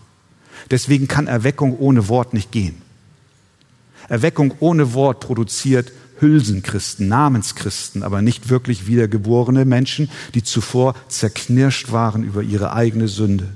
Deswegen 0.71 1.09
kann 1.09 1.27
Erweckung 1.27 1.77
ohne 1.77 2.09
Wort 2.09 2.35
nicht 2.35 2.53
gehen. 2.53 2.86
Erweckung 4.09 4.55
ohne 4.61 4.95
Wort 4.95 5.21
produziert 5.21 5.93
Hülsenchristen, 6.19 7.09
Namenschristen, 7.09 8.03
aber 8.03 8.23
nicht 8.23 8.49
wirklich 8.49 8.87
wiedergeborene 8.87 9.65
Menschen, 9.65 10.11
die 10.35 10.43
zuvor 10.43 10.95
zerknirscht 11.09 11.93
waren 11.93 12.23
über 12.23 12.43
ihre 12.43 12.73
eigene 12.73 13.09
Sünde. 13.09 13.49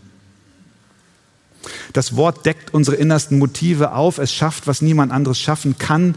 Das 1.93 2.17
Wort 2.17 2.47
deckt 2.47 2.73
unsere 2.73 2.97
innersten 2.97 3.39
Motive 3.39 3.93
auf, 3.93 4.19
es 4.19 4.33
schafft, 4.33 4.67
was 4.67 4.83
niemand 4.83 5.13
anderes 5.13 5.39
schaffen 5.39 5.77
kann. 5.79 6.15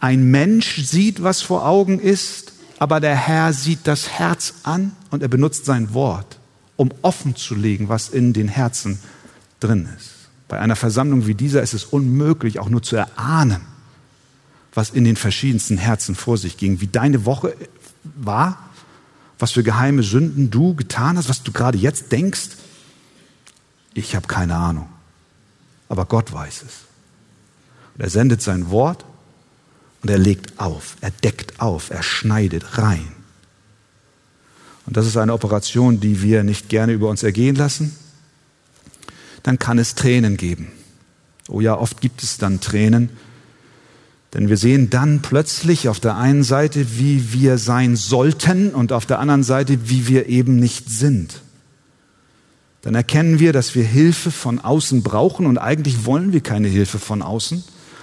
Ein 0.00 0.30
Mensch 0.30 0.84
sieht, 0.84 1.22
was 1.22 1.42
vor 1.42 1.66
Augen 1.66 1.98
ist, 1.98 2.52
aber 2.78 3.00
der 3.00 3.14
Herr 3.14 3.52
sieht 3.52 3.80
das 3.84 4.08
Herz 4.08 4.54
an 4.64 4.92
und 5.10 5.22
er 5.22 5.28
benutzt 5.28 5.64
sein 5.64 5.94
Wort, 5.94 6.38
um 6.76 6.90
offen 7.02 7.36
zu 7.36 7.54
legen, 7.54 7.88
was 7.88 8.08
in 8.08 8.32
den 8.32 8.48
Herzen 8.48 8.98
drin 9.60 9.88
ist. 9.96 10.10
Bei 10.48 10.58
einer 10.58 10.76
Versammlung 10.76 11.26
wie 11.26 11.34
dieser 11.34 11.62
ist 11.62 11.74
es 11.74 11.84
unmöglich, 11.84 12.58
auch 12.58 12.68
nur 12.68 12.82
zu 12.82 12.96
erahnen, 12.96 13.62
was 14.74 14.90
in 14.90 15.04
den 15.04 15.16
verschiedensten 15.16 15.78
Herzen 15.78 16.14
vor 16.14 16.36
sich 16.36 16.56
ging, 16.56 16.80
wie 16.80 16.86
deine 16.86 17.24
Woche 17.24 17.56
war, 18.16 18.70
was 19.38 19.52
für 19.52 19.62
geheime 19.62 20.02
Sünden 20.02 20.50
du 20.50 20.74
getan 20.74 21.16
hast, 21.16 21.28
was 21.28 21.42
du 21.42 21.52
gerade 21.52 21.78
jetzt 21.78 22.12
denkst. 22.12 22.50
Ich 23.94 24.14
habe 24.16 24.26
keine 24.26 24.56
Ahnung, 24.56 24.88
aber 25.88 26.04
Gott 26.06 26.32
weiß 26.32 26.62
es. 26.62 26.72
Und 27.94 28.02
er 28.02 28.10
sendet 28.10 28.42
sein 28.42 28.70
Wort 28.70 29.04
und 30.02 30.10
er 30.10 30.18
legt 30.18 30.58
auf, 30.58 30.96
er 31.00 31.10
deckt 31.10 31.60
auf, 31.60 31.90
er 31.90 32.02
schneidet 32.02 32.78
rein. 32.78 33.12
Und 34.86 34.96
das 34.96 35.06
ist 35.06 35.16
eine 35.16 35.32
Operation, 35.32 36.00
die 36.00 36.20
wir 36.20 36.42
nicht 36.42 36.68
gerne 36.68 36.92
über 36.92 37.08
uns 37.08 37.22
ergehen 37.22 37.56
lassen. 37.56 37.96
Dann 39.42 39.58
kann 39.58 39.78
es 39.78 39.94
Tränen 39.94 40.36
geben. 40.36 40.72
Oh 41.48 41.60
ja, 41.60 41.76
oft 41.76 42.00
gibt 42.00 42.22
es 42.22 42.38
dann 42.38 42.60
Tränen, 42.60 43.10
denn 44.34 44.48
wir 44.48 44.56
sehen 44.56 44.90
dann 44.90 45.20
plötzlich 45.22 45.88
auf 45.88 46.00
der 46.00 46.16
einen 46.16 46.42
Seite, 46.42 46.98
wie 46.98 47.32
wir 47.32 47.56
sein 47.56 47.94
sollten 47.94 48.70
und 48.70 48.92
auf 48.92 49.06
der 49.06 49.20
anderen 49.20 49.44
Seite, 49.44 49.88
wie 49.88 50.08
wir 50.08 50.28
eben 50.28 50.56
nicht 50.56 50.90
sind. 50.90 51.40
Dann 52.82 52.96
erkennen 52.96 53.38
wir, 53.38 53.52
dass 53.52 53.76
wir 53.76 53.84
Hilfe 53.84 54.32
von 54.32 54.58
außen 54.58 55.04
brauchen 55.04 55.46
und 55.46 55.56
eigentlich 55.56 56.04
wollen 56.04 56.32
wir 56.32 56.40
keine 56.40 56.66
Hilfe 56.66 56.98
von 56.98 57.22
außen, 57.22 57.62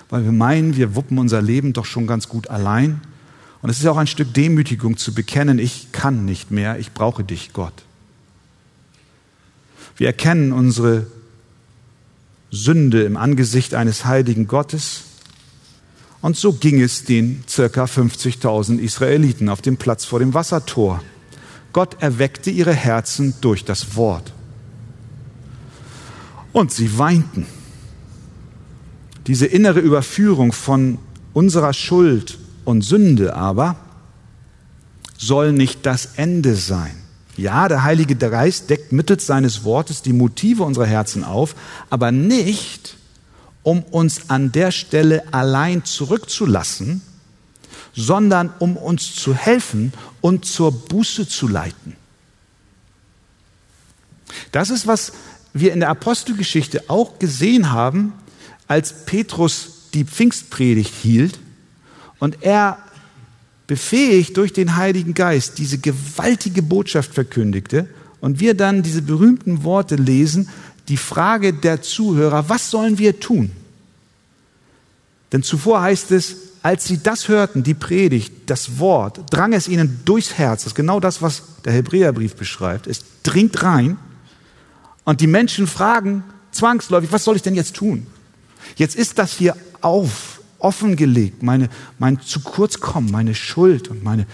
weil 0.09 0.23
wir 0.23 0.31
meinen, 0.31 0.77
wir 0.77 0.95
wuppen 0.95 1.19
unser 1.19 1.41
Leben 1.41 1.73
doch 1.73 1.85
schon 1.85 2.07
ganz 2.07 2.29
gut 2.29 2.49
allein. 2.49 3.01
Und 3.61 3.69
es 3.69 3.79
ist 3.79 3.85
auch 3.85 3.97
ein 3.97 4.07
Stück 4.07 4.33
Demütigung 4.33 4.95
zu 4.97 5.13
bekennen, 5.13 5.59
ich 5.59 5.91
kann 5.91 6.23
nicht 6.23 6.49
mehr, 6.49 6.79
ich 6.79 6.93
brauche 6.93 7.25
dich, 7.25 7.51
Gott. 7.51 7.73
Wir 9.97 10.07
erkennen 10.07 10.53
unsere 10.53 11.07
Sünde 12.49 13.03
im 13.03 13.17
Angesicht 13.17 13.75
eines 13.75 14.05
heiligen 14.05 14.47
Gottes 14.47 15.03
und 16.21 16.37
so 16.37 16.53
ging 16.53 16.81
es 16.81 17.03
den 17.03 17.43
circa 17.47 17.85
50.000 17.85 18.77
Israeliten 18.79 19.49
auf 19.49 19.61
dem 19.61 19.77
Platz 19.77 20.05
vor 20.05 20.19
dem 20.19 20.33
Wassertor. 20.33 21.01
Gott 21.73 21.97
erweckte 22.01 22.51
ihre 22.51 22.73
Herzen 22.73 23.33
durch 23.41 23.65
das 23.65 23.95
Wort. 23.95 24.33
Und 26.51 26.71
sie 26.71 26.97
weinten. 26.97 27.45
Diese 29.27 29.45
innere 29.45 29.79
Überführung 29.79 30.51
von 30.51 30.97
unserer 31.33 31.73
Schuld 31.73 32.37
und 32.65 32.81
Sünde 32.81 33.35
aber 33.35 33.77
soll 35.17 35.53
nicht 35.53 35.85
das 35.85 36.09
Ende 36.17 36.55
sein. 36.55 36.95
Ja, 37.37 37.67
der 37.67 37.83
Heilige 37.83 38.15
Geist 38.15 38.69
deckt 38.69 38.91
mittels 38.91 39.25
seines 39.25 39.63
Wortes 39.63 40.01
die 40.01 40.13
Motive 40.13 40.63
unserer 40.63 40.85
Herzen 40.85 41.23
auf, 41.23 41.55
aber 41.89 42.11
nicht 42.11 42.97
um 43.63 43.83
uns 43.83 44.29
an 44.29 44.51
der 44.51 44.71
Stelle 44.71 45.33
allein 45.33 45.85
zurückzulassen, 45.85 47.01
sondern 47.93 48.53
um 48.59 48.77
uns 48.77 49.15
zu 49.15 49.33
helfen 49.33 49.93
und 50.21 50.45
zur 50.45 50.71
Buße 50.71 51.27
zu 51.27 51.47
leiten. 51.47 51.95
Das 54.51 54.69
ist, 54.69 54.87
was 54.87 55.11
wir 55.53 55.73
in 55.73 55.81
der 55.81 55.89
Apostelgeschichte 55.89 56.89
auch 56.89 57.19
gesehen 57.19 57.71
haben, 57.71 58.13
als 58.67 59.05
Petrus 59.05 59.89
die 59.93 60.05
Pfingstpredigt 60.05 60.93
hielt 60.93 61.39
und 62.19 62.41
er 62.41 62.77
befähigt 63.67 64.37
durch 64.37 64.53
den 64.53 64.77
Heiligen 64.77 65.13
Geist 65.13 65.57
diese 65.57 65.77
gewaltige 65.77 66.61
Botschaft 66.61 67.13
verkündigte 67.13 67.87
und 68.21 68.39
wir 68.39 68.53
dann 68.53 68.83
diese 68.83 69.01
berühmten 69.01 69.63
Worte 69.63 69.95
lesen, 69.95 70.49
die 70.87 70.97
Frage 70.97 71.53
der 71.53 71.81
Zuhörer, 71.81 72.49
was 72.49 72.69
sollen 72.69 72.97
wir 72.97 73.19
tun? 73.19 73.51
Denn 75.31 75.43
zuvor 75.43 75.81
heißt 75.81 76.11
es, 76.11 76.35
als 76.63 76.85
sie 76.85 77.01
das 77.01 77.27
hörten, 77.27 77.63
die 77.63 77.73
Predigt, 77.73 78.33
das 78.45 78.77
Wort, 78.77 79.21
drang 79.31 79.53
es 79.53 79.67
ihnen 79.67 80.01
durchs 80.05 80.37
Herz. 80.37 80.63
Das 80.63 80.71
ist 80.71 80.75
genau 80.75 80.99
das, 80.99 81.21
was 81.21 81.43
der 81.65 81.73
Hebräerbrief 81.73 82.35
beschreibt. 82.35 82.87
Es 82.87 83.03
dringt 83.23 83.63
rein 83.63 83.97
und 85.03 85.21
die 85.21 85.27
Menschen 85.27 85.67
fragen 85.67 86.23
zwangsläufig, 86.51 87.11
was 87.11 87.23
soll 87.23 87.35
ich 87.35 87.41
denn 87.41 87.55
jetzt 87.55 87.75
tun? 87.75 88.05
Jetzt 88.75 88.95
ist 88.95 89.17
das 89.17 89.33
hier 89.33 89.55
auf, 89.81 90.41
offengelegt, 90.59 91.41
meine, 91.41 91.69
mein 91.97 92.21
zu 92.21 92.41
kurz 92.41 92.79
kommen, 92.79 93.09
meine 93.09 93.33
Schuld 93.33 93.87
und 93.87 94.03
meine, 94.03 94.27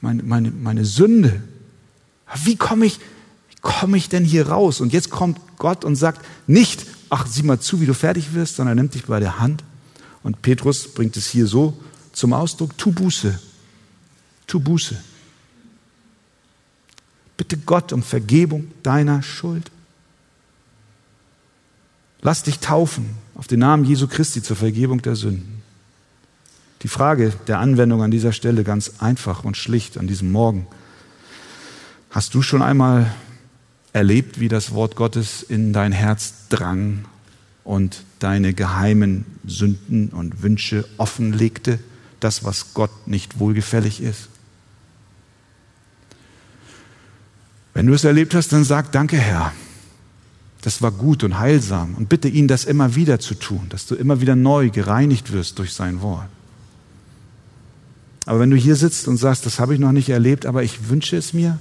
meine, 0.00 0.22
meine, 0.22 0.50
meine 0.50 0.84
Sünde. 0.84 1.42
Wie 2.44 2.56
komme 2.56 2.86
ich, 2.86 3.00
komme 3.60 3.96
ich 3.96 4.08
denn 4.08 4.24
hier 4.24 4.48
raus? 4.48 4.80
Und 4.80 4.92
jetzt 4.92 5.10
kommt 5.10 5.38
Gott 5.58 5.84
und 5.84 5.96
sagt 5.96 6.24
nicht, 6.46 6.86
ach, 7.08 7.26
sieh 7.26 7.42
mal 7.42 7.60
zu, 7.60 7.80
wie 7.80 7.86
du 7.86 7.94
fertig 7.94 8.34
wirst, 8.34 8.56
sondern 8.56 8.78
er 8.78 8.82
nimmt 8.82 8.94
dich 8.94 9.04
bei 9.04 9.20
der 9.20 9.38
Hand. 9.38 9.64
Und 10.22 10.42
Petrus 10.42 10.88
bringt 10.88 11.16
es 11.16 11.28
hier 11.28 11.46
so 11.46 11.78
zum 12.12 12.32
Ausdruck, 12.32 12.76
tu 12.76 12.92
Buße, 12.92 13.38
tu 14.46 14.60
Buße. 14.60 14.96
Bitte 17.36 17.56
Gott 17.56 17.92
um 17.92 18.02
Vergebung 18.02 18.70
deiner 18.82 19.22
Schuld. 19.22 19.70
Lass 22.22 22.42
dich 22.42 22.58
taufen 22.58 23.16
auf 23.34 23.46
den 23.46 23.60
Namen 23.60 23.84
Jesu 23.84 24.06
Christi 24.06 24.42
zur 24.42 24.56
Vergebung 24.56 25.00
der 25.00 25.16
Sünden. 25.16 25.62
Die 26.82 26.88
Frage 26.88 27.32
der 27.46 27.58
Anwendung 27.58 28.02
an 28.02 28.10
dieser 28.10 28.32
Stelle 28.32 28.64
ganz 28.64 28.92
einfach 28.98 29.44
und 29.44 29.56
schlicht 29.56 29.96
an 29.96 30.06
diesem 30.06 30.30
Morgen. 30.32 30.66
Hast 32.10 32.34
du 32.34 32.42
schon 32.42 32.60
einmal 32.60 33.10
erlebt, 33.92 34.40
wie 34.40 34.48
das 34.48 34.72
Wort 34.72 34.96
Gottes 34.96 35.42
in 35.42 35.72
dein 35.72 35.92
Herz 35.92 36.48
drang 36.48 37.04
und 37.64 38.04
deine 38.18 38.54
geheimen 38.54 39.24
Sünden 39.46 40.10
und 40.10 40.42
Wünsche 40.42 40.84
offenlegte, 40.96 41.78
das, 42.20 42.44
was 42.44 42.74
Gott 42.74 43.06
nicht 43.06 43.38
wohlgefällig 43.38 44.02
ist? 44.02 44.28
Wenn 47.74 47.86
du 47.86 47.94
es 47.94 48.04
erlebt 48.04 48.34
hast, 48.34 48.52
dann 48.52 48.64
sag 48.64 48.92
danke, 48.92 49.16
Herr. 49.16 49.52
Das 50.62 50.82
war 50.82 50.90
gut 50.90 51.24
und 51.24 51.38
heilsam 51.38 51.94
und 51.94 52.08
bitte 52.10 52.28
ihn, 52.28 52.46
das 52.46 52.64
immer 52.64 52.94
wieder 52.94 53.18
zu 53.18 53.34
tun, 53.34 53.66
dass 53.70 53.86
du 53.86 53.94
immer 53.94 54.20
wieder 54.20 54.36
neu 54.36 54.68
gereinigt 54.68 55.32
wirst 55.32 55.58
durch 55.58 55.72
sein 55.72 56.02
Wort. 56.02 56.28
Aber 58.26 58.40
wenn 58.40 58.50
du 58.50 58.56
hier 58.56 58.76
sitzt 58.76 59.08
und 59.08 59.16
sagst, 59.16 59.46
das 59.46 59.58
habe 59.58 59.72
ich 59.72 59.80
noch 59.80 59.92
nicht 59.92 60.10
erlebt, 60.10 60.44
aber 60.44 60.62
ich 60.62 60.90
wünsche 60.90 61.16
es 61.16 61.32
mir, 61.32 61.58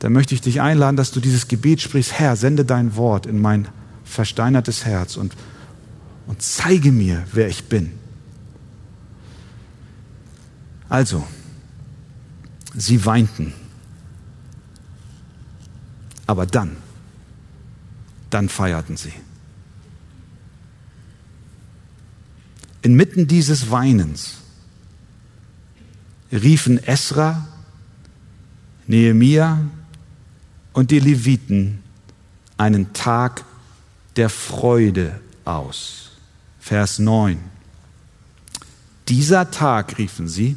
dann 0.00 0.14
möchte 0.14 0.34
ich 0.34 0.40
dich 0.40 0.62
einladen, 0.62 0.96
dass 0.96 1.10
du 1.10 1.20
dieses 1.20 1.46
Gebet 1.46 1.82
sprichst, 1.82 2.14
Herr, 2.14 2.34
sende 2.34 2.64
dein 2.64 2.96
Wort 2.96 3.26
in 3.26 3.38
mein 3.38 3.68
versteinertes 4.02 4.86
Herz 4.86 5.16
und, 5.16 5.36
und 6.26 6.40
zeige 6.42 6.90
mir, 6.90 7.22
wer 7.32 7.48
ich 7.48 7.64
bin. 7.64 7.92
Also, 10.88 11.24
sie 12.74 13.04
weinten. 13.04 13.52
Aber 16.26 16.46
dann, 16.46 16.76
dann 18.30 18.48
feierten 18.48 18.96
sie. 18.96 19.12
Inmitten 22.80 23.28
dieses 23.28 23.70
Weinens 23.70 24.38
riefen 26.32 26.82
Esra, 26.82 27.46
Nehemia 28.86 29.58
und 30.72 30.90
die 30.90 31.00
Leviten 31.00 31.82
einen 32.56 32.92
Tag 32.92 33.44
der 34.16 34.28
Freude 34.28 35.20
aus. 35.44 36.10
Vers 36.60 36.98
9. 36.98 37.38
Dieser 39.08 39.50
Tag, 39.50 39.98
riefen 39.98 40.28
sie, 40.28 40.56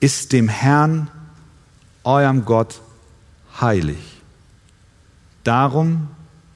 ist 0.00 0.32
dem 0.32 0.48
Herrn, 0.48 1.08
eurem 2.04 2.44
Gott, 2.44 2.80
heilig. 3.60 3.98
Darum 5.44 6.08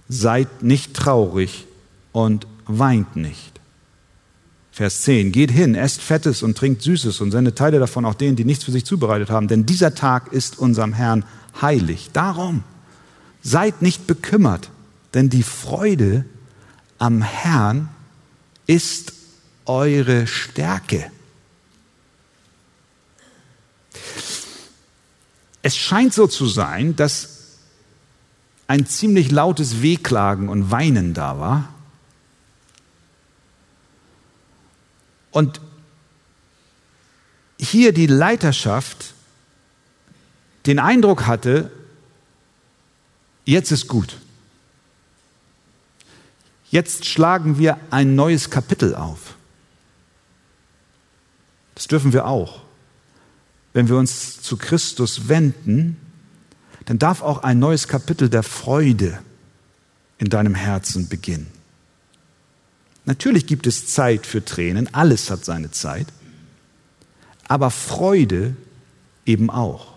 seid 0.08 0.62
nicht 0.62 0.94
traurig 0.94 1.66
und 2.12 2.46
weint 2.66 3.16
nicht. 3.16 3.60
Vers 4.70 5.02
10. 5.02 5.32
Geht 5.32 5.50
hin, 5.50 5.74
esst 5.74 6.02
Fettes 6.02 6.42
und 6.42 6.56
trinkt 6.56 6.82
Süßes 6.82 7.20
und 7.20 7.30
sendet 7.30 7.56
Teile 7.56 7.78
davon 7.78 8.04
auch 8.04 8.14
denen, 8.14 8.36
die 8.36 8.44
nichts 8.44 8.64
für 8.64 8.72
sich 8.72 8.84
zubereitet 8.84 9.30
haben, 9.30 9.48
denn 9.48 9.64
dieser 9.64 9.94
Tag 9.94 10.32
ist 10.32 10.58
unserem 10.58 10.92
Herrn 10.92 11.24
heilig. 11.62 12.10
Darum 12.12 12.64
seid 13.42 13.82
nicht 13.82 14.06
bekümmert, 14.06 14.70
denn 15.14 15.30
die 15.30 15.42
Freude 15.42 16.24
am 16.98 17.22
Herrn 17.22 17.88
ist 18.66 19.12
eure 19.66 20.26
Stärke. 20.26 21.10
Es 25.62 25.76
scheint 25.76 26.14
so 26.14 26.26
zu 26.26 26.46
sein, 26.46 26.94
dass 26.96 27.36
ein 28.68 28.86
ziemlich 28.86 29.30
lautes 29.30 29.82
Wehklagen 29.82 30.48
und 30.48 30.70
Weinen 30.70 31.14
da 31.14 31.38
war. 31.38 31.68
Und 35.30 35.60
hier 37.58 37.92
die 37.92 38.06
Leiterschaft 38.06 39.14
den 40.66 40.78
Eindruck 40.78 41.26
hatte, 41.26 41.70
jetzt 43.44 43.70
ist 43.70 43.88
gut. 43.88 44.18
Jetzt 46.70 47.04
schlagen 47.06 47.58
wir 47.58 47.78
ein 47.90 48.14
neues 48.14 48.50
Kapitel 48.50 48.94
auf. 48.94 49.36
Das 51.74 51.86
dürfen 51.86 52.12
wir 52.12 52.26
auch. 52.26 52.62
Wenn 53.72 53.88
wir 53.88 53.96
uns 53.96 54.40
zu 54.40 54.56
Christus 54.56 55.28
wenden, 55.28 55.96
dann 56.86 56.98
darf 56.98 57.22
auch 57.22 57.42
ein 57.42 57.58
neues 57.58 57.88
Kapitel 57.88 58.28
der 58.28 58.42
Freude 58.42 59.18
in 60.18 60.28
deinem 60.28 60.54
Herzen 60.54 61.08
beginnen. 61.08 61.48
Natürlich 63.04 63.46
gibt 63.46 63.66
es 63.66 63.86
Zeit 63.86 64.26
für 64.26 64.44
Tränen, 64.44 64.92
alles 64.92 65.30
hat 65.30 65.44
seine 65.44 65.70
Zeit, 65.70 66.08
aber 67.46 67.70
Freude 67.70 68.56
eben 69.24 69.50
auch. 69.50 69.95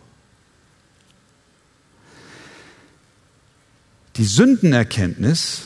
Die 4.19 4.25
Sündenerkenntnis, 4.25 5.63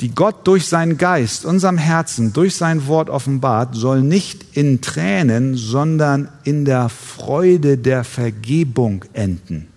die 0.00 0.12
Gott 0.12 0.44
durch 0.48 0.66
seinen 0.66 0.98
Geist 0.98 1.44
unserem 1.44 1.78
Herzen, 1.78 2.32
durch 2.32 2.56
sein 2.56 2.88
Wort 2.88 3.08
offenbart, 3.08 3.76
soll 3.76 4.02
nicht 4.02 4.56
in 4.56 4.80
Tränen, 4.80 5.54
sondern 5.56 6.28
in 6.42 6.64
der 6.64 6.88
Freude 6.88 7.78
der 7.78 8.02
Vergebung 8.02 9.04
enden. 9.12 9.68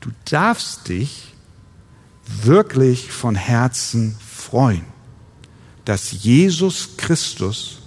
Du 0.00 0.10
darfst 0.26 0.90
dich 0.90 1.32
wirklich 2.42 3.10
von 3.10 3.34
Herzen 3.34 4.14
freuen 4.20 4.84
dass 5.88 6.22
Jesus 6.22 6.98
Christus 6.98 7.78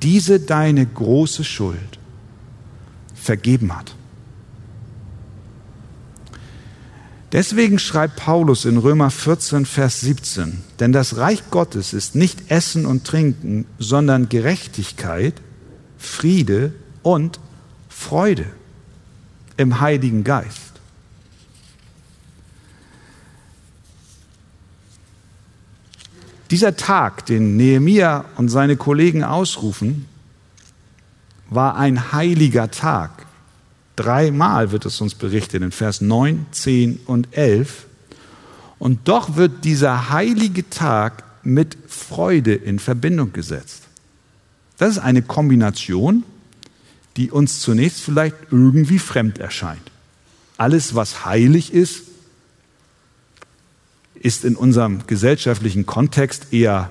diese 0.00 0.38
deine 0.38 0.86
große 0.86 1.42
Schuld 1.42 1.98
vergeben 3.12 3.76
hat. 3.76 3.96
Deswegen 7.34 7.80
schreibt 7.80 8.14
Paulus 8.14 8.64
in 8.64 8.78
Römer 8.78 9.10
14, 9.10 9.66
Vers 9.66 10.00
17, 10.02 10.62
denn 10.78 10.92
das 10.92 11.16
Reich 11.16 11.42
Gottes 11.50 11.92
ist 11.92 12.14
nicht 12.14 12.48
Essen 12.48 12.86
und 12.86 13.04
Trinken, 13.04 13.66
sondern 13.80 14.28
Gerechtigkeit, 14.28 15.34
Friede 15.98 16.72
und 17.02 17.40
Freude 17.88 18.46
im 19.56 19.80
Heiligen 19.80 20.22
Geist. 20.22 20.74
Dieser 26.52 26.76
Tag, 26.76 27.26
den 27.26 27.56
Nehemia 27.56 28.26
und 28.36 28.48
seine 28.48 28.76
Kollegen 28.76 29.24
ausrufen, 29.24 30.06
war 31.50 31.74
ein 31.74 32.12
heiliger 32.12 32.70
Tag. 32.70 33.23
Dreimal 33.96 34.72
wird 34.72 34.86
es 34.86 35.00
uns 35.00 35.14
berichtet 35.14 35.62
in 35.62 35.70
Vers 35.70 36.00
9, 36.00 36.46
10 36.50 37.00
und 37.06 37.36
11. 37.36 37.86
Und 38.78 39.08
doch 39.08 39.36
wird 39.36 39.64
dieser 39.64 40.10
heilige 40.10 40.68
Tag 40.68 41.22
mit 41.44 41.76
Freude 41.86 42.54
in 42.54 42.78
Verbindung 42.78 43.32
gesetzt. 43.32 43.82
Das 44.78 44.90
ist 44.90 44.98
eine 44.98 45.22
Kombination, 45.22 46.24
die 47.16 47.30
uns 47.30 47.60
zunächst 47.60 48.00
vielleicht 48.00 48.34
irgendwie 48.50 48.98
fremd 48.98 49.38
erscheint. 49.38 49.90
Alles, 50.56 50.94
was 50.94 51.24
heilig 51.24 51.72
ist, 51.72 52.02
ist 54.14 54.44
in 54.44 54.56
unserem 54.56 55.06
gesellschaftlichen 55.06 55.86
Kontext 55.86 56.52
eher 56.52 56.90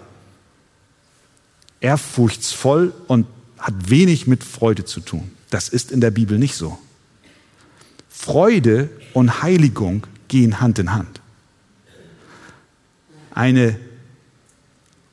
ehrfurchtsvoll 1.81 2.93
und 3.07 3.27
hat 3.57 3.89
wenig 3.89 4.27
mit 4.27 4.43
Freude 4.43 4.85
zu 4.85 5.01
tun. 5.01 5.31
Das 5.49 5.67
ist 5.69 5.91
in 5.91 5.99
der 5.99 6.11
Bibel 6.11 6.37
nicht 6.39 6.55
so. 6.55 6.77
Freude 8.23 8.89
und 9.11 9.43
Heiligung 9.43 10.07
gehen 10.29 10.61
Hand 10.61 10.79
in 10.79 10.93
Hand. 10.93 11.19
Eine 13.31 13.77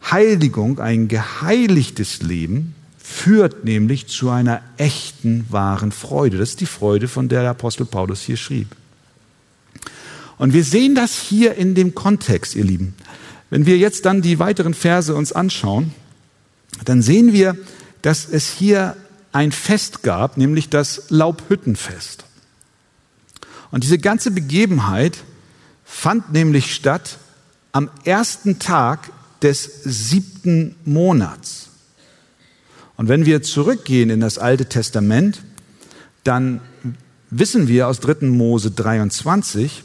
Heiligung, 0.09 0.79
ein 0.79 1.09
geheiligtes 1.09 2.23
Leben 2.23 2.77
führt 3.03 3.65
nämlich 3.65 4.07
zu 4.07 4.31
einer 4.31 4.63
echten, 4.77 5.45
wahren 5.49 5.91
Freude. 5.91 6.39
Das 6.39 6.51
ist 6.51 6.61
die 6.61 6.67
Freude, 6.67 7.09
von 7.09 7.29
der 7.29 7.41
der 7.41 7.51
Apostel 7.51 7.85
Paulus 7.85 8.23
hier 8.23 8.37
schrieb. 8.37 8.77
Und 10.39 10.53
wir 10.53 10.63
sehen 10.63 10.95
das 10.95 11.21
hier 11.21 11.57
in 11.57 11.75
dem 11.75 11.97
Kontext, 11.97 12.55
ihr 12.55 12.65
Lieben. 12.65 12.95
Wenn 13.51 13.67
wir 13.67 13.77
jetzt 13.77 14.07
dann 14.07 14.23
die 14.23 14.39
weiteren 14.39 14.73
Verse 14.73 15.13
uns 15.13 15.33
anschauen, 15.33 15.93
dann 16.85 17.03
sehen 17.03 17.33
wir, 17.33 17.57
dass 18.03 18.29
es 18.29 18.49
hier 18.53 18.97
ein 19.33 19.51
Fest 19.51 20.05
gab, 20.05 20.37
nämlich 20.37 20.69
das 20.69 21.07
Laubhüttenfest. 21.09 22.30
Und 23.71 23.85
diese 23.85 23.99
ganze 23.99 24.31
Begebenheit 24.31 25.19
fand 25.85 26.33
nämlich 26.33 26.75
statt 26.75 27.19
am 27.73 27.91
ersten 28.05 28.59
Tag 28.59 29.11
des 29.43 29.83
siebten 29.85 30.75
Monats. 30.85 31.69
Und 32.97 33.09
wenn 33.09 33.25
wir 33.25 33.43
zurückgehen 33.43 34.11
in 34.11 34.21
das 34.21 34.39
Alte 34.39 34.67
Testament, 34.67 35.43
dann 36.25 36.61
wissen 37.31 37.69
wir 37.69 37.89
aus 37.89 38.01
3. 38.01 38.27
Mose 38.27 38.73
23, 38.73 39.85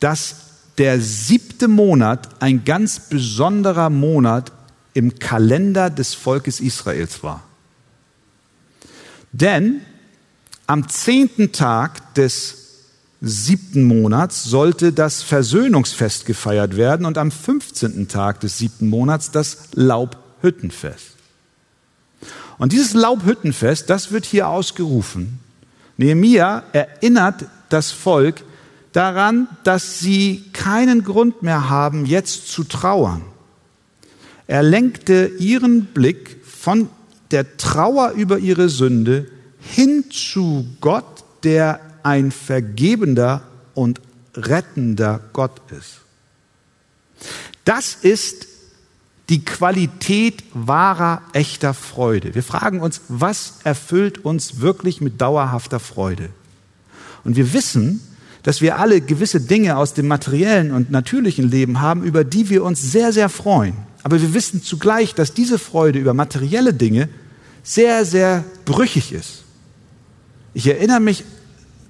dass 0.00 0.36
der 0.78 1.00
siebte 1.00 1.68
Monat 1.68 2.42
ein 2.42 2.64
ganz 2.64 3.00
besonderer 3.00 3.90
Monat 3.90 4.52
im 4.94 5.18
Kalender 5.18 5.90
des 5.90 6.14
Volkes 6.14 6.60
Israels 6.60 7.22
war. 7.22 7.44
Denn 9.32 9.80
am 10.66 10.88
zehnten 10.88 11.52
Tag 11.52 12.14
des 12.14 12.65
siebten 13.20 13.84
Monats 13.84 14.44
sollte 14.44 14.92
das 14.92 15.22
Versöhnungsfest 15.22 16.26
gefeiert 16.26 16.76
werden 16.76 17.06
und 17.06 17.18
am 17.18 17.30
15. 17.30 18.08
Tag 18.08 18.40
des 18.40 18.58
siebten 18.58 18.88
Monats 18.88 19.30
das 19.30 19.68
Laubhüttenfest. 19.72 21.12
Und 22.58 22.72
dieses 22.72 22.94
Laubhüttenfest, 22.94 23.90
das 23.90 24.12
wird 24.12 24.24
hier 24.24 24.48
ausgerufen. 24.48 25.40
Nehemia 25.96 26.62
erinnert 26.72 27.46
das 27.68 27.90
Volk 27.90 28.42
daran, 28.92 29.48
dass 29.64 30.00
sie 30.00 30.44
keinen 30.52 31.04
Grund 31.04 31.42
mehr 31.42 31.68
haben, 31.68 32.06
jetzt 32.06 32.48
zu 32.48 32.64
trauern. 32.64 33.22
Er 34.46 34.62
lenkte 34.62 35.32
ihren 35.38 35.86
Blick 35.86 36.40
von 36.44 36.88
der 37.30 37.56
Trauer 37.56 38.12
über 38.12 38.38
ihre 38.38 38.68
Sünde 38.68 39.26
hin 39.60 40.04
zu 40.10 40.66
Gott, 40.80 41.24
der 41.42 41.80
ein 42.06 42.30
vergebender 42.30 43.42
und 43.74 44.00
rettender 44.36 45.20
Gott 45.32 45.60
ist. 45.76 46.02
Das 47.64 47.96
ist 47.96 48.46
die 49.28 49.44
Qualität 49.44 50.44
wahrer, 50.54 51.20
echter 51.32 51.74
Freude. 51.74 52.36
Wir 52.36 52.44
fragen 52.44 52.80
uns, 52.80 53.00
was 53.08 53.54
erfüllt 53.64 54.24
uns 54.24 54.60
wirklich 54.60 55.00
mit 55.00 55.20
dauerhafter 55.20 55.80
Freude? 55.80 56.28
Und 57.24 57.34
wir 57.34 57.52
wissen, 57.52 58.00
dass 58.44 58.60
wir 58.60 58.78
alle 58.78 59.00
gewisse 59.00 59.40
Dinge 59.40 59.76
aus 59.76 59.92
dem 59.92 60.06
materiellen 60.06 60.70
und 60.70 60.92
natürlichen 60.92 61.50
Leben 61.50 61.80
haben, 61.80 62.04
über 62.04 62.22
die 62.22 62.48
wir 62.50 62.62
uns 62.62 62.80
sehr, 62.80 63.12
sehr 63.12 63.28
freuen. 63.28 63.74
Aber 64.04 64.22
wir 64.22 64.32
wissen 64.32 64.62
zugleich, 64.62 65.16
dass 65.16 65.34
diese 65.34 65.58
Freude 65.58 65.98
über 65.98 66.14
materielle 66.14 66.72
Dinge 66.72 67.08
sehr, 67.64 68.04
sehr 68.04 68.44
brüchig 68.64 69.10
ist. 69.10 69.42
Ich 70.54 70.68
erinnere 70.68 71.00
mich 71.00 71.24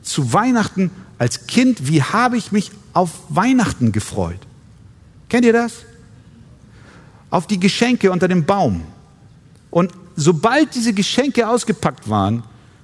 zu 0.06 0.32
Weihnachten 0.32 0.90
als 1.18 1.46
Kind, 1.46 1.88
wie 1.88 2.02
habe 2.02 2.36
ich 2.36 2.52
mich 2.52 2.70
auf 2.92 3.10
Weihnachten 3.28 3.92
gefreut? 3.92 4.38
Kennt 5.28 5.44
ihr 5.44 5.52
das? 5.52 5.72
Auf 7.30 7.46
die 7.46 7.60
Geschenke 7.60 8.10
unter 8.10 8.28
dem 8.28 8.44
Baum. 8.44 8.82
Und 9.70 9.92
sobald 10.14 10.74
diese 10.74 10.92
Geschenke 10.92 11.48
ausgepackt 11.48 12.08
waren, 12.08 12.42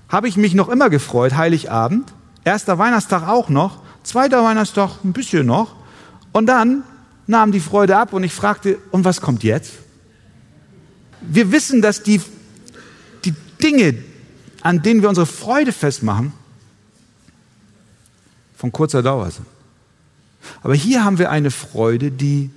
habe 0.09 0.29
ich 0.29 0.37
mich 0.37 0.55
noch 0.55 0.69
immer 0.69 0.91
gefreut, 0.91 1.35
Heiligabend, 1.35 2.13
erster 2.45 2.79
Weihnachtstag 2.79 3.27
auch 3.27 3.49
noch, 3.49 3.79
zweiter 4.03 4.45
Weihnachtstag 4.45 5.05
ein 5.05 5.13
bisschen 5.13 5.47
noch. 5.47 5.75
Und 6.33 6.47
dann 6.47 6.83
nahm 7.27 7.53
die 7.53 7.61
Freude 7.61 7.97
ab 7.97 8.13
und 8.13 8.25
ich 8.25 8.33
fragte, 8.33 8.79
und 8.91 9.05
was 9.05 9.21
kommt 9.21 9.43
jetzt? 9.45 9.73
Wir 11.21 11.53
wissen, 11.53 11.81
dass 11.81 12.03
die, 12.03 12.21
die 13.25 13.35
Dinge, 13.63 13.95
an 14.63 14.83
denen 14.83 15.03
wir 15.03 15.09
unsere 15.09 15.27
Freude 15.27 15.73
festmachen, 15.73 16.33
von 18.63 18.71
kurzer 18.71 19.03
Dauer 19.03 19.29
sind. 19.29 19.49
Aber 20.63 20.77
hier 20.77 21.05
haben 21.05 21.19
wir 21.19 21.33
eine 21.33 21.51
Freude, 21.51 22.13
die 22.13 22.51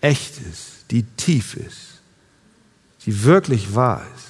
echt 0.00 0.38
ist, 0.48 0.84
die 0.92 1.02
tief 1.02 1.54
ist, 1.54 2.00
die 3.04 3.24
wirklich 3.24 3.74
wahr 3.74 4.04
ist. 4.14 4.26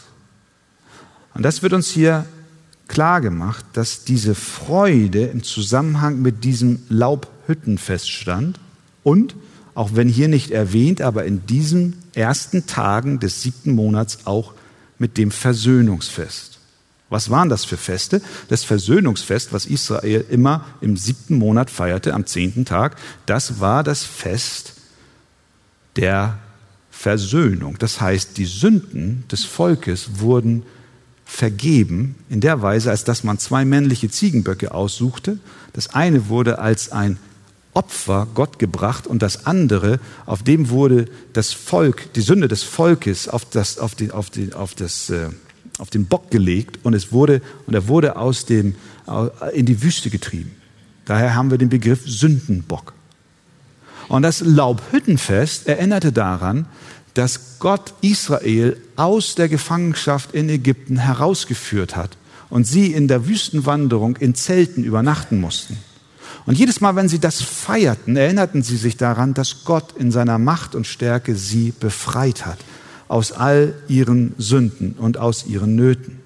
Und 1.34 1.43
das 1.43 1.62
wird 1.62 1.74
uns 1.74 1.91
hier 1.91 2.24
klar 2.88 3.20
gemacht, 3.20 3.66
dass 3.74 4.05
diese 4.05 4.34
Freude 4.34 5.26
im 5.26 5.43
Zusammenhang 5.43 6.22
mit 6.22 6.43
diesem 6.43 6.84
Laubhüttenfest 6.88 8.11
stand 8.11 8.59
und, 9.03 9.36
auch 9.74 9.91
wenn 9.93 10.09
hier 10.09 10.28
nicht 10.28 10.53
erwähnt, 10.53 11.03
aber 11.03 11.26
in 11.26 11.45
diesen 11.45 11.99
ersten 12.14 12.64
Tagen 12.64 13.20
des 13.20 13.43
siebten 13.43 13.74
Monats 13.74 14.20
auch 14.24 14.55
mit 14.99 15.18
dem 15.18 15.32
Versöhnungsfest. 15.32 16.60
Was 17.11 17.29
waren 17.29 17.49
das 17.49 17.65
für 17.65 17.77
Feste? 17.77 18.23
Das 18.49 18.65
Versöhnungsfest, 18.65 19.53
was 19.53 19.67
Israel 19.67 20.25
immer 20.31 20.65
im 20.81 20.97
siebten 20.97 21.37
Monat 21.37 21.69
feierte, 21.71 22.15
am 22.15 22.25
zehnten 22.25 22.65
Tag, 22.65 22.97
das 23.27 23.61
war 23.61 23.83
das 23.85 24.05
Fest 24.05 24.75
der 25.97 26.39
Versöhnung. 26.91 27.77
Das 27.79 28.01
heißt, 28.01 28.39
die 28.39 28.47
Sünden 28.47 29.25
des 29.31 29.45
Volkes 29.45 30.21
wurden 30.21 30.63
vergeben 31.25 32.17
in 32.29 32.41
der 32.41 32.63
Weise, 32.63 32.91
als 32.91 33.05
dass 33.05 33.25
man 33.25 33.39
zwei 33.39 33.65
männliche 33.65 34.11
Ziegenböcke 34.11 34.73
aussuchte. 34.73 35.39
Das 35.73 35.95
eine 35.95 36.29
wurde 36.29 36.59
als 36.59 36.91
ein 36.93 37.19
Opfer 37.73 38.27
Gott 38.35 38.59
gebracht 38.59 39.07
und 39.07 39.23
das 39.23 39.47
andere, 39.47 40.01
auf 40.27 40.43
dem 40.43 40.71
wurde 40.71 41.07
das 41.33 41.53
Volk, 41.53 42.13
die 42.15 42.21
Sünde 42.21 42.49
des 42.49 42.65
Volkes 42.65 43.29
auf 43.29 43.45
das, 43.45 43.79
auf 43.79 43.95
die, 43.95 44.11
auf 44.11 44.29
die, 44.29 44.53
auf 44.53 44.75
das, 44.75 45.09
äh, 45.11 45.29
auf 45.81 45.91
den 45.91 46.07
Bock 46.07 46.31
gelegt 46.31 46.78
und 46.83 46.95
es 46.95 47.11
wurde, 47.11 47.43
und 47.66 47.74
er 47.74 47.89
wurde 47.89 48.16
aus 48.16 48.45
dem, 48.45 48.74
in 49.55 49.66
die 49.66 49.83
Wüste 49.83 50.11
getrieben. 50.11 50.55
Daher 51.07 51.35
haben 51.35 51.51
wir 51.51 51.59
den 51.59 51.70
Begriff 51.70 52.03
Sündenbock. 52.07 52.93
Und 54.09 54.22
das 54.22 54.41
Laubhüttenfest 54.41 55.66
erinnerte 55.66 56.12
daran, 56.12 56.66
dass 57.14 57.59
Gott 57.59 57.95
Israel 58.03 58.76
aus 58.97 59.35
der 59.35 59.49
Gefangenschaft 59.49 60.33
in 60.33 60.49
Ägypten 60.49 60.99
herausgeführt 60.99 61.97
hat 61.97 62.16
und 62.51 62.64
sie 62.64 62.93
in 62.93 63.09
der 63.09 63.26
Wüstenwanderung 63.26 64.16
in 64.16 64.35
Zelten 64.35 64.85
übernachten 64.85 65.41
mussten. 65.41 65.78
Und 66.47 66.59
jedes 66.59 66.81
Mal, 66.81 66.97
wenn 66.97 67.09
sie 67.09 67.18
das 67.18 67.43
feierten, 67.43 68.16
erinnerten 68.16 68.62
sie 68.62 68.76
sich 68.76 68.97
daran, 68.97 69.35
dass 69.35 69.64
Gott 69.64 69.97
in 69.99 70.11
seiner 70.11 70.39
Macht 70.39 70.74
und 70.74 70.87
Stärke 70.87 71.35
sie 71.35 71.72
befreit 71.78 72.47
hat 72.47 72.59
aus 73.11 73.33
all 73.33 73.75
ihren 73.89 74.35
Sünden 74.39 74.93
und 74.93 75.19
aus 75.19 75.45
ihren 75.45 75.75
Nöten. 75.75 76.21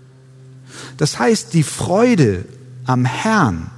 Das 0.99 1.19
heißt, 1.19 1.55
die 1.55 1.63
Freude 1.63 2.45
am 2.85 3.07
Herrn, 3.07 3.71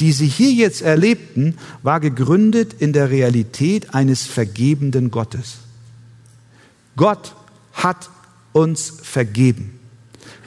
die 0.00 0.10
sie 0.10 0.26
hier 0.26 0.52
jetzt 0.52 0.80
erlebten, 0.80 1.58
war 1.82 2.00
gegründet 2.00 2.72
in 2.78 2.94
der 2.94 3.10
Realität 3.10 3.94
eines 3.94 4.22
vergebenden 4.26 5.10
Gottes. 5.10 5.56
Gott 6.96 7.34
hat 7.74 8.08
uns 8.54 8.90
vergeben. 9.02 9.78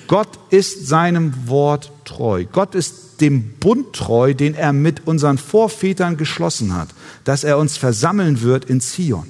Gott 0.08 0.40
ist 0.50 0.88
seinem 0.88 1.48
Wort 1.48 1.92
treu. 2.06 2.46
Gott 2.52 2.74
ist 2.74 3.22
dem 3.22 3.52
Bund 3.60 3.94
treu, 3.94 4.34
den 4.34 4.56
er 4.56 4.74
mit 4.74 5.06
unseren 5.06 5.38
Vorvätern 5.38 6.18
geschlossen 6.18 6.74
hat, 6.74 6.90
dass 7.24 7.44
er 7.44 7.60
uns 7.60 7.78
versammeln 7.78 8.42
wird 8.42 8.66
in 8.66 8.82
Zion. 8.82 9.28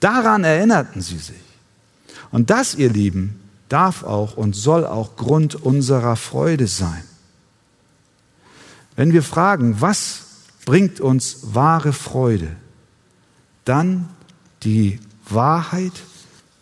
Daran 0.00 0.42
erinnerten 0.42 1.00
sie 1.00 1.18
sich. 1.18 1.43
Und 2.34 2.50
das, 2.50 2.74
ihr 2.74 2.90
Lieben, 2.90 3.38
darf 3.68 4.02
auch 4.02 4.36
und 4.36 4.56
soll 4.56 4.84
auch 4.84 5.14
Grund 5.14 5.54
unserer 5.54 6.16
Freude 6.16 6.66
sein. 6.66 7.04
Wenn 8.96 9.12
wir 9.12 9.22
fragen, 9.22 9.80
was 9.80 10.22
bringt 10.64 10.98
uns 10.98 11.54
wahre 11.54 11.92
Freude, 11.92 12.56
dann 13.64 14.08
die 14.64 14.98
Wahrheit, 15.28 15.92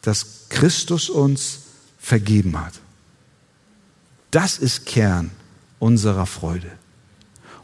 dass 0.02 0.46
Christus 0.50 1.08
uns 1.08 1.60
vergeben 1.98 2.60
hat. 2.60 2.74
Das 4.30 4.58
ist 4.58 4.84
Kern 4.84 5.30
unserer 5.78 6.26
Freude. 6.26 6.70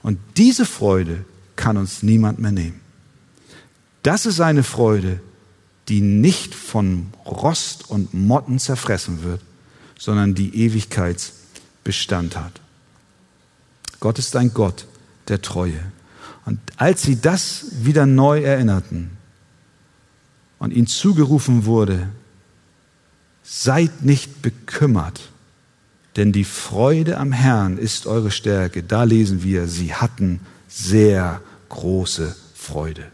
Und 0.03 0.19
diese 0.39 0.65
Freude 0.65 1.27
kann 1.57 1.77
uns 1.77 2.03
niemand 2.03 2.39
mehr 2.39 2.53
nehmen. 2.53 2.81
Das 4.03 4.25
ist 4.25 4.41
eine 4.41 4.63
Freude, 4.63 5.21
die 5.89 6.01
nicht 6.01 6.55
von 6.55 7.07
Rost 7.25 7.89
und 7.89 8.13
Motten 8.13 8.59
zerfressen 8.59 9.23
wird, 9.23 9.41
sondern 9.99 10.35
die 10.35 10.55
Ewigkeitsbestand 10.55 12.37
hat. 12.37 12.61
Gott 14.01 14.19
ist 14.19 14.37
ein 14.37 14.53
Gott 14.53 14.87
der 15.29 15.43
Treue. 15.43 15.81
Und 16.45 16.61
als 16.77 17.03
sie 17.03 17.21
das 17.21 17.67
wieder 17.83 18.07
neu 18.07 18.43
erinnerten 18.43 19.11
und 20.59 20.73
ihnen 20.73 20.87
zugerufen 20.87 21.65
wurde, 21.65 22.09
seid 23.43 24.03
nicht 24.03 24.43
bekümmert, 24.43 25.31
denn 26.17 26.33
die 26.33 26.45
Freude 26.45 27.19
am 27.19 27.33
Herrn 27.33 27.79
ist 27.79 28.07
eure 28.07 28.31
Stärke. 28.31 28.83
Da 28.83 29.05
lesen 29.05 29.43
wir, 29.43 29.69
sie 29.69 29.95
hatten 29.95 30.41
sehr 30.69 31.41
große 31.69 32.35
Freude. 32.55 33.07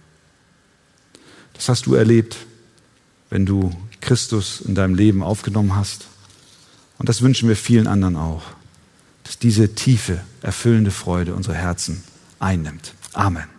Das 1.53 1.69
hast 1.69 1.87
du 1.87 1.95
erlebt 1.95 2.37
wenn 3.35 3.47
du 3.47 3.73
Christus 4.01 4.61
in 4.61 4.77
deinem 4.77 4.95
Leben 4.95 5.25
aufgenommen 5.25 5.75
hast. 5.75 6.07
Und 6.99 7.09
das 7.09 7.21
wünschen 7.21 7.49
wir 7.49 7.57
vielen 7.57 7.89
anderen 7.89 8.15
auch, 8.15 8.45
dass 9.25 9.41
diese 9.41 9.75
tiefe, 9.75 10.21
erfüllende 10.41 10.93
Freude 10.93 11.35
unsere 11.35 11.57
Herzen 11.57 12.05
einnimmt. 12.39 12.95
Amen. 13.13 13.54